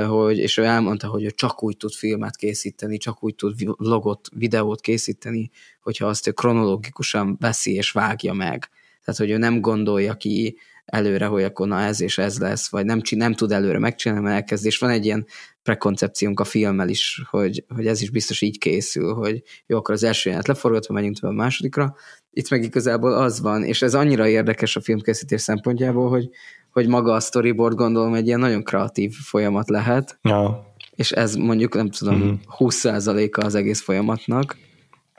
[0.07, 4.29] hogy, és ő elmondta, hogy ő csak úgy tud filmet készíteni, csak úgy tud vlogot,
[4.35, 5.49] videót készíteni,
[5.81, 8.69] hogyha azt ő kronológikusan veszi és vágja meg.
[9.03, 12.85] Tehát, hogy ő nem gondolja ki előre, hogy akkor na ez és ez lesz, vagy
[12.85, 15.25] nem, nem tud előre megcsinálni, mert elkezd, és van egy ilyen
[15.63, 20.03] prekoncepciónk a filmmel is, hogy, hogy ez is biztos így készül, hogy jó, akkor az
[20.03, 21.95] első jelenet leforgatva, megyünk tovább a másodikra.
[22.31, 26.29] Itt meg igazából az van, és ez annyira érdekes a filmkészítés szempontjából, hogy,
[26.71, 30.19] hogy maga a storyboard gondolom egy ilyen nagyon kreatív folyamat lehet.
[30.21, 30.67] Ja.
[30.95, 32.15] És ez mondjuk, nem tudom.
[32.15, 32.33] Mhm.
[32.57, 34.57] 20%-a az egész folyamatnak,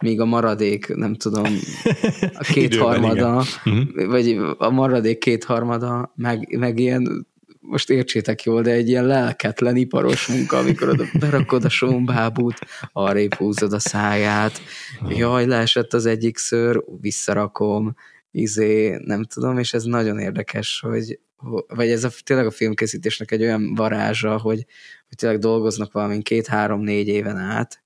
[0.00, 1.44] míg a maradék, nem tudom,
[2.40, 4.06] a kétharmada, uh-huh.
[4.06, 7.28] vagy a maradék kétharmada, meg, meg ilyen
[7.60, 12.58] most értsétek jól, de egy ilyen lelketlen iparos munka, amikor oda berakod a sombábút,
[12.92, 14.60] arrébb húzod a száját,
[15.08, 17.94] jaj, leesett az egyik ször, visszarakom,
[18.30, 21.20] izé, nem tudom, és ez nagyon érdekes, hogy,
[21.68, 24.66] vagy ez a, tényleg a filmkészítésnek egy olyan varázsa, hogy,
[25.08, 27.82] hogy tényleg dolgoznak valamint két-három-négy éven át,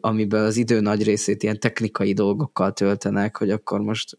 [0.00, 4.18] amiből az idő nagy részét ilyen technikai dolgokkal töltenek, hogy akkor most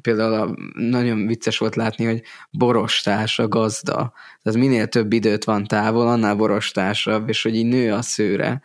[0.00, 4.12] például a, nagyon vicces volt látni, hogy borostás a gazda.
[4.42, 8.62] Tehát minél több időt van távol, annál borostásabb, és hogy így nő a szőre.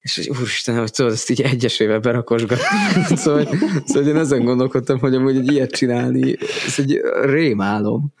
[0.00, 2.64] És hogy úristen, hogy tudod, ezt így egyesével berakosgatni.
[3.16, 3.48] szóval,
[3.86, 6.36] szóval én ezen gondolkodtam, hogy amúgy egy ilyet csinálni,
[6.66, 8.12] ez egy rémálom.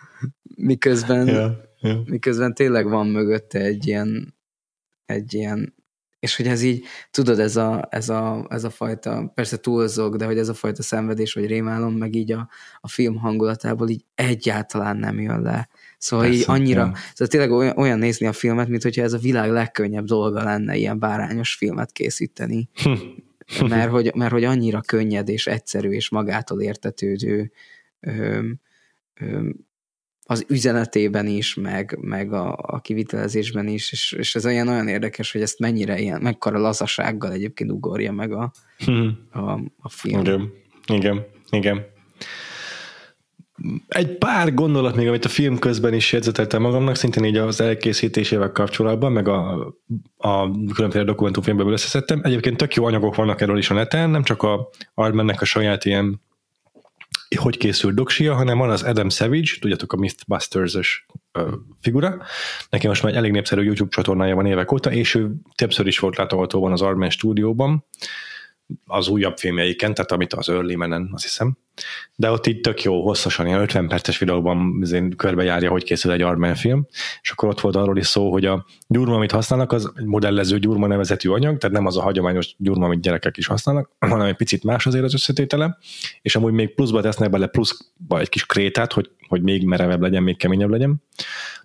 [0.56, 2.06] Miközben, yeah, yeah.
[2.06, 4.34] miközben tényleg van mögötte egy ilyen,
[5.06, 5.74] egy ilyen
[6.20, 10.24] és hogy ez így, tudod, ez a, ez a, ez a fajta, persze túlzok, de
[10.24, 12.48] hogy ez a fajta szenvedés vagy rémálom, meg így a,
[12.80, 15.68] a film hangulatából így egyáltalán nem jön le.
[16.00, 16.92] Szóval persze, így annyira, ja.
[16.94, 20.76] szóval tényleg olyan, olyan nézni a filmet, mint hogyha ez a világ legkönnyebb dolga lenne
[20.76, 22.68] ilyen bárányos filmet készíteni.
[23.68, 27.52] Mert, hogy, mert hogy annyira könnyed és egyszerű és magától értetődő
[28.00, 28.60] öm,
[29.20, 29.56] öm,
[30.24, 35.32] az üzenetében is, meg, meg a, a kivitelezésben is, és, és ez olyan olyan érdekes,
[35.32, 38.52] hogy ezt mennyire ilyen, mekkora lazasággal egyébként ugorja meg a,
[39.30, 40.20] a, a film.
[40.20, 40.52] Igen,
[40.86, 41.86] igen, igen.
[43.88, 48.52] Egy pár gondolat még, amit a film közben is jegyzeteltem magamnak, szintén így az elkészítésével
[48.52, 49.66] kapcsolatban, meg a,
[50.16, 52.20] a különféle dokumentumfilmből összeszedtem.
[52.22, 55.84] Egyébként tök jó anyagok vannak erről is a neten, nem csak a Artmannek a saját
[55.84, 56.20] ilyen
[57.36, 61.06] hogy készült doksia, hanem van az Adam Savage, tudjátok a Mythbusters-ös
[61.80, 62.22] figura.
[62.70, 66.16] Neki most már elég népszerű YouTube csatornája van évek óta, és ő többször is volt
[66.16, 67.84] látogatóban az Artman stúdióban,
[68.86, 71.56] az újabb filmjeiken, tehát amit az Early Menen, azt hiszem.
[72.16, 74.84] De ott itt tök jó, hosszasan, ilyen 50 perces videóban
[75.16, 76.86] körbejárja, hogy készül egy Artman film,
[77.22, 80.86] és akkor ott volt arról is szó, hogy a gyurma, amit használnak, az modellező gyurma
[80.86, 84.64] nevezetű anyag, tehát nem az a hagyományos gyurma, amit gyerekek is használnak, hanem egy picit
[84.64, 85.78] más azért az összetétele,
[86.22, 90.22] és amúgy még pluszba tesznek bele pluszba egy kis krétát, hogy, hogy még merevebb legyen,
[90.22, 91.02] még keményebb legyen.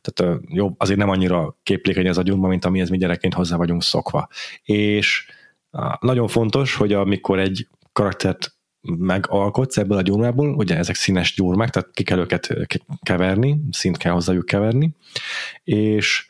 [0.01, 3.83] Tehát jó, azért nem annyira képlékeny ez a gyurma, mint amihez mi gyerekként hozzá vagyunk
[3.83, 4.27] szokva.
[4.63, 5.27] És
[5.99, 11.89] nagyon fontos, hogy amikor egy karaktert megalkotsz ebből a gyurmából, ugye ezek színes gyurmák, tehát
[11.93, 12.55] ki kell őket
[13.01, 14.95] keverni, szint kell hozzájuk keverni,
[15.63, 16.27] és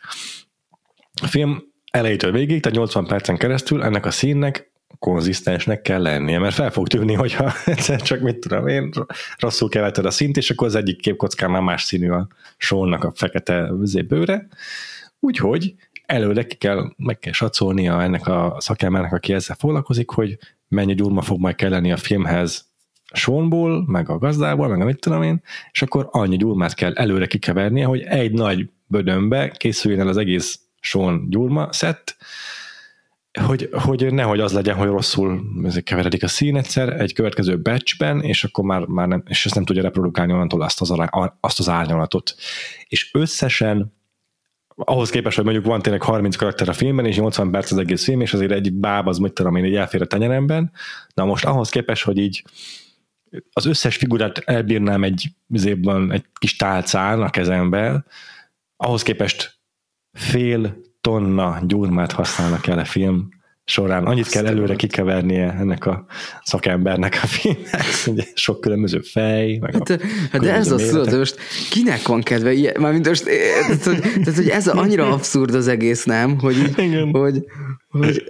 [1.22, 6.56] a film elejétől végig, tehát 80 percen keresztül ennek a színnek konzisztensnek kell lennie, mert
[6.56, 8.90] fel fog tűnni, hogyha egyszer csak mit tudom én,
[9.38, 12.28] rosszul keverted a szint, és akkor az egyik képkockán már más színű a
[12.58, 13.72] sónak a fekete
[14.08, 14.48] bőre,
[15.20, 15.76] úgyhogy
[16.06, 20.38] előre ki kell, meg kell satszolnia ennek a szakembernek, aki ezzel foglalkozik, hogy
[20.68, 22.74] mennyi gyurma fog majd kelleni a filmhez
[23.14, 25.42] Seanból, meg a gazdából, meg a mit tudom én,
[25.72, 30.60] és akkor annyi gyurmát kell előre kikevernie, hogy egy nagy bödönbe készüljön el az egész
[30.80, 32.18] Sean gyurma szett,
[33.44, 35.42] hogy, hogy nehogy az legyen, hogy rosszul
[35.84, 39.66] keveredik a szín egyszer egy következő batchben, és akkor már, már nem, és ezt nem
[39.66, 40.94] tudja reprodukálni onnantól azt az,
[41.40, 42.36] azt az árnyalatot.
[42.88, 43.94] És összesen
[44.76, 48.04] ahhoz képest, hogy mondjuk van tényleg 30 karakter a filmben, és 80 perc az egész
[48.04, 50.72] film, és azért egy báb az, mit tudom én, így elfér a tenyeremben.
[51.14, 52.44] Na most ahhoz képest, hogy így
[53.54, 55.30] az összes figurát elbírnám egy,
[55.64, 58.06] évben egy kis tálcán a kezembe,
[58.78, 59.60] ahhoz képest
[60.12, 63.30] fél tonna gyurmát használnak el a film
[63.66, 64.06] során.
[64.06, 66.06] Annyit kell előre kikevernie ennek a
[66.44, 70.02] szakembernek a filmhez, ugye sok különböző fej, meg hát,
[70.32, 71.38] hát de ez az, tudod, most
[71.70, 73.36] kinek van kedve ilyen, mármint most, eh,
[73.68, 76.40] tehát, hogy, tehát, hogy ez annyira abszurd az egész, nem?
[76.40, 77.10] Hogy, Igen.
[77.12, 77.46] hogy,
[77.90, 78.24] hogy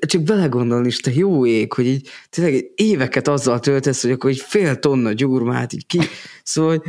[0.00, 4.40] csak belegondolni is, te jó ég, hogy így tényleg éveket azzal töltesz, hogy akkor egy
[4.40, 5.98] fél tonna gyurmát így ki,
[6.42, 6.82] szóval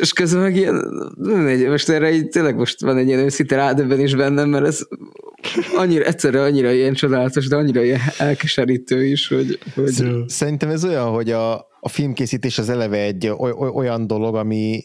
[0.00, 0.74] és közben meg ilyen,
[1.70, 4.80] most erre így tényleg most van egy ilyen őszinte rádöbbenés bennem, mert ez
[5.76, 9.58] annyira, egyszerre annyira ilyen csodálatos, de annyira ilyen elkeserítő is, hogy...
[9.74, 10.04] hogy...
[10.26, 13.32] Szerintem ez olyan, hogy a, a filmkészítés az eleve egy
[13.74, 14.84] olyan dolog, ami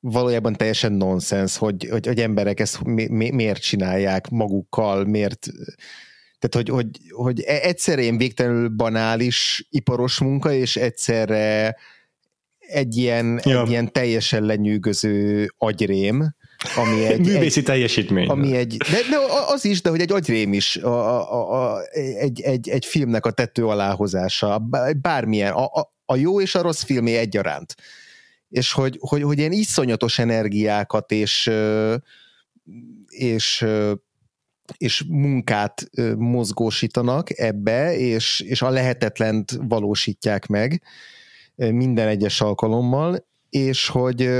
[0.00, 5.48] valójában teljesen nonsens, hogy, hogy, hogy emberek ezt mi, mi, miért csinálják magukkal, miért
[6.48, 11.76] tehát, hogy, hogy, hogy e, egyszerre ilyen végtelenül banális iparos munka, és egyszerre
[12.66, 13.62] egy ilyen, ja.
[13.62, 16.34] egy ilyen teljesen lenyűgöző agyrém,
[16.76, 17.20] ami egy...
[17.26, 18.28] Művészi egy, teljesítmény.
[18.28, 19.16] Ami egy, de, de
[19.46, 21.80] az is, de hogy egy agyrém is a, a, a,
[22.18, 24.62] egy, egy, egy filmnek a tető aláhozása,
[25.00, 27.74] bármilyen, a, a, a jó és a rossz filmé egyaránt.
[28.48, 31.50] És hogy, hogy, hogy ilyen iszonyatos energiákat és
[33.08, 33.66] és
[34.76, 40.82] és munkát mozgósítanak ebbe, és, és a lehetetlent valósítják meg
[41.56, 44.30] minden egyes alkalommal, és hogy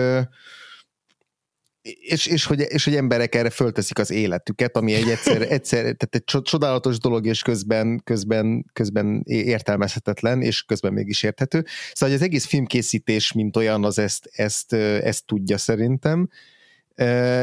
[2.01, 6.09] és, és, hogy, és hogy emberek erre fölteszik az életüket, ami egy egyszer, egyszer tehát
[6.11, 11.65] egy csodálatos dolog, és közben, közben, közben értelmezhetetlen, és közben mégis érthető.
[11.93, 16.28] Szóval az egész filmkészítés, mint olyan, az ezt, ezt, ezt tudja szerintem,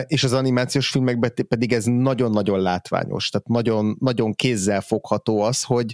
[0.07, 5.93] és az animációs filmekben pedig ez nagyon-nagyon látványos, tehát nagyon, nagyon kézzel fogható az, hogy,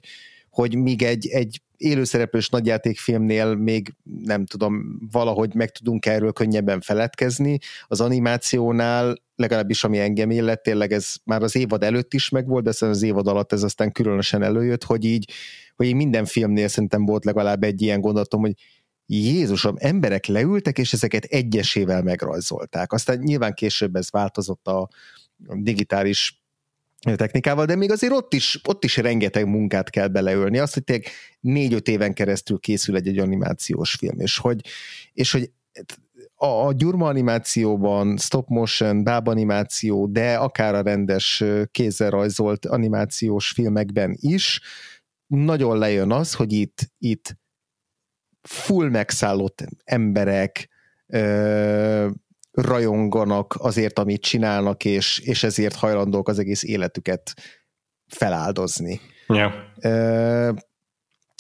[0.58, 3.94] hogy míg egy, egy élőszereplős nagyjátékfilmnél még
[4.24, 7.58] nem tudom, valahogy meg tudunk erről könnyebben feledkezni.
[7.88, 12.86] Az animációnál legalábbis ami engem illet, tényleg ez már az évad előtt is megvolt, de
[12.86, 15.32] az évad alatt ez aztán különösen előjött, hogy így,
[15.76, 18.54] hogy így minden filmnél szerintem volt legalább egy ilyen gondolatom, hogy
[19.06, 22.92] Jézusom, emberek leültek, és ezeket egyesével megrajzolták.
[22.92, 24.90] Aztán nyilván később ez változott a
[25.38, 26.42] digitális
[27.16, 30.58] technikával, de még azért ott is, ott is rengeteg munkát kell beleölni.
[30.58, 31.08] Azt, hogy tényleg
[31.40, 34.62] négy-öt éven keresztül készül egy, egy animációs film, és hogy,
[35.14, 35.52] és hogy
[36.36, 43.50] a, a gyurma animációban, stop motion, báb animáció, de akár a rendes kézzel rajzolt animációs
[43.50, 44.62] filmekben is,
[45.28, 47.38] nagyon lejön az, hogy itt, itt
[48.42, 50.70] full megszállott emberek
[51.08, 52.10] ö,
[52.62, 57.34] rajonganak azért, amit csinálnak, és, és ezért hajlandók az egész életüket
[58.08, 59.02] feláldozni.
[59.28, 59.52] Yeah.
[59.82, 60.52] Ö,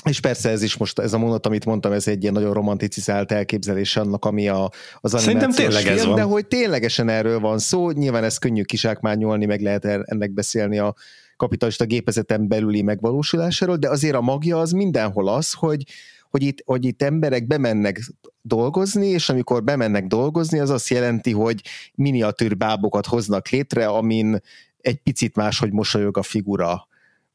[0.04, 3.32] és persze ez is most, ez a mondat, amit mondtam, ez egy ilyen nagyon romanticizált
[3.32, 4.70] elképzelés annak, ami a,
[5.00, 6.16] az animációs tényleg film, ez van.
[6.16, 10.96] de hogy ténylegesen erről van szó, nyilván ez könnyű kisákmányolni, meg lehet ennek beszélni a
[11.38, 15.84] kapitalista gépezeten belüli megvalósulásáról, de azért a magja az mindenhol az, hogy,
[16.30, 18.02] hogy itt, hogy itt emberek bemennek
[18.42, 21.62] dolgozni, és amikor bemennek dolgozni, az azt jelenti, hogy
[21.96, 24.40] miniatűr bábokat hoznak létre, amin
[24.78, 26.88] egy picit máshogy mosolyog a figura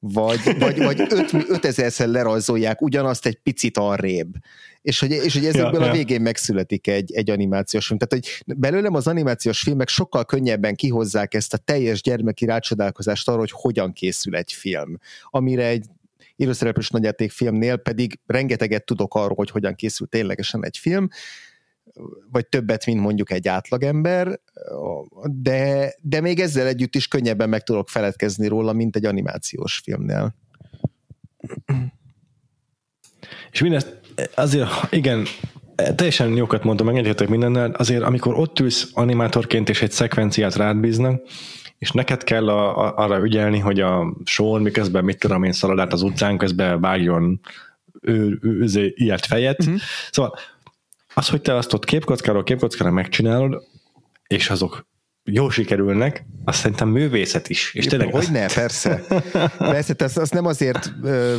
[0.05, 4.35] vagy, vagy, vagy öt, ötezerszer lerajzolják ugyanazt egy picit arrébb.
[4.83, 7.99] És hogy, és hogy ezekből ja, a végén megszületik egy, egy animációs film.
[7.99, 13.39] Tehát, hogy belőlem az animációs filmek sokkal könnyebben kihozzák ezt a teljes gyermeki rácsodálkozást arra,
[13.39, 14.99] hogy hogyan készül egy film.
[15.31, 15.87] Amire egy
[16.43, 21.09] élőszereplős nagyjátékfilmnél pedig rengeteget tudok arról, hogy hogyan készül ténylegesen egy film,
[22.31, 24.41] vagy többet, mint mondjuk egy átlagember,
[25.25, 30.35] de, de még ezzel együtt is könnyebben meg tudok feledkezni róla, mint egy animációs filmnél.
[33.51, 34.01] És mindezt
[34.35, 35.25] azért, igen,
[35.75, 41.23] teljesen jókat mondtam, megegyetek mindennel, azért amikor ott ülsz animátorként és egy szekvenciát rád bíznak,
[41.83, 45.79] és neked kell a, a, arra ügyelni, hogy a Sean miközben mit tudom én szalad
[45.79, 47.41] át az utcán, közben vágjon
[48.01, 49.59] ő, ő, ő, ilyet fejet.
[49.61, 49.81] Uh-huh.
[50.11, 50.39] Szóval
[51.15, 53.63] az, hogy te azt ott képkockáról képkockára megcsinálod,
[54.27, 54.87] és azok
[55.25, 57.75] jól sikerülnek, azt szerintem művészet is.
[57.75, 58.29] És tényleg hogy az...
[58.29, 59.03] ne, persze.
[59.59, 61.37] Persze, azt, azt nem azért ö,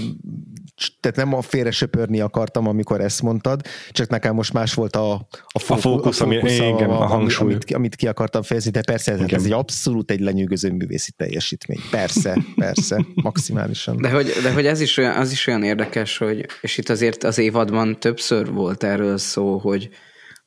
[0.99, 3.61] tehát nem a félre söpörni akartam, amikor ezt mondtad,
[3.91, 7.05] csak nekem most más volt a, a, fókusz, a fókusz, ami, a, igen, a, a
[7.05, 7.51] hangsúly.
[7.51, 9.35] Amit, amit ki akartam fejezni, de persze igen.
[9.35, 11.79] ez egy abszolút egy lenyűgöző művészi teljesítmény.
[11.91, 13.97] Persze, persze, maximálisan.
[14.01, 17.23] De hogy, de hogy ez is olyan, az is olyan érdekes, hogy, és itt azért
[17.23, 19.89] az évadban többször volt erről szó, hogy,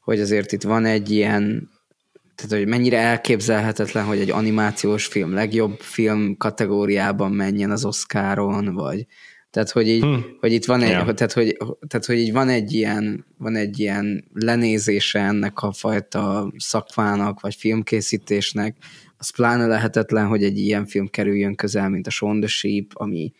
[0.00, 1.74] hogy azért itt van egy ilyen
[2.36, 9.06] tehát, hogy mennyire elképzelhetetlen, hogy egy animációs film legjobb film kategóriában menjen az Oscaron, vagy
[9.56, 10.24] tehát, hogy így, hmm.
[10.40, 11.14] hogy itt van egy, yeah.
[11.14, 11.56] tehát, hogy,
[11.88, 17.54] tehát, hogy így van egy ilyen, van egy ilyen lenézése ennek a fajta szakmának, vagy
[17.54, 18.76] filmkészítésnek,
[19.18, 23.32] az pláne lehetetlen, hogy egy ilyen film kerüljön közel, mint a Shaun the Sheep, ami,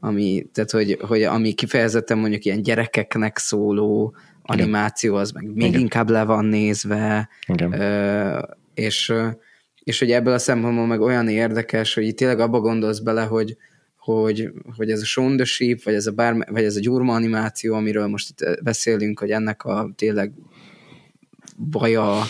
[0.00, 5.80] ami, tehát, hogy, hogy ami kifejezetten mondjuk ilyen gyerekeknek szóló animáció, az meg még Igen.
[5.80, 7.72] inkább le van nézve, Igen.
[7.72, 8.38] Ö,
[8.74, 9.12] és,
[9.82, 13.56] és hogy ebből a szempontból meg olyan érdekes, hogy itt tényleg abba gondolsz bele, hogy,
[14.04, 17.14] hogy, hogy ez a Shaun the Sheep, vagy ez a, bárme, vagy ez a gyurma
[17.14, 20.32] animáció, amiről most itt beszélünk, hogy ennek a tényleg
[21.70, 22.22] baja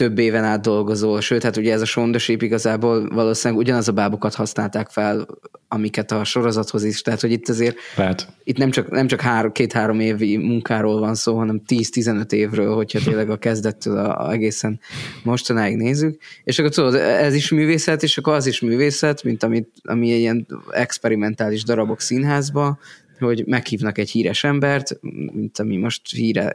[0.00, 4.34] több éven át dolgozó, sőt, hát ugye ez a Sheep igazából valószínűleg ugyanaz a bábokat
[4.34, 5.26] használták fel,
[5.68, 8.28] amiket a sorozathoz is, tehát hogy itt azért Lehet.
[8.44, 12.98] itt nem csak, nem csak három, két-három évi munkáról van szó, hanem 10-15 évről, hogyha
[12.98, 14.80] tényleg a kezdettől a, a egészen
[15.22, 19.68] mostanáig nézzük, és akkor tudod, ez is művészet, és akkor az is művészet, mint amit,
[19.82, 22.78] ami egy ilyen experimentális darabok színházba,
[23.18, 24.98] hogy meghívnak egy híres embert,
[25.32, 26.52] mint ami most híre,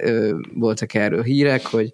[0.54, 1.94] voltak erről hírek, hogy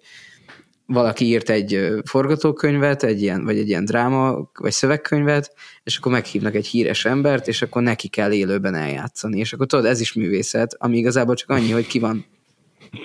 [0.92, 6.54] valaki írt egy forgatókönyvet, egy ilyen, vagy egy ilyen dráma, vagy szövegkönyvet, és akkor meghívnak
[6.54, 9.38] egy híres embert, és akkor neki kell élőben eljátszani.
[9.38, 12.26] És akkor tudod, ez is művészet, ami igazából csak annyi, hogy ki van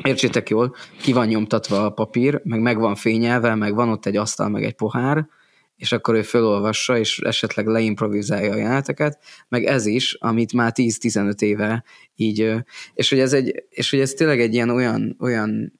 [0.03, 4.18] Értsétek jól, ki van nyomtatva a papír, meg meg van fényelve, meg van ott egy
[4.18, 5.27] asztal, meg egy pohár,
[5.78, 11.41] és akkor ő fölolvassa, és esetleg leimprovizálja a jeleneteket, meg ez is, amit már 10-15
[11.41, 11.84] éve
[12.16, 12.54] így,
[12.94, 15.80] és hogy ez, egy, és hogy ez tényleg egy ilyen olyan, olyan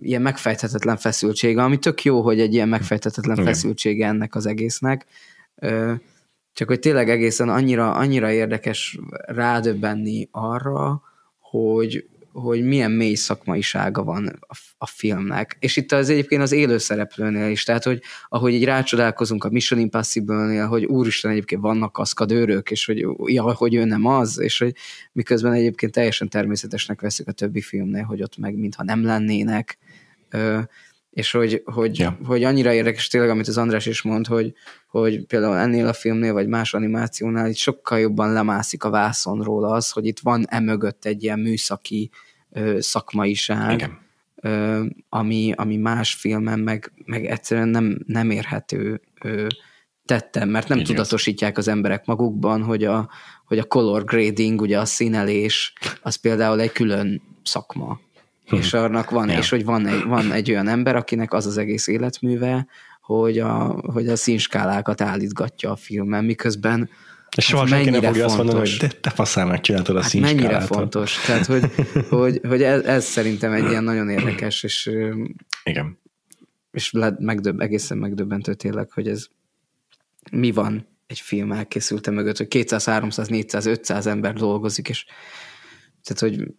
[0.00, 3.46] ilyen megfejthetetlen feszültsége, ami tök jó, hogy egy ilyen megfejthetetlen Igen.
[3.46, 5.06] feszültsége ennek az egésznek,
[6.52, 11.02] csak hogy tényleg egészen annyira, annyira érdekes rádöbbenni arra,
[11.38, 12.06] hogy,
[12.42, 15.56] hogy milyen mély szakmaisága van a, a filmnek.
[15.60, 19.80] És itt az egyébként az élő szereplőnél is, tehát hogy ahogy így rácsodálkozunk a Mission
[19.80, 24.74] Impossible-nél, hogy úristen egyébként vannak kaszkadőrök, és hogy, ja, hogy ő nem az, és hogy
[25.12, 29.78] miközben egyébként teljesen természetesnek veszük a többi filmnél, hogy ott meg mintha nem lennének.
[31.10, 32.18] És hogy, hogy, ja.
[32.24, 34.52] hogy annyira érdekes tényleg, amit az András is mond, hogy,
[34.88, 39.90] hogy például ennél a filmnél, vagy más animációnál itt sokkal jobban lemászik a vászonról az,
[39.90, 42.10] hogy itt van emögött egy ilyen műszaki
[42.78, 44.04] szakmaiság, Igen.
[45.08, 49.00] Ami, ami más filmen meg, meg egyszerűen nem, nem érhető
[50.04, 50.90] tettem, mert nem Igen.
[50.90, 53.08] tudatosítják az emberek magukban, hogy a,
[53.44, 55.72] hogy a color grading, ugye a színelés,
[56.02, 58.00] az például egy külön szakma
[58.46, 58.56] Hm.
[58.56, 59.38] és annak van, ja.
[59.38, 62.66] és hogy van egy, van egy olyan ember, akinek az az egész életműve,
[63.00, 66.90] hogy a, hogy a színskálákat állítgatja a filmen, miközben
[67.36, 68.32] És soha hát senki nem fogja fontos.
[68.32, 71.20] azt mondani, hogy te, te faszán megcsináltad a hát mennyire fontos.
[71.26, 71.70] Tehát, hogy,
[72.08, 74.90] hogy, hogy ez, ez, szerintem egy ilyen nagyon érdekes, és,
[75.64, 75.98] Igen.
[76.70, 79.26] és megdöbb, egészen megdöbbentő tényleg, hogy ez
[80.30, 85.04] mi van egy film elkészülte mögött, hogy 200, 300, 400, 500 ember dolgozik, és
[86.02, 86.54] tehát, hogy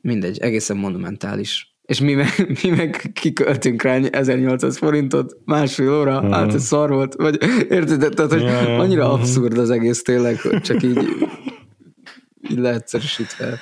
[0.00, 1.67] mindegy, egészen monumentális.
[1.88, 2.28] És mi meg,
[2.62, 6.32] mi meg kiköltünk rá 1800 forintot másfél óra, uh-huh.
[6.32, 7.38] hát ez szar volt, vagy
[7.78, 8.14] érted?
[8.14, 9.20] Tehát, hogy yeah, annyira uh-huh.
[9.20, 10.98] abszurd az egész tényleg, hogy csak így,
[12.50, 13.58] így leegyszerűsítve.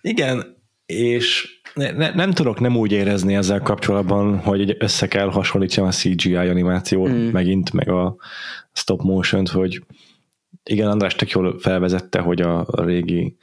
[0.00, 5.86] Igen, és ne, ne, nem tudok nem úgy érezni ezzel kapcsolatban, hogy össze kell hasonlítsam
[5.86, 7.28] a CGI animációt mm.
[7.28, 8.16] megint, meg a
[8.72, 9.82] stop motion hogy
[10.64, 13.36] igen, András tök jól felvezette, hogy a régi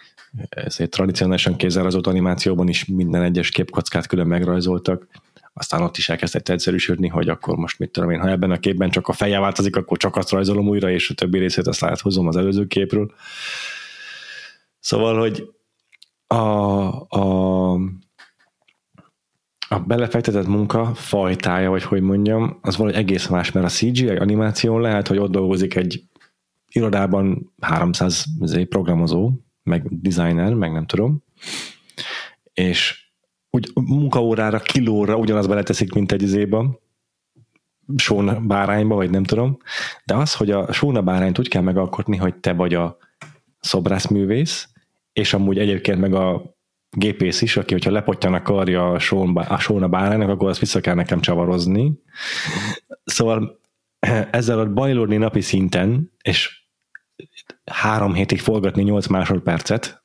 [0.50, 5.08] ezért tradicionálisan kézzelrajzolt animációban is minden egyes képkockát külön megrajzoltak,
[5.54, 8.90] aztán ott is elkezdett egyszerűsödni, hogy akkor most mit tudom én, ha ebben a képben
[8.90, 12.28] csak a feje változik, akkor csak azt rajzolom újra, és a többi részét azt áthozom
[12.28, 13.14] az előző képről.
[14.80, 15.50] Szóval, hogy
[16.28, 16.36] a,
[17.08, 17.74] a,
[19.68, 24.82] a belefektetett munka fajtája, vagy hogy mondjam, az valahogy egész más, mert a CGI animáción
[24.82, 26.04] lehet, hogy ott dolgozik egy
[26.72, 28.26] irodában 300
[28.70, 29.32] programozó,
[29.64, 31.24] meg designer, meg nem tudom,
[32.54, 33.10] és
[33.50, 36.80] úgy munkaórára, kilóra ugyanaz beleteszik, mint egy izéba,
[37.96, 39.58] sóna bárányba, vagy nem tudom,
[40.06, 42.98] de az, hogy a sóna bárányt úgy kell megalkotni, hogy te vagy a
[43.60, 44.70] szobrászművész,
[45.14, 46.56] és amúgy egyébként meg a
[46.90, 50.96] gépész is, aki, hogyha lepottyan akarja a, sóna, a sóna báránynak, akkor azt vissza kell
[50.96, 52.02] nekem csavarozni.
[53.04, 53.60] Szóval
[54.32, 56.61] ezzel a bajlódni napi szinten, és
[57.66, 60.04] három hétig forgatni 8 másodpercet.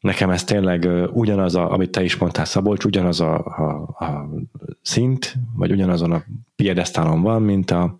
[0.00, 4.28] Nekem ez tényleg ugyanaz, a, amit te is mondtál, Szabolcs, ugyanaz a, a, a
[4.82, 6.24] szint, vagy ugyanazon a
[6.56, 7.96] piedesztálon van, mint a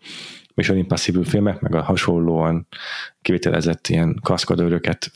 [0.55, 2.67] Mission Impossible filmek, meg a hasonlóan
[3.23, 5.11] kivitelezett ilyen kaszkadőröket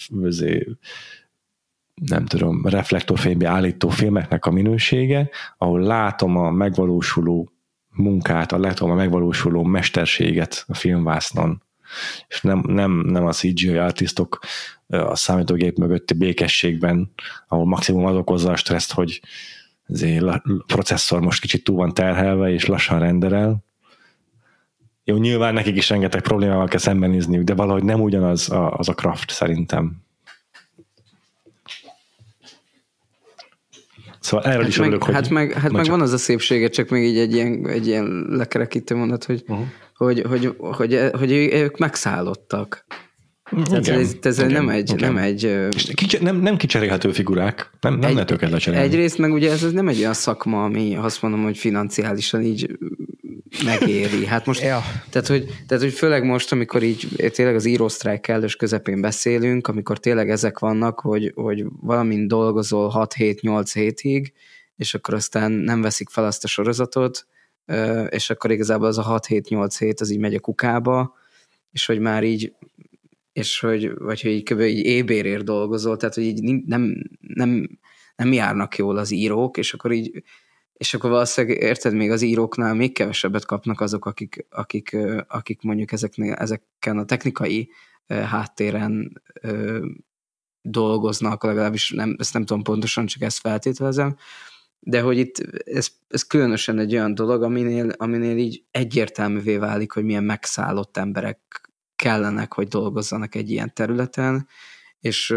[1.95, 7.53] nem tudom, reflektorfénybe állító filmeknek a minősége, ahol látom a megvalósuló
[7.89, 11.63] munkát, látom a megvalósuló mesterséget a filmvásznon,
[12.29, 14.39] és nem, nem, nem a CGI artistok
[14.87, 17.13] a számítógép mögötti békességben,
[17.49, 19.21] ahol maximum az okozza a stresszt, hogy
[20.21, 23.65] a processzor most kicsit túl van terhelve, és lassan renderel.
[25.05, 28.95] Jó, nyilván nekik is rengeteg problémával kell szembenézniük, de valahogy nem ugyanaz a, az a
[28.95, 30.03] craft szerintem.
[34.29, 35.15] Szóval erről hát is meg, örülök, hogy...
[35.15, 38.27] Hát meg, hát meg van az a szépsége, csak még így egy ilyen, egy ilyen
[38.29, 39.67] lekerekítő mondat, hogy, uh-huh
[39.99, 42.87] hogy, hogy, hogy, hogy ők megszállottak.
[43.65, 44.91] Tehát igen, ez, ez igen, nem egy...
[44.91, 45.13] Igen.
[45.13, 48.87] Nem, egy Kicsi, nem, nem kicserélhető figurák, nem, nem egy, lehet őket lecserélni.
[48.87, 52.79] Egyrészt meg ugye ez, ez nem egy olyan szakma, ami azt mondom, hogy financiálisan így
[53.65, 54.27] megéri.
[54.27, 54.81] Hát most, ja.
[55.11, 59.99] tehát, hogy, tehát, hogy főleg most, amikor így tényleg az írósztrájk kellős közepén beszélünk, amikor
[59.99, 64.33] tényleg ezek vannak, hogy, hogy valamin dolgozol 6-7-8 hétig,
[64.77, 67.27] és akkor aztán nem veszik fel azt a sorozatot,
[68.09, 71.15] és akkor igazából az a 6-7-8 hét az így megy a kukába,
[71.73, 72.53] és hogy már így
[73.33, 74.61] és hogy, vagy hogy így kb.
[74.61, 77.79] így ébérért dolgozol, tehát hogy így nem, nem,
[78.17, 80.23] nem járnak jól az írók, és akkor így
[80.79, 84.97] és akkor valószínűleg érted, még az íróknál még kevesebbet kapnak azok, akik, akik,
[85.29, 87.71] akik mondjuk ezeknél, ezeken a technikai
[88.09, 89.23] háttéren
[90.63, 94.17] dolgoznak, legalábbis nem, ezt nem tudom pontosan, csak ezt feltételezem,
[94.81, 100.05] de hogy itt ez, ez különösen egy olyan dolog, aminél, aminél így egyértelművé válik, hogy
[100.05, 104.49] milyen megszállott emberek kellenek, hogy dolgozzanak egy ilyen területen,
[105.01, 105.35] és,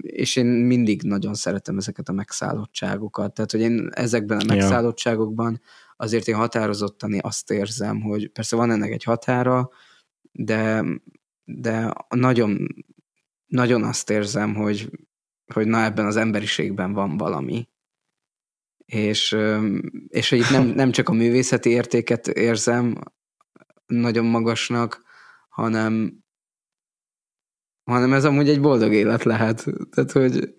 [0.00, 3.34] és én mindig nagyon szeretem ezeket a megszállottságokat.
[3.34, 5.60] Tehát, hogy én ezekben a megszállottságokban
[5.96, 9.70] azért én határozottan azt érzem, hogy persze van ennek egy határa,
[10.32, 10.84] de,
[11.44, 12.66] de nagyon,
[13.46, 14.90] nagyon azt érzem, hogy,
[15.54, 17.68] hogy na ebben az emberiségben van valami,
[18.84, 19.36] és,
[20.08, 22.98] és hogy itt nem, nem csak a művészeti értéket érzem
[23.86, 25.02] nagyon magasnak,
[25.48, 26.22] hanem,
[27.90, 29.66] hanem ez amúgy egy boldog élet lehet.
[29.90, 30.54] Tehát, hogy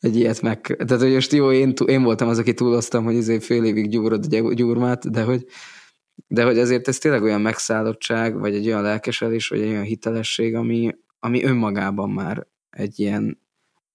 [0.00, 0.60] egy ilyet meg...
[0.60, 4.26] Tehát, hogy most jó, én, én voltam az, aki túloztam, hogy ezért fél évig gyúrod
[4.30, 5.46] a gyurmát, de hogy,
[6.26, 10.54] de hogy azért ez tényleg olyan megszállottság, vagy egy olyan lelkesedés, vagy egy olyan hitelesség,
[10.54, 13.40] ami, ami önmagában már egy ilyen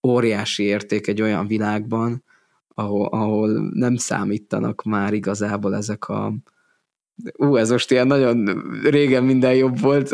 [0.08, 2.24] óriási érték egy olyan világban,
[2.68, 6.34] ahol, ahol nem számítanak már igazából ezek a
[7.38, 10.12] ú, ez most ilyen nagyon régen minden jobb volt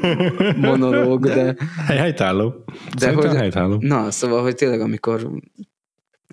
[0.60, 1.56] monológ, de...
[1.86, 2.64] Helytálló.
[2.98, 3.76] De hogy, helytálló.
[3.80, 5.30] Na, szóval, hogy tényleg amikor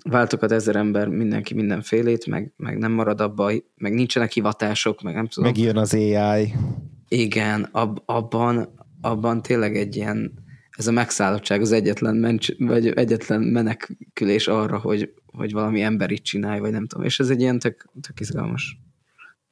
[0.04, 5.26] váltokat ezer ember, mindenki mindenfélét, meg, meg nem marad abba, meg nincsenek hivatások, meg nem
[5.26, 5.50] tudom.
[5.50, 6.52] Megjön az AI.
[7.08, 8.68] Igen, ab, abban,
[9.00, 10.32] abban tényleg egy ilyen,
[10.70, 16.60] ez a megszállottság az egyetlen, mencs, vagy egyetlen menekülés arra, hogy, hogy valami emberit csinálj,
[16.60, 17.04] vagy nem tudom.
[17.04, 18.78] És ez egy ilyen tök, tök izgalmas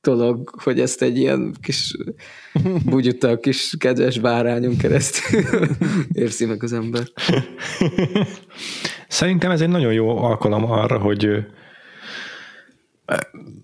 [0.05, 1.97] dolog, hogy ezt egy ilyen kis
[2.85, 5.43] bugyuta, kis kedves bárányon keresztül
[6.13, 7.03] érzi meg az ember.
[9.09, 11.45] Szerintem ez egy nagyon jó alkalom arra, hogy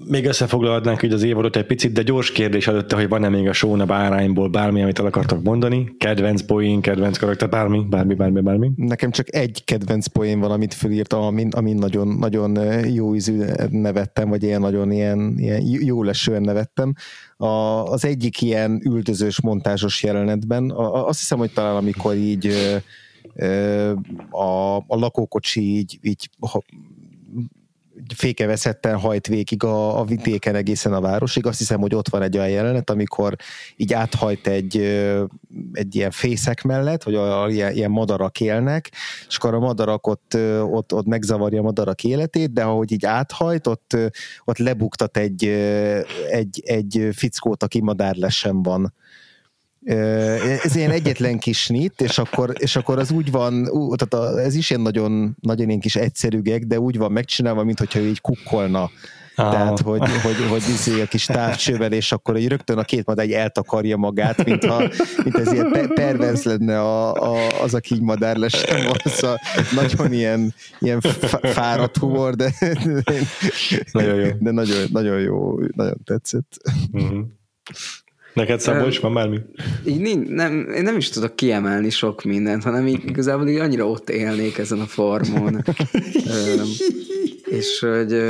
[0.07, 3.53] még összefoglalhatnánk így az évadot egy picit, de gyors kérdés előtte, hogy van-e még a
[3.53, 5.95] Sóna bárányból bármi, amit el akartak mondani?
[5.99, 8.71] Kedvenc poén, kedvenc karakter, bármi, bármi, bármi, bármi.
[8.77, 12.59] Nekem csak egy kedvenc poén van, amit fölírtam, amin, amin nagyon, nagyon
[12.89, 16.95] jó ízű nevettem, vagy ilyen nagyon ilyen, ilyen jó lesően nevettem.
[17.37, 17.47] A,
[17.85, 22.51] az egyik ilyen üldözős montázsos jelenetben, a, azt hiszem, hogy talán amikor így
[24.31, 26.31] a, a lakókocsi így, így
[28.15, 31.47] fékeveszetten hajt végig a, a vidéken egészen a városig.
[31.47, 33.37] Azt hiszem, hogy ott van egy olyan jelenet, amikor
[33.77, 34.77] így áthajt egy,
[35.73, 38.91] egy ilyen fészek mellett, a, a, ilyen, ilyen madarak élnek,
[39.29, 43.67] és akkor a madarak ott, ott, ott megzavarja a madarak életét, de ahogy így áthajt,
[43.67, 43.97] ott,
[44.45, 45.45] ott lebuktat egy,
[46.31, 48.95] egy, egy fickót, aki madárlesen van
[50.63, 54.55] ez ilyen egyetlen kis snit, és akkor, és akkor az úgy van, ú, tehát ez
[54.55, 58.21] is ilyen nagyon, nagyon ilyen kis egyszerűgek, de úgy van megcsinálva, mint hogyha ő így
[58.21, 58.91] kukkolna.
[59.35, 59.51] Ah.
[59.51, 63.33] Tehát, hogy, hogy, hogy izé a kis távcsővel, és akkor egy rögtön a két madány
[63.33, 64.79] eltakarja magát, mintha,
[65.25, 68.65] mint ez ilyen pe- pervers lenne a, a, az, aki így madár lesz,
[69.03, 69.41] az a
[69.75, 71.01] nagyon ilyen, ilyen
[71.43, 72.53] fáradt humor, de,
[72.85, 73.15] de,
[73.93, 74.31] nagyon jó.
[74.39, 76.57] de nagyon, nagyon jó, nagyon tetszett.
[76.93, 77.27] Uh-huh.
[78.33, 79.39] Neked Szabolcs van bármi?
[79.87, 84.11] Így nem, én nem is tudok kiemelni sok mindent, hanem így igazából így annyira ott
[84.11, 85.65] élnék ezen a formon.
[87.51, 88.23] és hogy...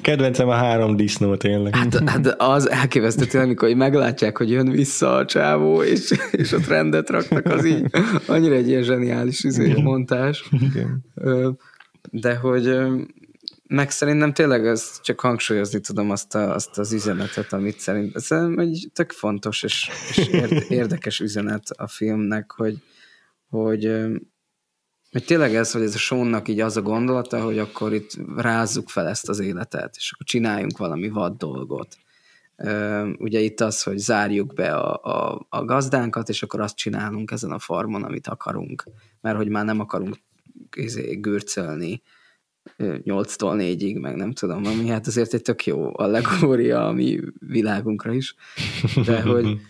[0.00, 1.76] Kedvencem a három disznó tényleg.
[1.76, 6.66] Hát, hát az elképesztő tényleg, amikor meglátják, hogy jön vissza a csávó, és, és ott
[6.66, 7.84] rendet raknak, az így
[8.26, 10.48] annyira egy ilyen zseniális izé, montás.
[12.10, 12.78] De hogy
[13.68, 18.58] meg szerintem tényleg ez csak hangsúlyozni tudom azt, a, azt az üzenetet, amit szerint, szerintem
[18.58, 20.28] egy tök fontos és, és
[20.68, 22.78] érdekes üzenet a filmnek, hogy,
[23.48, 23.84] hogy,
[25.10, 28.88] hogy tényleg ez, hogy ez a Seannak így az a gondolata, hogy akkor itt rázzuk
[28.88, 31.96] fel ezt az életet, és akkor csináljunk valami vad dolgot.
[33.18, 37.50] Ugye itt az, hogy zárjuk be a, a, a gazdánkat, és akkor azt csinálunk ezen
[37.50, 38.84] a farmon, amit akarunk,
[39.20, 40.16] mert hogy már nem akarunk
[40.76, 42.02] izé, gürcölni
[42.78, 48.12] 8-tól 4-ig, meg nem tudom, ami hát azért egy tök jó allegória a mi világunkra
[48.12, 48.34] is,
[49.06, 49.60] de hogy,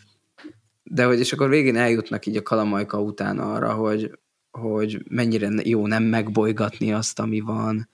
[0.82, 4.18] de hogy és akkor végén eljutnak így a kalamajka után arra, hogy,
[4.50, 7.88] hogy mennyire jó nem megbolygatni azt, ami van,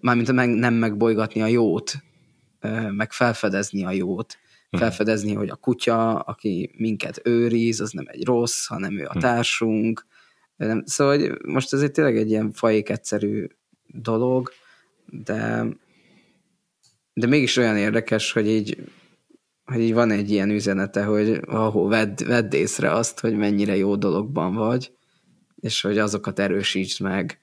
[0.00, 1.92] mármint meg, nem megbolygatni a jót,
[2.90, 4.38] meg felfedezni a jót,
[4.70, 4.76] hm.
[4.76, 9.18] felfedezni, hogy a kutya, aki minket őriz, az nem egy rossz, hanem ő a hm.
[9.18, 10.06] társunk.
[10.84, 13.46] Szóval hogy most ez egy tényleg egy ilyen fajék egyszerű
[13.92, 14.52] dolog,
[15.06, 15.66] de,
[17.14, 18.84] de mégis olyan érdekes, hogy így,
[19.64, 23.96] hogy így van egy ilyen üzenete, hogy ahol vedd, vedd észre azt, hogy mennyire jó
[23.96, 24.92] dologban vagy,
[25.56, 27.40] és hogy azokat erősítsd meg,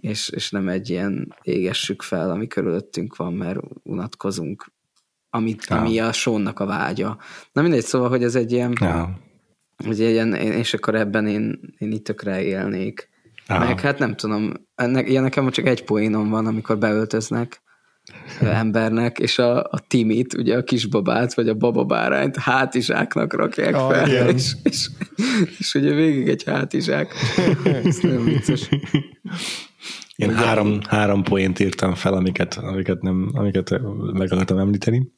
[0.00, 4.72] és, és nem egy ilyen égessük fel, ami körülöttünk van, mert unatkozunk,
[5.30, 5.76] amit, ja.
[5.76, 7.18] ami a sónnak a vágya.
[7.52, 9.20] Na mindegy, szóval, hogy ez egy ilyen, ja.
[9.76, 13.08] egy ilyen és akkor ebben én, én itt tökre élnék.
[13.50, 13.64] Aha.
[13.64, 17.62] Meg hát nem tudom, ennek, ilyen nekem csak egy poénom van, amikor beöltöznek
[18.40, 24.08] embernek, és a, a Timit, ugye a kisbabát, vagy a bababárányt hátizsáknak rakják oh, fel,
[24.08, 24.28] igen.
[24.28, 24.88] és, és,
[25.58, 27.14] és ugye végig egy hátizsák.
[27.84, 28.68] Ez nagyon vicces.
[30.16, 33.70] Én három, három poént írtam fel, amiket, amiket, nem, amiket
[34.12, 35.12] meg akartam említeni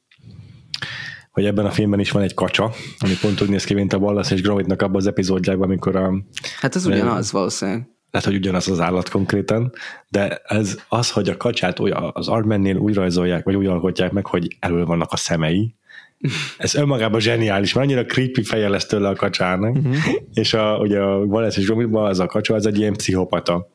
[1.31, 3.97] hogy ebben a filmben is van egy kacsa, ami pont úgy néz ki, mint a
[3.97, 6.13] Wallace és Gromit-nak abban az epizódjában, amikor a...
[6.61, 9.73] Hát ez ugyanaz valószínűleg lehet, hogy ugyanaz az állat konkrétan,
[10.09, 14.27] de ez az, hogy a kacsát olyan, az Armennél úgy rajzolják, vagy úgy alkotják meg,
[14.27, 15.75] hogy elől vannak a szemei,
[16.59, 19.97] ez önmagában zseniális, mert annyira creepy feje lesz tőle a kacsának, uh-huh.
[20.35, 23.71] és a, ugye a Wallace és Gromit az a kacsa, az egy ilyen pszichopata.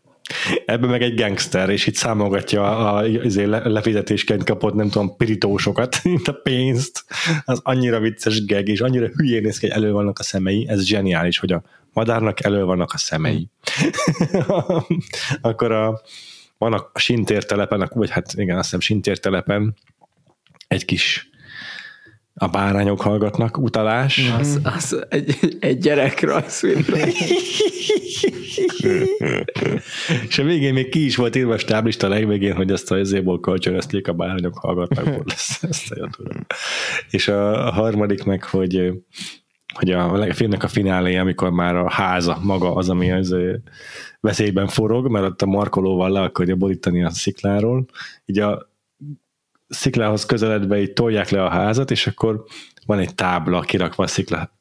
[0.65, 6.27] Ebben meg egy gangster, és itt számogatja a, a lefizetésként kapott, nem tudom, pirítósokat, mint
[6.27, 7.03] a pénzt.
[7.45, 10.65] Az annyira vicces geg, és annyira hülyén néz ki, hogy elő vannak a szemei.
[10.69, 11.63] Ez zseniális, hogy a
[11.97, 13.49] madárnak elő vannak a szemei.
[15.41, 16.01] Akkor a,
[16.57, 19.75] van a sintértelepen, vagy hát igen, azt hiszem sintértelepen
[20.67, 21.29] egy kis
[22.33, 24.31] a bárányok hallgatnak, utalás.
[24.39, 27.07] Az, az egy, egy gyerek rajzfilmre.
[30.27, 33.39] És a végén még ki is volt írva a stáblista legvégén, hogy ezt a ezéból
[33.39, 36.09] kölcsönözték, a bárányok hallgatnak, lesz ezt a
[37.09, 38.91] És a, a harmadik meg, hogy
[39.73, 43.35] hogy a filmnek a finálé, amikor már a háza maga az, ami az
[44.19, 47.85] veszélyben forog, mert ott a markolóval le akarja borítani a szikláról,
[48.25, 48.69] így a
[49.67, 52.43] sziklához közeledve így tolják le a házat, és akkor
[52.85, 54.56] van egy tábla kirakva a szikla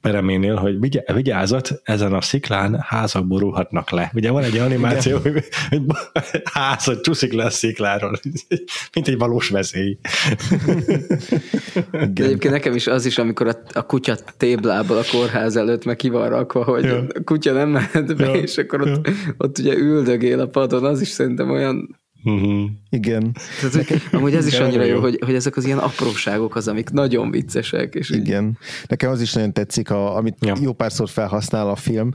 [0.00, 0.78] pereménél, hogy
[1.14, 4.10] vigyázat, ezen a sziklán házak borulhatnak le.
[4.14, 5.82] Ugye van egy animáció, hogy, hogy
[6.44, 8.18] házat csúszik le a szikláról,
[8.94, 9.98] mint egy valós veszély.
[11.90, 15.96] De egyébként nekem is az is, amikor a, a kutya téblából a kórház előtt meg
[15.96, 16.96] ki van rakva, hogy ja.
[16.96, 18.34] a kutya nem mehet be, ja.
[18.34, 19.12] és akkor ott, ja.
[19.36, 22.70] ott ugye üldögél a padon, az is szerintem olyan Uh-huh.
[22.90, 23.36] Igen.
[23.60, 26.90] Tehát, hogy, amúgy ez is annyira jó, hogy, hogy ezek az ilyen apróságok az, amik
[26.90, 27.94] nagyon viccesek.
[27.94, 28.46] És Igen.
[28.46, 28.56] Így...
[28.88, 30.54] Nekem az is nagyon tetszik, a, amit ja.
[30.60, 32.10] jó párszor felhasznál a film,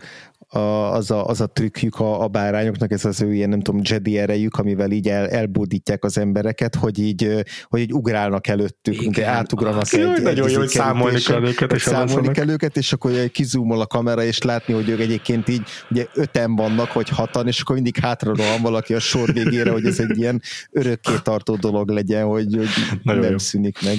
[0.54, 3.82] a, az, a, az a trükkjük a, a bárányoknak, ez az ő ilyen, nem tudom,
[3.84, 9.04] Jedi erejük, amivel így el, elbódítják az embereket, hogy így, hogy így ugrálnak előttük, Igen,
[9.04, 12.94] mint átugranak egy, egy, nagyon jó, hogy számolni kell őket, és számolni kell őket, és
[12.94, 17.48] akkor kizúmol a kamera, és látni, hogy ők egyébként így ugye öten vannak, vagy hatan,
[17.48, 20.42] és akkor mindig hátra rohan valaki a sor végére, hogy ez egy ilyen
[20.72, 23.38] örökké tartó dolog legyen, hogy, hogy nem jó.
[23.38, 23.98] szűnik meg.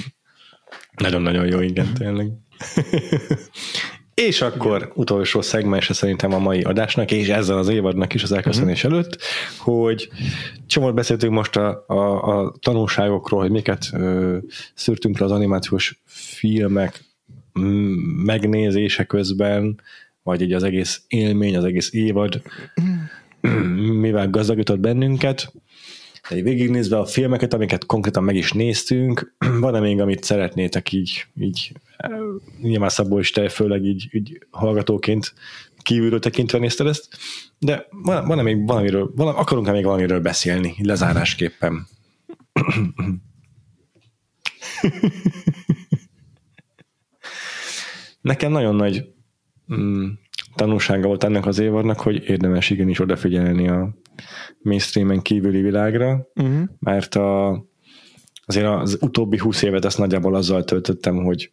[0.97, 2.31] Nagyon-nagyon jó, igen, tényleg.
[4.13, 4.91] És akkor Igen.
[4.93, 8.99] utolsó szegmense szerintem a mai adásnak, és ezzel az évadnak is az elköszönés uh-huh.
[8.99, 9.17] előtt,
[9.57, 10.09] hogy
[10.67, 14.37] csomót beszéltünk most a, a, a tanulságokról, hogy miket ö,
[14.73, 17.03] szűrtünk le az animációs filmek
[18.25, 19.81] megnézése közben,
[20.23, 22.41] vagy így az egész élmény, az egész évad,
[24.01, 25.53] mivel gazdagított bennünket.
[26.29, 31.71] De végignézve a filmeket, amiket konkrétan meg is néztünk, van-e még, amit szeretnétek így, így
[32.61, 35.33] nyilván Szabó is te, főleg így, így hallgatóként
[35.81, 37.17] kívülről tekintve nézted ezt,
[37.59, 41.87] de van, van-e még valamiről, valami, akarunk-e még valamiről beszélni, lezárásképpen?
[48.21, 49.13] Nekem nagyon nagy
[49.73, 50.07] mm,
[50.55, 53.93] tanulsága volt ennek az évadnak, hogy érdemes igenis odafigyelni a
[54.61, 56.63] mainstreamen kívüli világra, uh-huh.
[56.79, 57.63] mert a,
[58.45, 61.51] azért az utóbbi húsz évet ezt nagyjából azzal töltöttem, hogy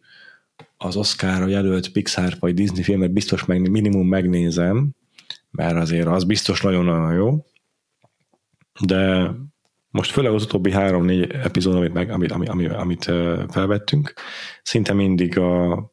[0.77, 4.91] az Oscarra jelölt Pixar vagy Disney filmet biztos meg, minimum megnézem,
[5.51, 7.45] mert azért az biztos nagyon-nagyon jó,
[8.85, 9.31] de
[9.89, 13.03] most főleg az utóbbi három-négy epizód, amit, meg, amit, amit, amit, amit
[13.49, 14.13] felvettünk,
[14.63, 15.90] szinte mindig a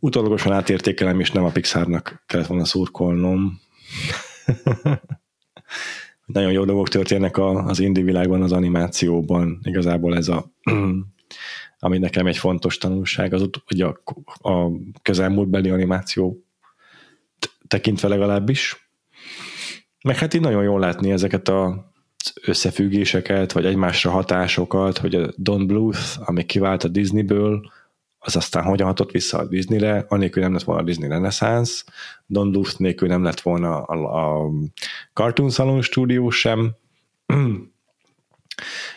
[0.00, 3.60] utólagosan átértékelem, és nem a Pixarnak kellett volna szurkolnom.
[6.26, 9.58] nagyon jó dolgok történnek az indie világban, az animációban.
[9.62, 10.52] Igazából ez a
[11.82, 14.02] ami nekem egy fontos tanulság, az ugye a,
[14.50, 14.70] a
[15.02, 16.44] közelmúltbeli animáció
[17.68, 18.90] tekintve legalábbis.
[20.02, 21.92] Meg hát így nagyon jól látni ezeket a
[22.44, 27.70] összefüggéseket, vagy egymásra hatásokat, hogy a Don Bluth, ami kivált a Disneyből,
[28.22, 31.82] az aztán hogyan hatott vissza a Disneyre, anélkül nem lett volna a Disney Renaissance,
[32.26, 34.50] Don Bluth nélkül nem lett volna a, a
[35.12, 36.74] Cartoon Salon stúdió sem,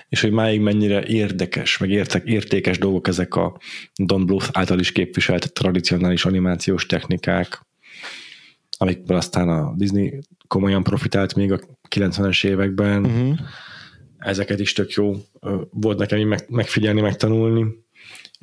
[0.10, 3.58] és hogy máig mennyire érdekes, meg értek, értékes dolgok ezek a
[3.96, 7.66] Don Bluth által is képviselt tradicionális animációs technikák,
[8.78, 11.60] amikből aztán a Disney komolyan profitált még a
[11.90, 13.06] 90-es években.
[13.06, 13.38] Uh-huh.
[14.18, 15.14] Ezeket is tök jó
[15.70, 17.83] volt nekem meg, megfigyelni, megtanulni.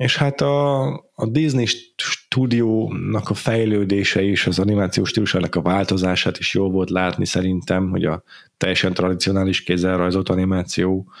[0.01, 1.65] És hát a, a Disney
[1.95, 8.05] stúdiónak a fejlődése és az animációs stílusának a változását is jó volt látni szerintem, hogy
[8.05, 8.23] a
[8.57, 11.11] teljesen tradicionális kézzel rajzolt animáció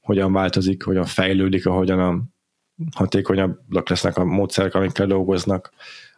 [0.00, 2.22] hogyan változik, hogyan fejlődik, ahogyan a
[2.94, 5.72] hatékonyabbak lesznek a módszerek, amikkel dolgoznak,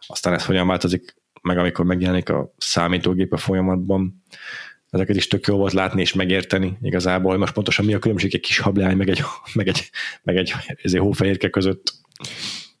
[0.07, 4.23] aztán ez hogyan változik meg, amikor megjelenik a számítógép a folyamatban.
[4.89, 8.35] Ezeket is tök jó volt látni és megérteni igazából, hogy most pontosan mi a különbség
[8.35, 9.21] egy kis hablány, meg egy,
[9.53, 9.89] meg egy,
[10.23, 10.53] meg egy
[10.83, 11.93] ezért hófehérke között.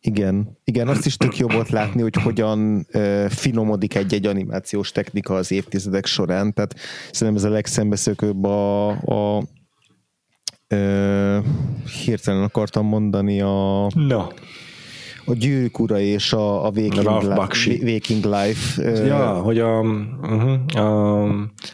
[0.01, 5.35] Igen, igen, azt is tök jó volt látni, hogy hogyan uh, finomodik egy-egy animációs technika
[5.35, 6.75] az évtizedek során, tehát
[7.11, 9.43] szerintem ez a legszembeszökőbb a, a
[10.67, 11.39] Ö,
[12.03, 13.87] hirtelen akartam mondani a...
[13.93, 14.23] No.
[15.29, 17.23] A Gyűrűk ura és a, a Waking,
[17.65, 18.91] Li- Waking Life.
[19.05, 20.77] Ja, uh, hogy a, uh-huh,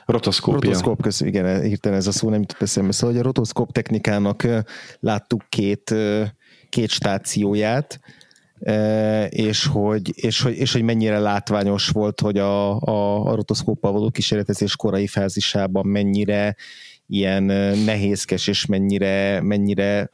[0.06, 0.60] a rotoszkópia.
[0.60, 2.92] Rotoszkóp, köz, igen, hirtelen ez a szó nem jutott eszembe.
[2.92, 4.48] Szóval, hogy a rotoszkóp technikának
[5.00, 5.96] láttuk két,
[6.70, 8.00] két stációját,
[9.30, 14.10] és hogy, és, hogy, és hogy mennyire látványos volt, hogy a, a, a rotoszkóppal való
[14.10, 16.56] kísérletezés korai fázisában mennyire
[17.08, 17.44] ilyen
[17.78, 20.10] nehézkes, és mennyire, mennyire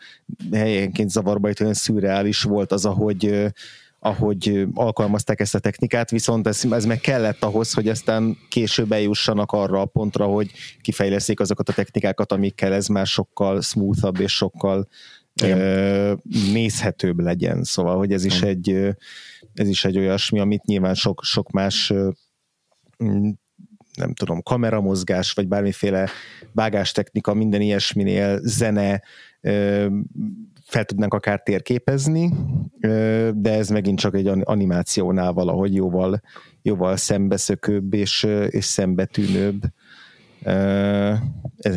[0.51, 3.51] helyenként zavarba olyan szürreális volt az, ahogy
[3.99, 9.51] ahogy alkalmazták ezt a technikát, viszont ez, ez meg kellett ahhoz, hogy aztán később eljussanak
[9.51, 10.51] arra a pontra, hogy
[10.81, 14.87] kifejleszék azokat a technikákat, amikkel ez már sokkal smoothabb és sokkal
[15.43, 16.21] Igen.
[16.53, 17.63] nézhetőbb legyen.
[17.63, 18.69] Szóval, hogy ez is, egy,
[19.53, 21.93] ez is egy olyasmi, amit nyilván sok, sok más
[23.99, 26.09] nem tudom, kameramozgás, vagy bármiféle
[26.51, 29.01] vágástechnika, minden ilyesminél zene
[30.69, 32.31] fel tudnánk akár térképezni,
[33.33, 36.21] de ez megint csak egy animációnál valahogy jóval,
[36.61, 39.61] jóval szembeszökőbb és, és szembetűnőbb.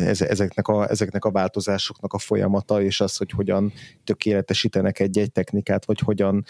[0.07, 3.73] Ezeknek a, ezeknek a változásoknak a folyamata, és az, hogy hogyan
[4.03, 6.43] tökéletesítenek egy-egy technikát, vagy hogyan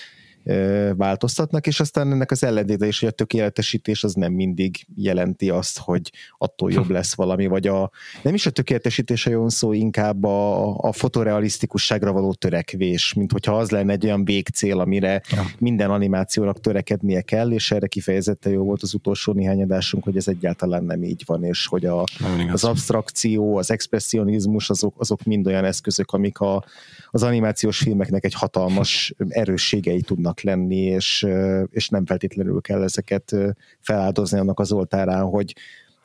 [0.95, 5.79] változtatnak, és aztán ennek az ellentéte is, hogy a tökéletesítés az nem mindig jelenti azt,
[5.79, 7.91] hogy attól jobb lesz valami, vagy a,
[8.21, 13.57] nem is a tökéletesítés a jó szó, inkább a, a fotorealisztikusságra való törekvés, mint hogyha
[13.57, 15.45] az lenne egy olyan végcél, amire ja.
[15.59, 20.27] minden animációnak törekednie kell, és erre kifejezetten jó volt az utolsó néhány adásunk, hogy ez
[20.27, 22.03] egyáltalán nem így van, és hogy a,
[22.51, 26.63] az abstrakció, az expressionizmus, azok, azok mind olyan eszközök, amik a,
[27.11, 31.27] az animációs filmeknek egy hatalmas erősségei tudnak lenni, és,
[31.69, 33.35] és nem feltétlenül kell ezeket
[33.79, 35.55] feláldozni annak az oltárán, hogy,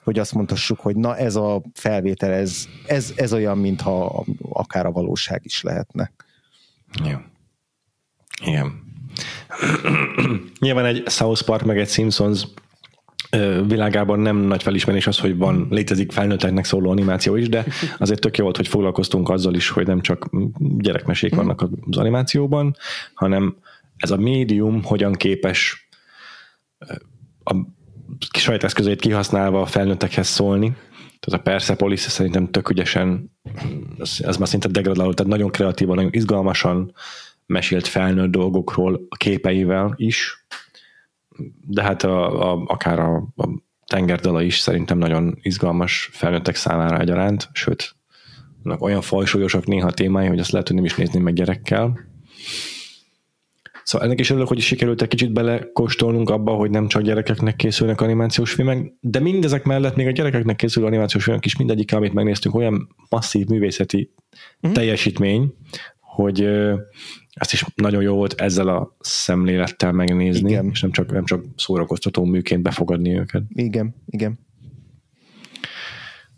[0.04, 4.92] hogy azt mondhassuk, hogy na ez a felvétel, ez, ez, ez olyan, mintha akár a
[4.92, 6.12] valóság is lehetne.
[7.04, 7.16] Jó.
[8.44, 8.86] Igen.
[10.60, 12.46] Nyilván egy South Park meg egy Simpsons
[13.66, 17.64] világában nem nagy felismerés az, hogy van, létezik felnőtteknek szóló animáció is, de
[17.98, 20.30] azért tök jó volt, hogy foglalkoztunk azzal is, hogy nem csak
[20.78, 21.40] gyerekmesék mhm.
[21.40, 22.76] vannak az animációban,
[23.14, 23.56] hanem
[23.98, 25.88] ez a médium hogyan képes
[27.44, 27.54] a
[28.38, 30.76] saját eszközeit kihasználva a felnőttekhez szólni.
[31.20, 33.30] Tehát a Persepolis szerintem tök ügyesen,
[33.98, 36.92] ez, ez már szinte degradáló, tehát nagyon kreatívan, nagyon izgalmasan
[37.46, 40.46] mesélt felnőtt dolgokról a képeivel is,
[41.66, 43.48] de hát a, a, akár a, a
[43.86, 47.96] tengerdala is szerintem nagyon izgalmas felnőttek számára egyaránt, sőt,
[48.78, 51.98] olyan fajsúlyosak néha a témái, hogy azt lehet, hogy nem is nézni meg gyerekkel.
[53.88, 58.00] Szóval ennek is örülök, hogy sikerült egy kicsit belekóstolnunk abba, hogy nem csak gyerekeknek készülnek
[58.00, 62.54] animációs filmek, de mindezek mellett még a gyerekeknek készülő animációs filmek is mindegyik, amit megnéztünk,
[62.54, 64.12] olyan masszív művészeti
[64.66, 64.72] mm.
[64.72, 65.54] teljesítmény,
[66.00, 66.42] hogy
[67.34, 70.68] ezt is nagyon jó volt ezzel a szemlélettel megnézni, igen.
[70.70, 73.42] és nem csak, nem csak szórakoztató műként befogadni őket.
[73.48, 74.38] Igen, igen.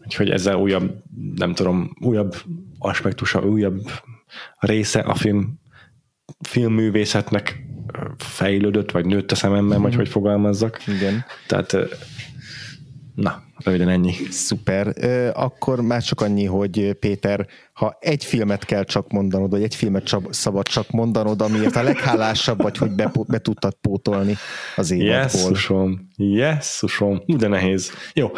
[0.05, 1.03] Úgyhogy ezzel újabb,
[1.35, 2.35] nem tudom, újabb
[2.79, 3.81] aspektusa, újabb
[4.59, 5.60] része a film
[6.49, 7.67] filmművészetnek
[8.19, 9.83] fejlődött, vagy nőtt a szememben, mm.
[9.83, 10.87] vagy hogy fogalmazzak.
[10.87, 11.25] Igen.
[11.47, 11.77] Tehát
[13.15, 14.13] na, röviden ennyi.
[14.31, 14.95] Szuper.
[15.35, 20.17] Akkor már csak annyi, hogy Péter, ha egy filmet kell csak mondanod, vagy egy filmet
[20.31, 24.37] szabad csak mondanod, amiért a leghálásabb vagy, hogy be, be tudtad pótolni
[24.77, 25.17] az évadból.
[25.17, 27.93] Jesszusom, jesszusom, de nehéz.
[28.15, 28.31] Jó,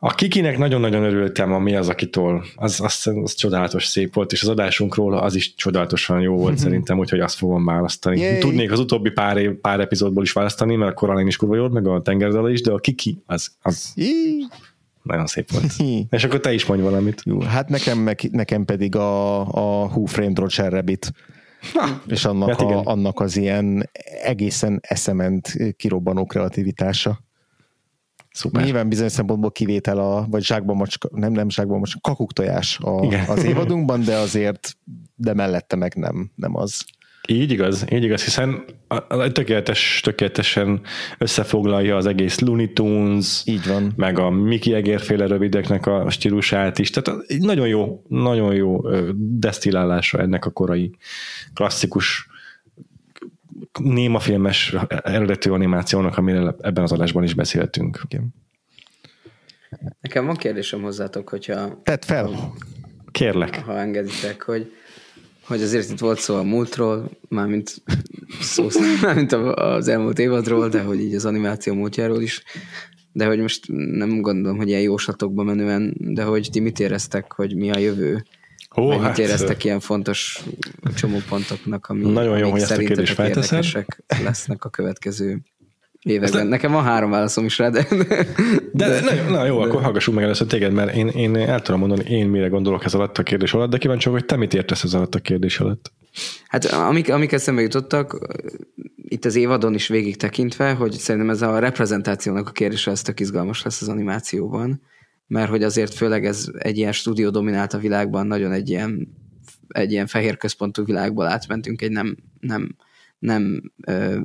[0.00, 4.48] a Kikinek nagyon-nagyon örültem, ami az, akitól, az, az, az csodálatos szép volt, és az
[4.48, 8.20] adásunkról az is csodálatosan jó volt szerintem, úgyhogy azt fogom választani.
[8.20, 8.38] Yay.
[8.38, 11.68] Tudnék az utóbbi pár, év, pár epizódból is választani, mert a Coraline is kurva jó,
[11.68, 13.94] meg a Tengerdala is, de a Kiki az, az
[15.02, 15.72] nagyon szép volt.
[16.10, 17.22] és akkor te is mondj valamit.
[17.24, 21.12] Jó, hát nekem, nekem pedig a, a Who Framed Roger Rabbit.
[21.74, 23.90] Na, és annak, hát a, annak az ilyen
[24.22, 27.26] egészen eszement kirobbanó kreativitása.
[28.38, 28.64] Szuper.
[28.64, 33.44] Nyilván bizonyos szempontból kivétel a, vagy zsákban macska, nem, nem zsákban macska, kakuktojás a, az
[33.44, 34.76] évadunkban, de azért,
[35.14, 36.84] de mellette meg nem, nem az.
[37.28, 38.64] Így igaz, így igaz, hiszen
[39.08, 40.80] a tökéletes, tökéletesen
[41.18, 43.92] összefoglalja az egész Looney Tunes, így van.
[43.96, 48.80] meg a Mickey Egérféle rövideknek a stílusát is, tehát nagyon jó, nagyon jó
[49.16, 50.90] desztillálása ennek a korai
[51.54, 52.28] klasszikus
[53.78, 58.00] némafilmes eredetű animációnak, amiről ebben az adásban is beszéltünk.
[58.08, 58.34] Igen.
[60.00, 61.80] Nekem van kérdésem hozzátok, hogyha...
[61.82, 62.52] Tedd fel!
[63.10, 63.60] Kérlek.
[63.64, 64.72] Ha engeditek, hogy,
[65.46, 67.74] hogy azért itt volt szó a múltról, mármint,
[68.40, 68.66] szó,
[69.02, 72.42] mármint az elmúlt évadról, de hogy így az animáció múltjáról is,
[73.12, 77.56] de hogy most nem gondolom, hogy ilyen jóslatokba menően, de hogy ti mit éreztek, hogy
[77.56, 78.24] mi a jövő
[78.76, 80.42] Ó, Mennyit hát, éreztek ilyen fontos
[80.94, 85.40] csomópontoknak, ami, nagyon jó, hogy ezt a kérdést érdekesek lesznek a következő
[86.02, 86.42] években.
[86.42, 87.86] De, Nekem van három válaszom is rá, de...
[88.72, 91.60] De, de na, na jó, de, akkor hallgassuk meg először téged, mert én, én el
[91.60, 94.54] tudom mondani, én mire gondolok ez alatt a kérdés alatt, de kíváncsi hogy te mit
[94.54, 95.92] értesz ez alatt a kérdés alatt.
[96.48, 98.18] Hát amik, amik eszembe jutottak,
[99.08, 103.20] itt az évadon is végig tekintve, hogy szerintem ez a reprezentációnak a kérdése, ez tök
[103.20, 104.82] izgalmas lesz az animációban
[105.28, 109.08] mert hogy azért főleg ez egy ilyen stúdió dominált a világban, nagyon egy ilyen,
[109.68, 112.76] egy ilyen fehér központú világból átmentünk egy nem, nem,
[113.18, 114.20] nem ö,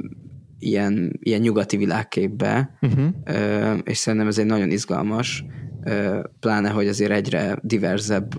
[0.59, 3.07] ilyen, ilyen nyugati világképbe, uh-huh.
[3.25, 5.45] ö, és szerintem ez egy nagyon izgalmas,
[5.83, 8.33] ö, pláne, hogy azért egyre diverzebb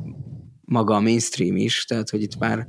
[0.65, 2.67] maga a mainstream is, tehát hogy itt már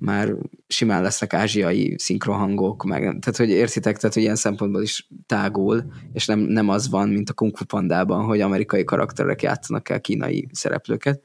[0.00, 0.34] már
[0.66, 6.26] simán lesznek ázsiai szinkrohangok, meg, tehát hogy értitek, tehát hogy ilyen szempontból is tágul, és
[6.26, 10.48] nem, nem az van, mint a Kung Fu Pandában, hogy amerikai karakterek játszanak el kínai
[10.52, 11.22] szereplőket.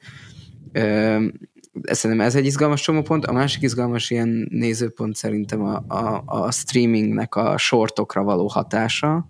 [1.82, 3.26] Szerintem ez egy izgalmas csomópont.
[3.26, 9.30] A másik izgalmas ilyen nézőpont szerintem a, a, a streamingnek a sortokra való hatása,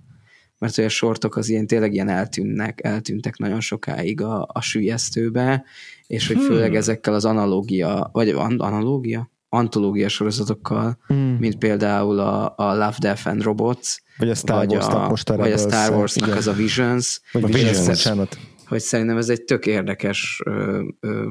[0.58, 5.64] mert hogy a sortok az ilyen tényleg ilyen eltűnnek, eltűntek nagyon sokáig a, a sülyeztőbe,
[6.08, 6.78] és hogy főleg hmm.
[6.78, 9.34] ezekkel az analógia, vagy analógia?
[9.56, 11.38] Antológia sorozatokkal, hmm.
[11.40, 15.38] mint például a, a Love, Death and Robots, vagy a Star Wars a, most a
[15.38, 17.22] vagy a Star Wars-nak az a Visions.
[17.32, 18.38] Vagy a Visions, bocsánat.
[18.68, 21.26] Hogy szerintem ez egy tök érdekes ö, ö,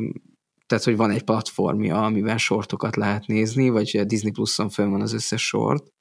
[0.66, 5.00] tehát, hogy van egy platformja, amiben sortokat lehet nézni, vagy a Disney Plus-on fönn van
[5.00, 5.92] az összes sort.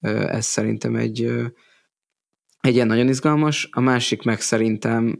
[0.00, 1.22] Ez szerintem egy,
[2.60, 3.68] egy ilyen nagyon izgalmas.
[3.72, 5.18] A másik meg szerintem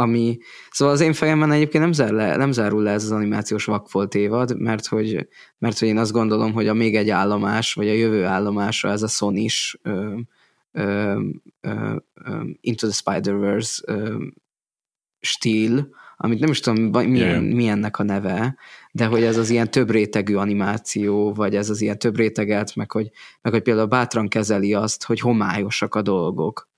[0.00, 0.38] ami,
[0.70, 4.14] szóval az én fejemben egyébként nem, zár le, nem zárul le ez az animációs vakfolt
[4.14, 5.28] évad, mert hogy,
[5.58, 9.02] mert hogy én azt gondolom, hogy a még egy állomás, vagy a jövő állomása ez
[9.02, 10.18] a Sony is ö,
[10.72, 11.20] ö,
[11.60, 11.94] ö,
[12.60, 14.24] Into the Spider-Verse ö,
[15.20, 17.54] stíl, amit nem is tudom, milyen, yeah.
[17.54, 18.56] milyennek a neve,
[18.92, 22.90] de hogy ez az ilyen több rétegű animáció, vagy ez az ilyen több réteget, meg
[22.90, 23.10] hogy,
[23.42, 26.69] meg hogy például bátran kezeli azt, hogy homályosak a dolgok.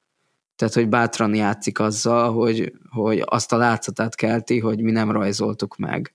[0.62, 5.76] Tehát, hogy bátran játszik azzal, hogy, hogy azt a látszatát kelti, hogy mi nem rajzoltuk
[5.76, 6.14] meg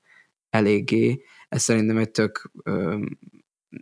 [0.50, 1.24] eléggé.
[1.50, 2.52] Ez szerintem egy tök,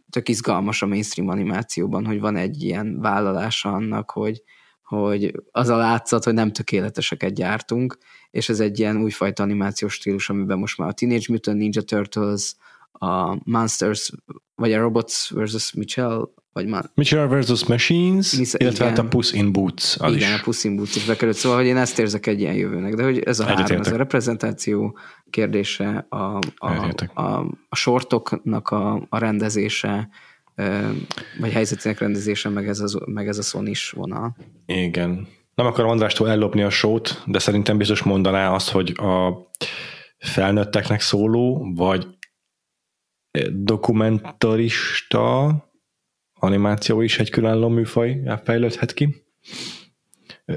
[0.09, 4.43] tök izgalmas a mainstream animációban, hogy van egy ilyen vállalása annak, hogy,
[4.83, 7.97] hogy az a látszat, hogy nem tökéleteseket gyártunk,
[8.31, 12.55] és ez egy ilyen újfajta animációs stílus, amiben most már a Teenage Mutant Ninja Turtles,
[12.99, 14.11] a Monsters,
[14.55, 15.73] vagy a Robots vs.
[15.73, 16.89] Mitchell, vagy már...
[16.93, 17.65] Mitchell vs.
[17.65, 19.95] Machines, Miss, illetve igen, hát a Puss in Boots.
[19.99, 20.39] Az igen, is.
[20.39, 23.03] a Puss in Boots is bekerült, szóval hogy én ezt érzek egy ilyen jövőnek, de
[23.03, 24.97] hogy ez a három, ez a reprezentáció
[25.29, 27.21] kérdése, a, a, a,
[27.69, 30.09] a sortoknak a, a rendezése,
[31.39, 34.35] vagy helyzetének rendezése, meg ez, az, meg ez a sony vonal.
[34.65, 35.27] Igen.
[35.55, 39.33] Nem akarom Andrástól ellopni a sót, de szerintem biztos mondaná azt, hogy a
[40.17, 42.07] felnőtteknek szóló, vagy
[43.53, 45.55] dokumentarista
[46.33, 49.23] animáció is egy különálló műfaj fejlődhet ki.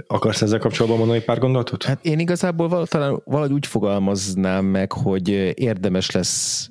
[0.07, 1.83] Akarsz ezzel kapcsolatban mondani pár gondolatot?
[1.83, 6.71] Hát én igazából talán valahogy úgy fogalmaznám meg, hogy érdemes lesz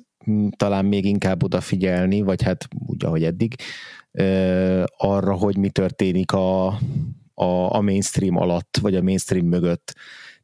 [0.56, 3.54] talán még inkább odafigyelni, vagy hát úgy, ahogy eddig,
[4.96, 6.66] arra, hogy mi történik a,
[7.34, 9.94] a, a mainstream alatt, vagy a mainstream mögött.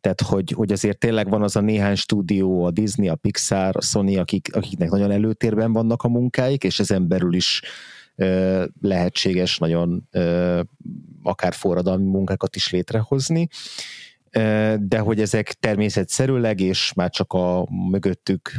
[0.05, 3.81] Tehát, hogy, hogy azért tényleg van az a néhány stúdió, a Disney, a Pixar, a
[3.81, 7.62] Sony, akik, akiknek nagyon előtérben vannak a munkáik, és ezen belül is
[8.81, 10.09] lehetséges nagyon
[11.22, 13.48] akár forradalmi munkákat is létrehozni,
[14.78, 18.52] de hogy ezek természetszerűleg, és már csak a mögöttük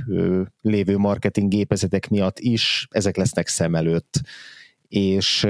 [0.62, 4.22] lévő marketing gépezetek miatt is, ezek lesznek szem előtt.
[4.88, 5.48] És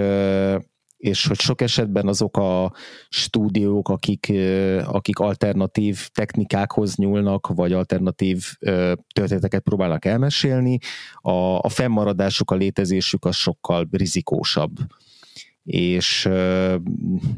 [1.06, 2.74] és hogy sok esetben azok a
[3.10, 4.34] stúdiók, akik,
[4.86, 8.46] akik alternatív technikákhoz nyúlnak, vagy alternatív
[9.14, 10.78] történeteket próbálnak elmesélni,
[11.16, 14.72] a, a fennmaradásuk, a létezésük az sokkal rizikósabb.
[15.64, 16.24] És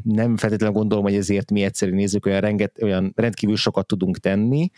[0.02, 4.70] nem feltétlenül gondolom, hogy ezért mi egyszerű nézzük, olyan, renget, olyan rendkívül sokat tudunk tenni,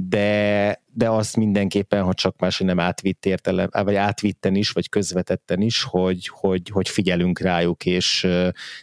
[0.00, 5.60] de, de azt mindenképpen, ha csak más, nem átvitt értelem, vagy átvitten is, vagy közvetetten
[5.60, 8.26] is, hogy, hogy, hogy figyelünk rájuk, és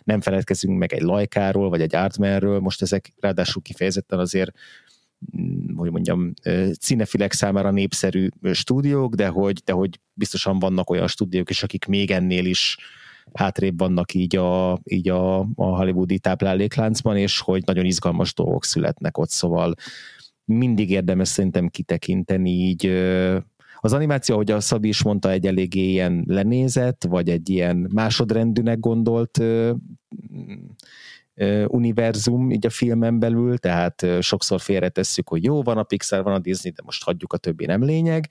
[0.04, 4.52] nem feledkezünk meg egy Lajkáról, vagy egy Artmanről, most ezek ráadásul kifejezetten azért
[5.38, 6.34] mm, hogy mondjam,
[6.80, 12.12] cinefilek számára népszerű stúdiók, de hogy, de hogy biztosan vannak olyan stúdiók is, akik még
[12.12, 12.78] ennél is
[13.34, 19.18] hátrébb vannak így a, így a, a hollywoodi táplálékláncban, és hogy nagyon izgalmas dolgok születnek
[19.18, 19.74] ott, szóval
[20.46, 22.86] mindig érdemes szerintem kitekinteni így
[23.80, 28.80] az animáció, ahogy a Szabi is mondta, egy eléggé ilyen lenézett, vagy egy ilyen másodrendűnek
[28.80, 29.42] gondolt
[31.68, 36.40] univerzum így a filmen belül, tehát sokszor félretesszük, hogy jó, van a Pixar, van a
[36.40, 38.28] Disney, de most hagyjuk a többi nem lényeg,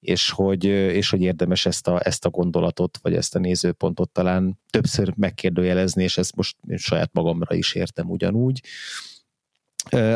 [0.00, 4.58] és hogy, és hogy érdemes ezt a, ezt a gondolatot, vagy ezt a nézőpontot talán
[4.70, 8.60] többször megkérdőjelezni, és ezt most saját magamra is értem ugyanúgy.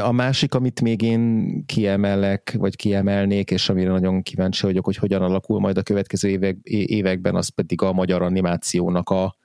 [0.03, 5.23] A másik, amit még én kiemelek, vagy kiemelnék, és amire nagyon kíváncsi vagyok, hogy hogyan
[5.23, 9.37] alakul majd a következő évek, években, az pedig a magyar animációnak a,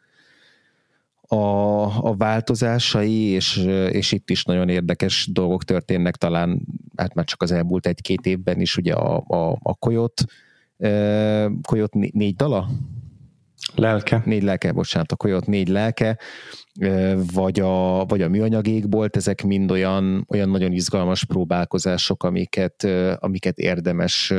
[1.35, 3.57] a, a változásai, és,
[3.91, 6.61] és itt is nagyon érdekes dolgok történnek, talán
[6.95, 10.23] hát már csak az elmúlt egy-két évben is, ugye a, a, a Koyot,
[11.61, 12.69] Koyot négy dala?
[13.75, 14.21] Lelke.
[14.25, 16.17] Négy lelke, bocsánat, a Coyote négy lelke,
[17.33, 22.87] vagy a, vagy a műanyagékbolt, ezek mind olyan, olyan nagyon izgalmas próbálkozások, amiket,
[23.19, 24.33] amiket érdemes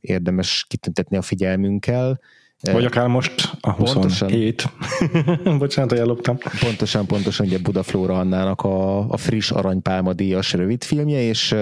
[0.00, 2.20] érdemes kitüntetni a figyelmünkkel.
[2.60, 4.62] Vagy akár most a 27.
[4.62, 6.38] Pontosan, Bocsánat, hogy elloptam.
[6.60, 11.54] Pontosan, pontosan, ugye Budaflóra Annának a, a friss aranypálma díjas rövidfilmje, és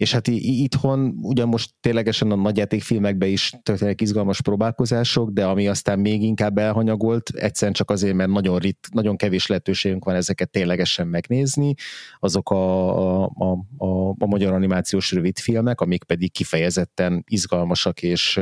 [0.00, 5.98] és hát itthon ugyan most ténylegesen a nagyjátékfilmekben is történnek izgalmas próbálkozások, de ami aztán
[5.98, 11.06] még inkább elhanyagolt, egyszerűen csak azért, mert nagyon, rit, nagyon kevés lehetőségünk van ezeket ténylegesen
[11.06, 11.74] megnézni,
[12.18, 18.40] azok a, a, a, a, a magyar animációs rövidfilmek, amik pedig kifejezetten izgalmasak és,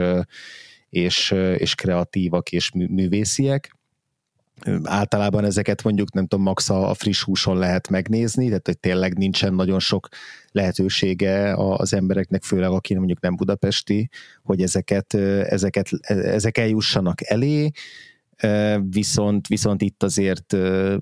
[0.89, 3.78] és, és kreatívak és művésziek
[4.83, 9.55] általában ezeket mondjuk nem tudom, max a, friss húson lehet megnézni, tehát hogy tényleg nincsen
[9.55, 10.09] nagyon sok
[10.53, 14.09] lehetősége az embereknek, főleg aki mondjuk nem budapesti,
[14.43, 15.15] hogy ezeket,
[15.45, 17.71] ezeket, ezek eljussanak elé,
[18.91, 20.57] viszont, viszont itt azért,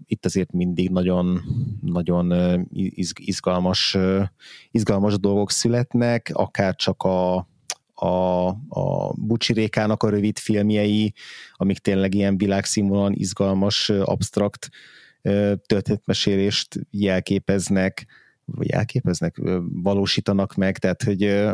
[0.05, 1.41] itt azért mindig nagyon,
[1.81, 2.33] nagyon
[3.15, 3.97] izgalmas,
[4.71, 7.49] izgalmas dolgok születnek, akár csak a,
[8.01, 11.15] a, a Bucsi Rékának a rövid filmjei,
[11.53, 14.69] amik tényleg ilyen világszínvonalon izgalmas, abstrakt
[15.67, 18.07] történetmesélést jelképeznek,
[18.45, 19.37] vagy jelképeznek,
[19.83, 21.47] valósítanak meg, tehát hogy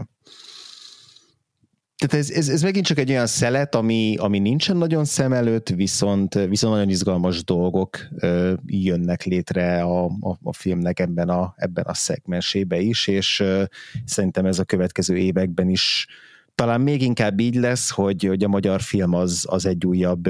[2.02, 5.68] tehát ez, ez, ez megint csak egy olyan szelet, ami, ami nincsen nagyon szem előtt,
[5.68, 11.84] viszont, viszont nagyon izgalmas dolgok ö, jönnek létre a, a, a filmnek ebben a, ebben
[11.84, 13.64] a szegmensébe is, és ö,
[14.04, 16.06] szerintem ez a következő években is
[16.54, 20.28] talán még inkább így lesz, hogy, hogy a magyar film az, az egy újabb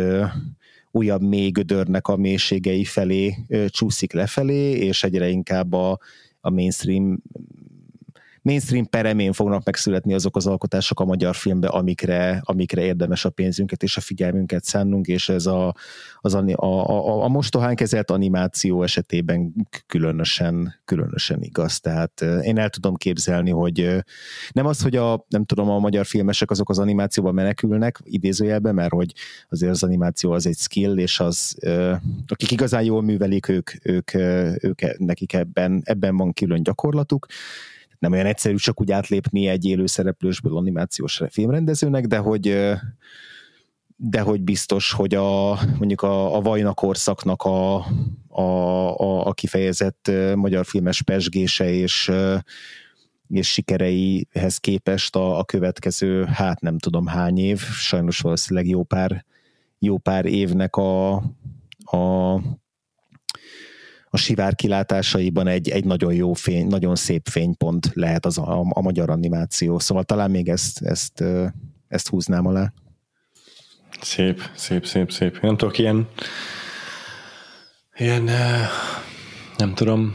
[0.95, 3.37] újabb mély gödörnek a mélységei felé
[3.69, 5.99] csúszik lefelé, és egyre inkább a,
[6.41, 7.23] a mainstream
[8.43, 13.83] mainstream peremén fognak megszületni azok az alkotások a magyar filmbe, amikre, amikre érdemes a pénzünket
[13.83, 15.75] és a figyelmünket szánnunk, és ez a,
[16.21, 19.55] az a, a, a, a mostohán kezelt animáció esetében
[19.87, 21.81] különösen, különösen igaz.
[21.81, 24.05] Tehát én el tudom képzelni, hogy
[24.53, 28.93] nem az, hogy a, nem tudom, a magyar filmesek azok az animációban menekülnek, idézőjelben, mert
[28.93, 29.13] hogy
[29.49, 31.57] azért az animáció az egy skill, és az,
[32.27, 34.15] akik igazán jól művelik, ők, ők,
[34.65, 37.27] ők nekik ebben, ebben van külön gyakorlatuk,
[38.03, 42.73] nem olyan egyszerű csak úgy átlépni egy élő szereplősből animációs filmrendezőnek, de hogy
[43.97, 47.75] de hogy biztos, hogy a, mondjuk a, a Vajna korszaknak a,
[48.29, 48.43] a,
[48.97, 52.11] a, a kifejezett magyar filmes pesgése és,
[53.29, 59.25] és sikereihez képest a, a következő, hát nem tudom hány év, sajnos valószínűleg jó pár,
[59.79, 61.15] jó pár évnek a,
[61.85, 62.35] a
[64.15, 68.81] a sivár kilátásaiban egy, egy nagyon jó fény, nagyon szép fénypont lehet az a, a
[68.81, 69.79] magyar animáció.
[69.79, 71.25] Szóval talán még ezt, ezt,
[71.89, 72.73] ezt húznám alá.
[74.01, 75.41] Szép, szép, szép, szép.
[75.41, 76.09] Nem tudok ilyen
[77.97, 78.31] ilyen
[79.57, 80.15] nem tudom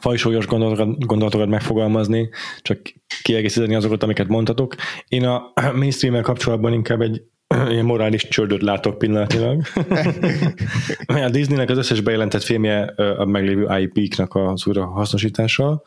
[0.00, 2.28] fajsúlyos gondolatokat, gondolatokat megfogalmazni,
[2.62, 2.80] csak
[3.22, 4.74] kiegészíteni azokat, amiket mondhatok.
[5.08, 7.22] Én a mainstream kapcsolatban inkább egy
[7.72, 9.62] ilyen morális csődöt látok pillanatilag.
[11.06, 12.82] a Disneynek az összes bejelentett filmje
[13.18, 15.82] a meglévő IP-knak az újra hasznosítása,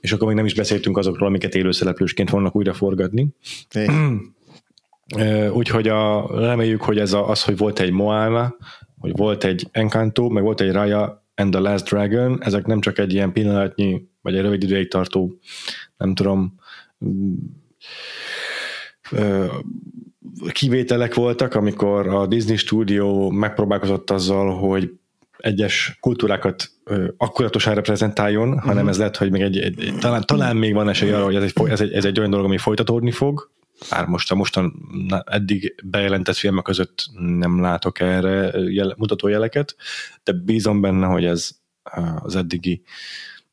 [0.00, 3.28] és akkor még nem is beszéltünk azokról, amiket élőszereplősként fognak újra forgatni.
[5.52, 8.56] Úgyhogy a, reméljük, hogy ez a, az, hogy volt egy Moana,
[8.98, 12.98] hogy volt egy Encanto, meg volt egy Raya and the Last Dragon, ezek nem csak
[12.98, 15.38] egy ilyen pillanatnyi, vagy egy rövid ideig tartó,
[15.96, 16.54] nem tudom,
[20.52, 24.90] kivételek voltak, amikor a Disney stúdió megpróbálkozott azzal, hogy
[25.38, 26.70] egyes kultúrákat
[27.16, 28.64] akkuratosan reprezentáljon, uh-huh.
[28.64, 31.42] hanem ez lehet, hogy még egy, egy, talán, talán még van esély arra, hogy ez
[31.42, 33.50] egy, ez, egy, ez egy olyan dolog, ami folytatódni fog,
[33.90, 34.72] már most a mostan
[35.26, 39.76] eddig bejelentett filmek között nem látok erre jele, mutató jeleket,
[40.24, 41.50] de bízom benne, hogy ez
[42.22, 42.82] az eddigi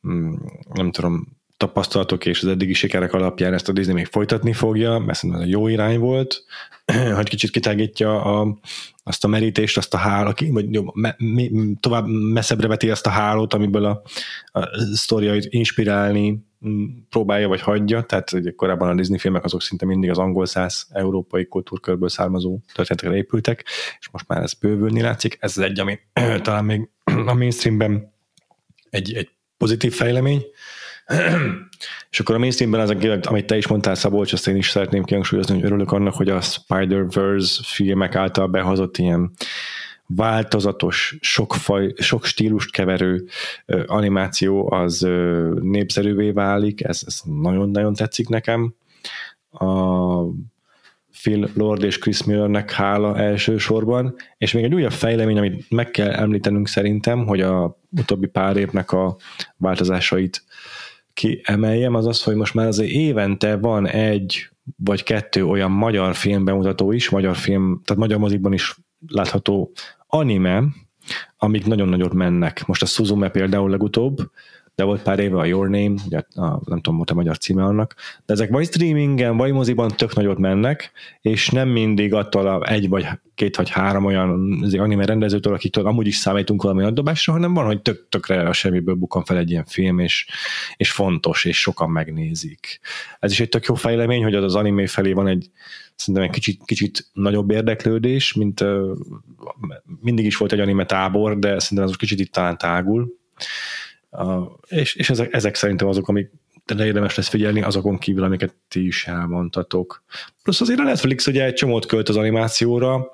[0.08, 0.34] mm,
[0.74, 5.18] nem tudom, tapasztalatok és az eddigi sikerek alapján ezt a Disney még folytatni fogja, mert
[5.18, 6.44] szerintem ez egy jó irány volt,
[7.16, 8.58] hogy kicsit kitágítja a,
[9.04, 11.44] azt a merítést, azt a hálót, vagy jó, me, me,
[11.80, 14.02] tovább messzebbre veti azt a hálót, amiből a,
[14.52, 16.46] a sztoriait inspirálni
[17.10, 20.88] próbálja, vagy hagyja, tehát ugye korábban a Disney filmek azok szinte mindig az angol száz
[20.92, 23.66] európai kultúrkörből származó történetekre épültek,
[24.00, 25.38] és most már ez bővülni látszik.
[25.40, 26.00] Ez az egy, ami
[26.42, 26.90] talán még
[27.28, 28.14] a mainstreamben
[28.90, 30.42] egy, egy pozitív fejlemény,
[32.10, 32.90] és akkor a mainstreamben az,
[33.22, 36.42] amit te is mondtál, Szabolcs, azt én is szeretném kihangsúlyozni, hogy örülök annak, hogy a
[36.42, 39.32] Spider-Verse filmek által behozott ilyen
[40.08, 43.26] változatos, sok, faj, sok stílust keverő
[43.86, 45.08] animáció az
[45.62, 48.74] népszerűvé válik, ez, ez nagyon-nagyon tetszik nekem.
[49.52, 49.66] A
[51.22, 56.12] Phil Lord és Chris Millernek hála elsősorban, és még egy újabb fejlemény, amit meg kell
[56.12, 59.18] említenünk szerintem, hogy a utóbbi pár évnek a
[59.58, 60.44] változásait
[61.18, 66.46] kiemeljem, az az, hogy most már azért évente van egy vagy kettő olyan magyar film
[66.46, 68.76] bemutató is, magyar film, tehát magyar mozikban is
[69.08, 69.72] látható
[70.08, 70.64] anime,
[71.38, 72.66] amik nagyon nagyot mennek.
[72.66, 74.18] Most a Suzume például legutóbb,
[74.78, 77.64] de volt pár éve a Your Name, ugye a, nem tudom, volt a magyar címe
[77.64, 77.96] annak,
[78.26, 80.92] de ezek vagy streamingen, vagy moziban tök nagyot mennek,
[81.22, 86.08] és nem mindig attól a egy vagy két vagy három olyan anime rendezőtől, akiktől amúgy
[86.08, 89.50] is számítunk valami nagy dobásra, hanem van, hogy tök, tökre a semmiből bukkan fel egy
[89.50, 90.28] ilyen film, és,
[90.76, 92.80] és fontos, és sokan megnézik.
[93.20, 95.50] Ez is egy tök jó fejlemény, hogy az, az anime felé van egy
[95.96, 98.98] szerintem egy kicsit, kicsit nagyobb érdeklődés, mint uh,
[100.02, 103.16] mindig is volt egy anime tábor, de szerintem ez kicsit itt talán tágul.
[104.68, 106.32] És és ezek, ezek szerintem azok, amik
[106.76, 110.04] de érdemes lesz figyelni azokon kívül, amiket ti is elmondtatok.
[110.44, 113.10] Plusz azért a Netflix ugye egy csomót költ az animációra,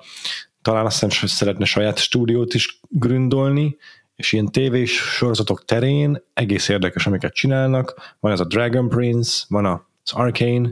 [0.62, 3.76] talán azt hiszem, hogy szeretne saját stúdiót is gründolni,
[4.16, 8.14] és ilyen tévés sorozatok terén egész érdekes, amiket csinálnak.
[8.20, 10.70] Van ez a Dragon Prince, van az Arcane,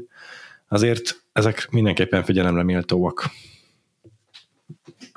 [0.68, 3.30] azért ezek mindenképpen figyelemre méltóak.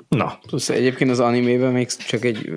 [0.08, 0.38] Na.
[0.46, 2.52] Plusz egyébként az animében még csak egy,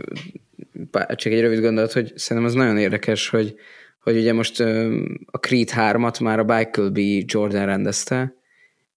[1.15, 3.55] csak egy rövid gondolat, hogy szerintem az nagyon érdekes, hogy,
[3.99, 4.59] hogy ugye most
[5.25, 6.99] a Creed 3-at már a Michael B.
[7.25, 8.33] Jordan rendezte,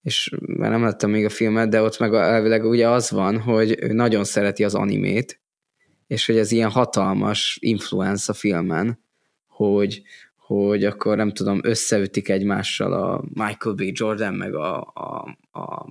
[0.01, 3.77] és már nem láttam még a filmet, de ott meg elvileg ugye az van, hogy
[3.81, 5.41] ő nagyon szereti az animét,
[6.07, 9.03] és hogy ez ilyen hatalmas influence a filmen,
[9.47, 10.01] hogy,
[10.35, 13.81] hogy akkor nem tudom, összeütik egymással a Michael B.
[13.81, 15.85] Jordan, meg a, a, a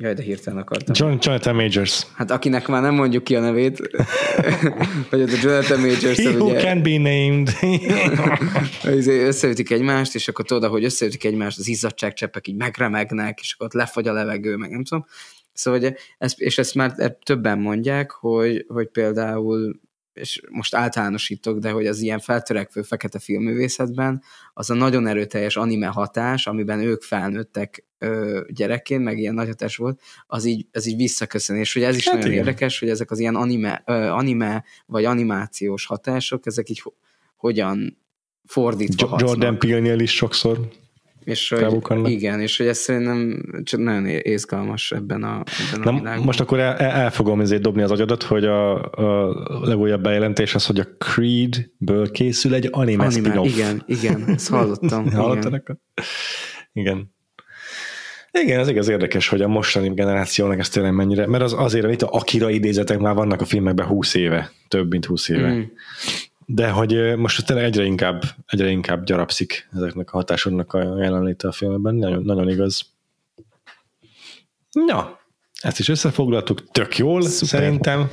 [0.00, 0.94] Jaj, de hirtelen akartam.
[0.98, 2.06] John, Jonathan Majors.
[2.14, 3.78] Hát akinek már nem mondjuk ki a nevét,
[5.10, 6.18] vagy a Jonathan Majors.
[6.18, 7.50] He who can be named.
[8.98, 13.66] Izé összeütik egymást, és akkor tudod, hogy összeütik egymást, az izzadságcseppek így megremegnek, és akkor
[13.66, 15.06] ott lefagy a levegő, meg nem tudom.
[15.52, 19.80] Szóval, hogy ezt, és ezt már többen mondják, hogy, hogy például
[20.12, 24.22] és most általánosítok, de hogy az ilyen feltörekvő fekete filmművészetben
[24.54, 29.76] az a nagyon erőteljes anime hatás, amiben ők felnőttek ö, gyerekként, meg ilyen nagy hatás
[29.76, 32.44] volt, az így, az így visszaköszön, és hogy ez is hát nagyon igen.
[32.44, 36.82] érdekes, hogy ezek az ilyen anime, ö, anime vagy animációs hatások, ezek így
[37.36, 37.98] hogyan
[38.44, 40.68] fordítva Jordan Peele-nél is sokszor
[41.28, 45.42] és hogy, igen, és hogy ez szerintem csak nagyon izgalmas ebben a,
[45.74, 46.24] ebben Na, a világban.
[46.24, 50.66] Most akkor el, el fogom ezért dobni az agyadat, hogy a, a legújabb bejelentés az,
[50.66, 53.46] hogy a Creed-ből készül egy anime, anime spin-off.
[53.46, 55.10] Igen, igen, ezt hallottam.
[55.12, 55.62] Hallottanak?
[56.72, 56.92] Igen.
[56.92, 57.14] Igen,
[58.46, 62.08] ez igaz érdekes, hogy a mostani generációnak ez tényleg mennyire, mert az azért, itt a
[62.10, 65.52] Akira idézetek már vannak a filmekben 20 éve, több mint 20 éve.
[65.52, 65.62] Mm
[66.50, 71.52] de hogy most tényleg egyre inkább, egyre inkább gyarapszik ezeknek a hatásoknak a jelenléte a
[71.52, 72.82] filmben, nagyon, nagyon igaz.
[74.72, 75.18] Na,
[75.62, 77.48] ezt is összefoglaltuk, tök jól Szuper.
[77.48, 78.10] szerintem.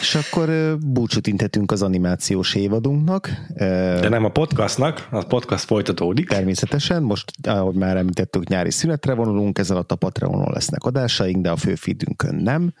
[0.00, 3.30] És akkor búcsút intetünk az animációs évadunknak.
[3.54, 6.28] De nem a podcastnak, a podcast folytatódik.
[6.28, 11.56] Természetesen, most, ahogy már említettük, nyári szünetre vonulunk, ezzel a Patreonon lesznek adásaink, de a
[11.56, 12.72] főfeedünkön nem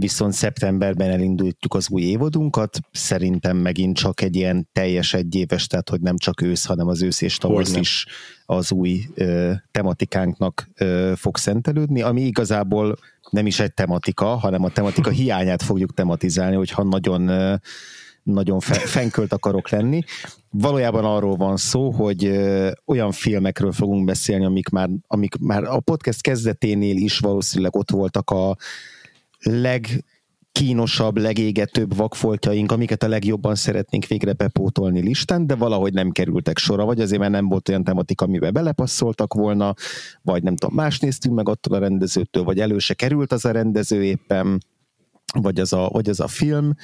[0.00, 6.00] viszont szeptemberben elindítjuk az új évadunkat, szerintem megint csak egy ilyen teljes egyéves, tehát hogy
[6.00, 8.06] nem csak ősz, hanem az ősz és tavasz is
[8.46, 12.96] az új ö, tematikánknak ö, fog szentelődni, ami igazából
[13.30, 17.54] nem is egy tematika, hanem a tematika hiányát fogjuk tematizálni, hogyha nagyon ö,
[18.22, 18.60] nagyon
[18.96, 20.02] fenkölt akarok lenni.
[20.50, 22.40] Valójában arról van szó, hogy
[22.86, 28.30] olyan filmekről fogunk beszélni, amik már, amik már a podcast kezdeténél is valószínűleg ott voltak
[28.30, 28.56] a
[29.42, 36.84] legkínosabb, legégetőbb vakfoltjaink, amiket a legjobban szeretnénk végre bepótolni listán, de valahogy nem kerültek sorra,
[36.84, 39.74] vagy azért mert nem volt olyan tematika, amiben belepasszoltak volna,
[40.22, 44.04] vagy nem tudom, más néztünk meg attól a rendezőtől, vagy elő került az a rendező
[44.04, 44.60] éppen,
[45.32, 46.74] vagy az a, vagy az a film,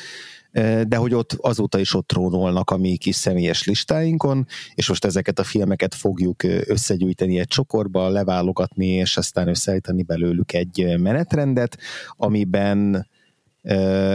[0.86, 5.38] de hogy ott azóta is ott trónolnak a mi kis személyes listáinkon, és most ezeket
[5.38, 11.78] a filmeket fogjuk összegyűjteni egy csokorba, leválogatni, és aztán összeállítani belőlük egy menetrendet,
[12.16, 13.06] amiben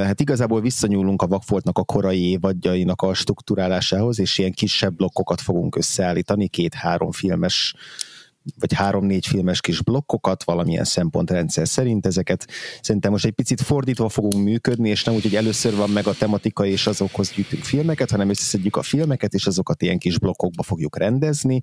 [0.03, 5.75] hát igazából visszanyúlunk a Vakfoltnak a korai évadjainak a struktúrálásához, és ilyen kisebb blokkokat fogunk
[5.75, 7.75] összeállítani, két-három filmes
[8.59, 12.05] vagy három-négy filmes kis blokkokat valamilyen szempontrendszer szerint.
[12.05, 12.47] Ezeket
[12.81, 16.13] szerintem most egy picit fordítva fogunk működni, és nem úgy, hogy először van meg a
[16.13, 20.97] tematika, és azokhoz gyűjtünk filmeket, hanem összeszedjük a filmeket, és azokat ilyen kis blokkokba fogjuk
[20.97, 21.61] rendezni.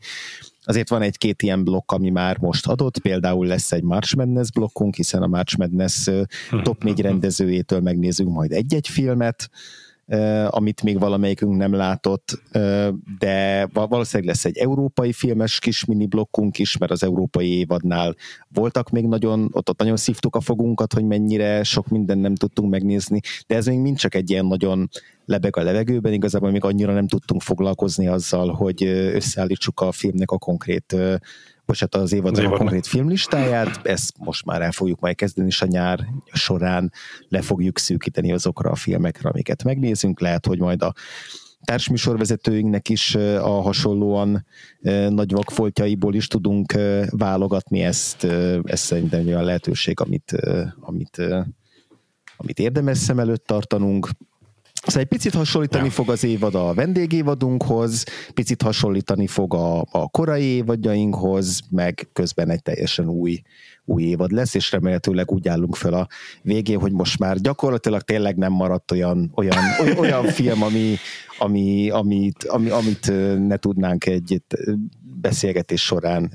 [0.64, 4.94] Azért van egy-két ilyen blokk, ami már most adott, például lesz egy March Madness blokkunk,
[4.94, 6.08] hiszen a March Madness
[6.62, 9.50] top négy rendezőjétől megnézünk majd egy-egy filmet,
[10.48, 12.42] amit még valamelyikünk nem látott,
[13.18, 18.14] de valószínűleg lesz egy európai filmes kis mini blokkunk is, mert az európai évadnál
[18.48, 22.70] voltak még nagyon, ott, ott nagyon szívtuk a fogunkat, hogy mennyire sok minden nem tudtunk
[22.70, 24.88] megnézni, de ez még mind csak egy ilyen nagyon
[25.24, 28.82] lebeg a levegőben, igazából még annyira nem tudtunk foglalkozni azzal, hogy
[29.14, 30.96] összeállítsuk a filmnek a konkrét
[31.68, 35.66] bocsánat, az évadnak a konkrét filmlistáját, ezt most már el fogjuk majd kezdeni, és a
[35.66, 36.92] nyár során
[37.28, 40.20] le fogjuk szűkíteni azokra a filmekre, amiket megnézünk.
[40.20, 40.94] Lehet, hogy majd a
[41.64, 44.46] társműsorvezetőinknek is a hasonlóan
[45.08, 46.72] nagy vakfoltjaiból is tudunk
[47.10, 48.24] válogatni ezt.
[48.64, 50.32] Ez szerintem olyan lehetőség, amit,
[50.80, 51.22] amit,
[52.36, 54.08] amit érdemes szem előtt tartanunk.
[54.86, 55.90] Szóval egy picit hasonlítani ja.
[55.90, 62.62] fog az évad a vendégévadunkhoz, picit hasonlítani fog a, a korai évadjainkhoz, meg közben egy
[62.62, 63.42] teljesen új,
[63.84, 66.08] új évad lesz, és remélhetőleg úgy állunk fel a
[66.42, 69.64] végén, hogy most már gyakorlatilag tényleg nem maradt olyan, olyan,
[69.98, 70.96] olyan, film, ami,
[71.38, 73.12] ami, amit, ami, amit
[73.46, 74.42] ne tudnánk egy
[75.20, 76.32] beszélgetés során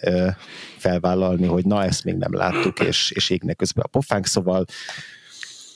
[0.77, 4.65] felvállalni, hogy na, ezt még nem láttuk, és, és égnek közben a pofánk, szóval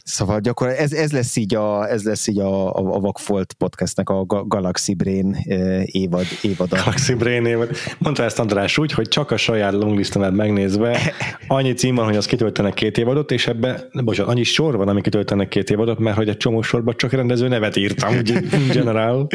[0.07, 4.09] Szóval gyakorlatilag ez, ez lesz így a, ez lesz így a, a, a Vagfolt podcastnek
[4.09, 5.37] a Galaxy Brain
[5.85, 6.75] évad, évada.
[6.75, 7.69] Galaxy Brain évad.
[7.97, 10.99] Mondta ezt András úgy, hogy csak a saját longlistemet megnézve
[11.47, 15.01] annyi cím van, hogy az kitöltenek két évadot, és ebben, bocsánat, annyi sor van, ami
[15.01, 19.27] kitöltenek két évadot, mert hogy egy csomó sorban csak rendező nevet írtam, úgy generál.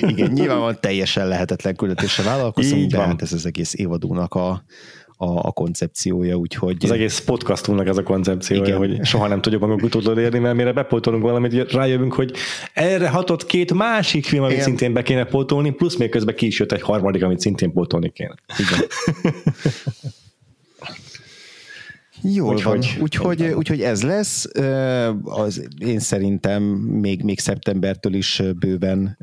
[0.00, 4.64] Igen, nyilván van teljesen lehetetlen küldetésre vállalkozunk, de hát ez az egész évadónak a,
[5.22, 6.76] a, a koncepciója, úgyhogy...
[6.80, 8.78] Az egész podcastunknak ez a koncepciója, igen.
[8.78, 12.32] hogy soha nem tudjuk magunk utolod érni, mert mire bepótolunk valamit, rájövünk, hogy
[12.74, 14.64] erre hatott két másik film, amit igen.
[14.64, 18.10] szintén be kéne pótolni, plusz még közben ki is jött egy harmadik, amit szintén pótolni
[18.10, 18.34] kéne.
[18.58, 18.80] Igen.
[22.22, 24.48] Jól úgyhogy, van, úgyhogy, úgyhogy ez lesz.
[25.22, 29.18] Az, én szerintem még, még szeptembertől is bőven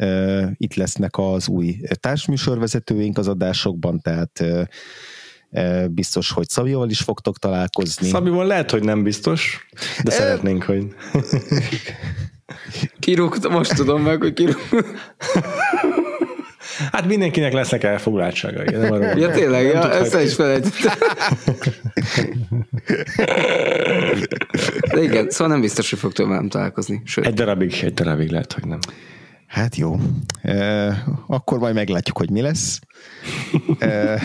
[0.57, 4.43] itt lesznek az új társműsorvezetőink az adásokban, tehát
[5.89, 8.07] biztos, hogy Szabival is fogtok találkozni.
[8.07, 9.67] Szabival lehet, hogy nem biztos,
[10.03, 10.87] de szeretnénk, hogy...
[12.99, 14.79] Kirúgtam, most tudom meg, hogy kirúgtam.
[16.91, 18.75] Hát mindenkinek lesznek elfoglaltságai.
[18.75, 20.93] Nem arról ja, tényleg, ja, ezt is felejtettem.
[24.93, 27.01] De igen, szóval nem biztos, hogy fog tőlem találkozni.
[27.05, 27.25] Sőt.
[27.25, 28.79] Egy darabig, egy darabig lehet, hogy nem.
[29.47, 29.99] Hát jó.
[30.41, 32.79] E, akkor majd meglátjuk, hogy mi lesz.
[33.79, 34.21] E,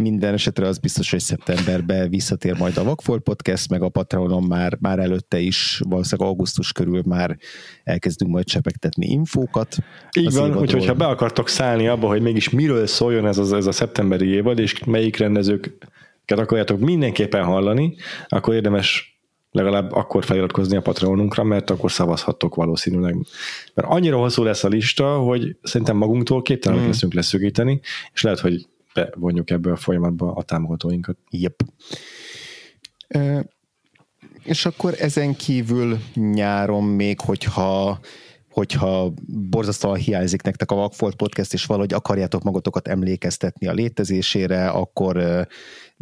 [0.00, 4.76] minden esetre az biztos, hogy szeptemberben visszatér majd a Vagfolt Podcast, meg a Patreonon már,
[4.80, 7.38] már előtte is, valószínűleg augusztus körül már
[7.84, 9.76] elkezdünk majd csepegtetni infókat.
[10.18, 13.66] Így van, úgyhogy ha be akartok szállni abba, hogy mégis miről szóljon ez, az, ez
[13.66, 15.90] a szeptemberi évad, és melyik rendezőket
[16.26, 17.94] akarjátok mindenképpen hallani,
[18.28, 19.12] akkor érdemes
[19.50, 23.16] legalább akkor feliratkozni a Patreonunkra, mert akkor szavazhattok valószínűleg.
[23.74, 26.88] Mert annyira hosszú lesz a lista, hogy szerintem magunktól képtelenek mm.
[26.88, 27.80] leszünk leszögíteni,
[28.12, 31.16] és lehet, hogy bevonjuk ebbe a folyamatba a támogatóinkat.
[31.30, 31.62] Yep.
[34.44, 38.00] És akkor ezen kívül nyáron még, hogyha
[38.52, 45.46] hogyha borzasztóan hiányzik nektek a Vagfolt Podcast, és valahogy akarjátok magatokat emlékeztetni a létezésére, akkor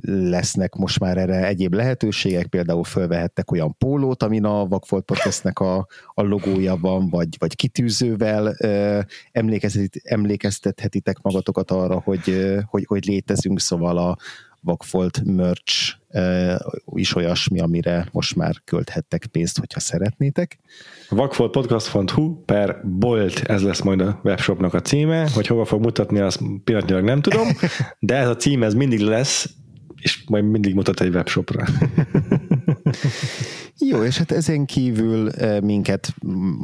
[0.05, 5.86] lesznek most már erre egyéb lehetőségek, például fölvehettek olyan pólót, amin a Vagfolt Podcastnek a,
[6.14, 8.56] a logója van, vagy, vagy kitűzővel
[10.02, 14.16] emlékeztethetitek magatokat arra, hogy, hogy, hogy létezünk, szóval a
[14.60, 15.94] Vagfolt merch
[16.94, 20.59] is olyasmi, amire most már költhettek pénzt, hogyha szeretnétek.
[21.11, 26.41] Vagfoltpodcast.hu per bolt, ez lesz majd a webshopnak a címe, hogy hova fog mutatni, azt
[26.65, 27.49] pillanatnyilag nem tudom,
[27.99, 29.51] de ez a cím ez mindig lesz,
[30.01, 31.65] és majd mindig mutat egy webshopra.
[33.78, 36.15] Jó, és hát ezen kívül eh, minket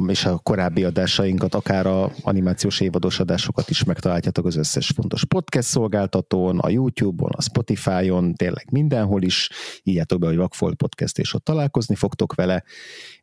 [0.07, 5.67] és a korábbi adásainkat, akár a animációs évados adásokat is megtaláljátok az összes fontos podcast
[5.67, 9.49] szolgáltatón, a YouTube-on, a Spotify-on, tényleg mindenhol is.
[9.83, 12.63] Írjátok be, hogy Vakfolt Podcast, és ott találkozni fogtok vele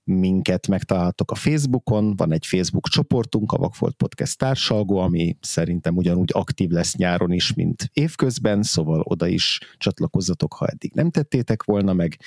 [0.05, 6.31] minket megtaláltok a Facebookon, van egy Facebook csoportunk, a Vagfolt Podcast társalgó, ami szerintem ugyanúgy
[6.33, 11.93] aktív lesz nyáron is, mint évközben, szóval oda is csatlakozzatok, ha eddig nem tettétek volna
[11.93, 12.19] meg,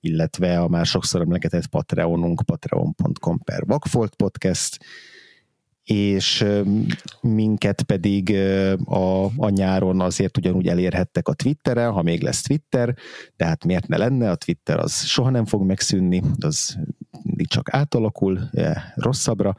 [0.00, 4.78] illetve a már sokszor emlegetett Patreonunk, patreon.com per Vagfolt Podcast,
[5.86, 6.44] és
[7.20, 8.34] minket pedig
[8.84, 12.94] a, a nyáron azért ugyanúgy elérhettek a Twitteren, ha még lesz Twitter,
[13.36, 16.78] tehát miért ne lenne, a Twitter az soha nem fog megszűnni, az
[17.48, 18.50] csak átalakul
[18.94, 19.56] rosszabbra.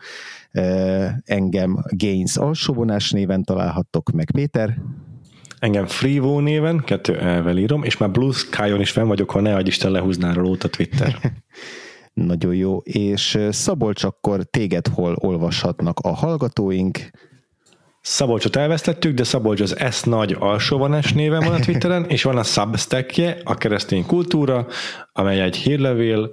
[1.23, 4.77] Engem Gains alsóvonás néven találhattok meg, Péter.
[5.59, 9.55] Engem Freevo néven, kettő elvel írom, és már Blue Sky-on is fenn vagyok, ha ne
[9.55, 11.15] adj Isten lehúzná rólót a Twitter.
[12.13, 12.77] Nagyon jó.
[12.77, 16.97] És Szabolcs, akkor téged hol olvashatnak a hallgatóink?
[18.09, 22.43] Szabolcsot elvesztettük, de Szabolcs az S nagy alsóvanás néven van a Twitteren, és van a
[22.43, 24.67] Substackje, a keresztény kultúra,
[25.13, 26.29] amely egy hírlevél,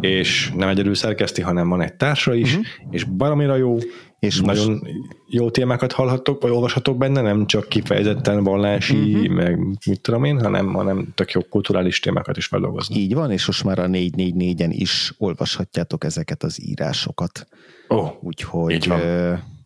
[0.00, 2.66] és nem egyedül szerkeszti, hanem van egy társa is, uh-huh.
[2.90, 3.76] és baromira jó,
[4.18, 4.82] és nagyon most...
[5.28, 9.34] jó témákat hallhattok, vagy olvashatok benne, nem csak kifejezetten vallási, uh-huh.
[9.34, 12.96] meg mit tudom én, hanem, hanem tök jó kulturális témákat is feldolgozni.
[12.96, 17.46] Így van, és most már a 444-en is olvashatjátok ezeket az írásokat.
[17.88, 19.00] Ó, oh, úgyhogy, így van.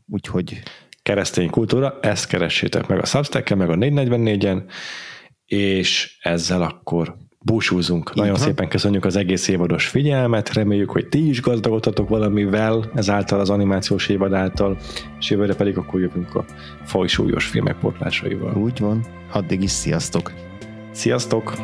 [0.07, 0.63] úgyhogy
[1.03, 4.63] keresztény kultúra, ezt keressétek meg a substack meg a 444-en,
[5.47, 8.15] és ezzel akkor búsúzunk.
[8.15, 8.43] Nagyon van.
[8.43, 14.09] szépen köszönjük az egész évados figyelmet, reméljük, hogy ti is gazdagodtatok valamivel, ezáltal az animációs
[14.09, 14.79] évad által,
[15.19, 16.45] és jövőre pedig akkor jövünk a
[16.85, 18.57] fajsúlyos filmek portlásaival.
[18.57, 19.05] Úgy van.
[19.33, 20.33] Addig is sziasztok!
[20.93, 21.55] Sziasztok!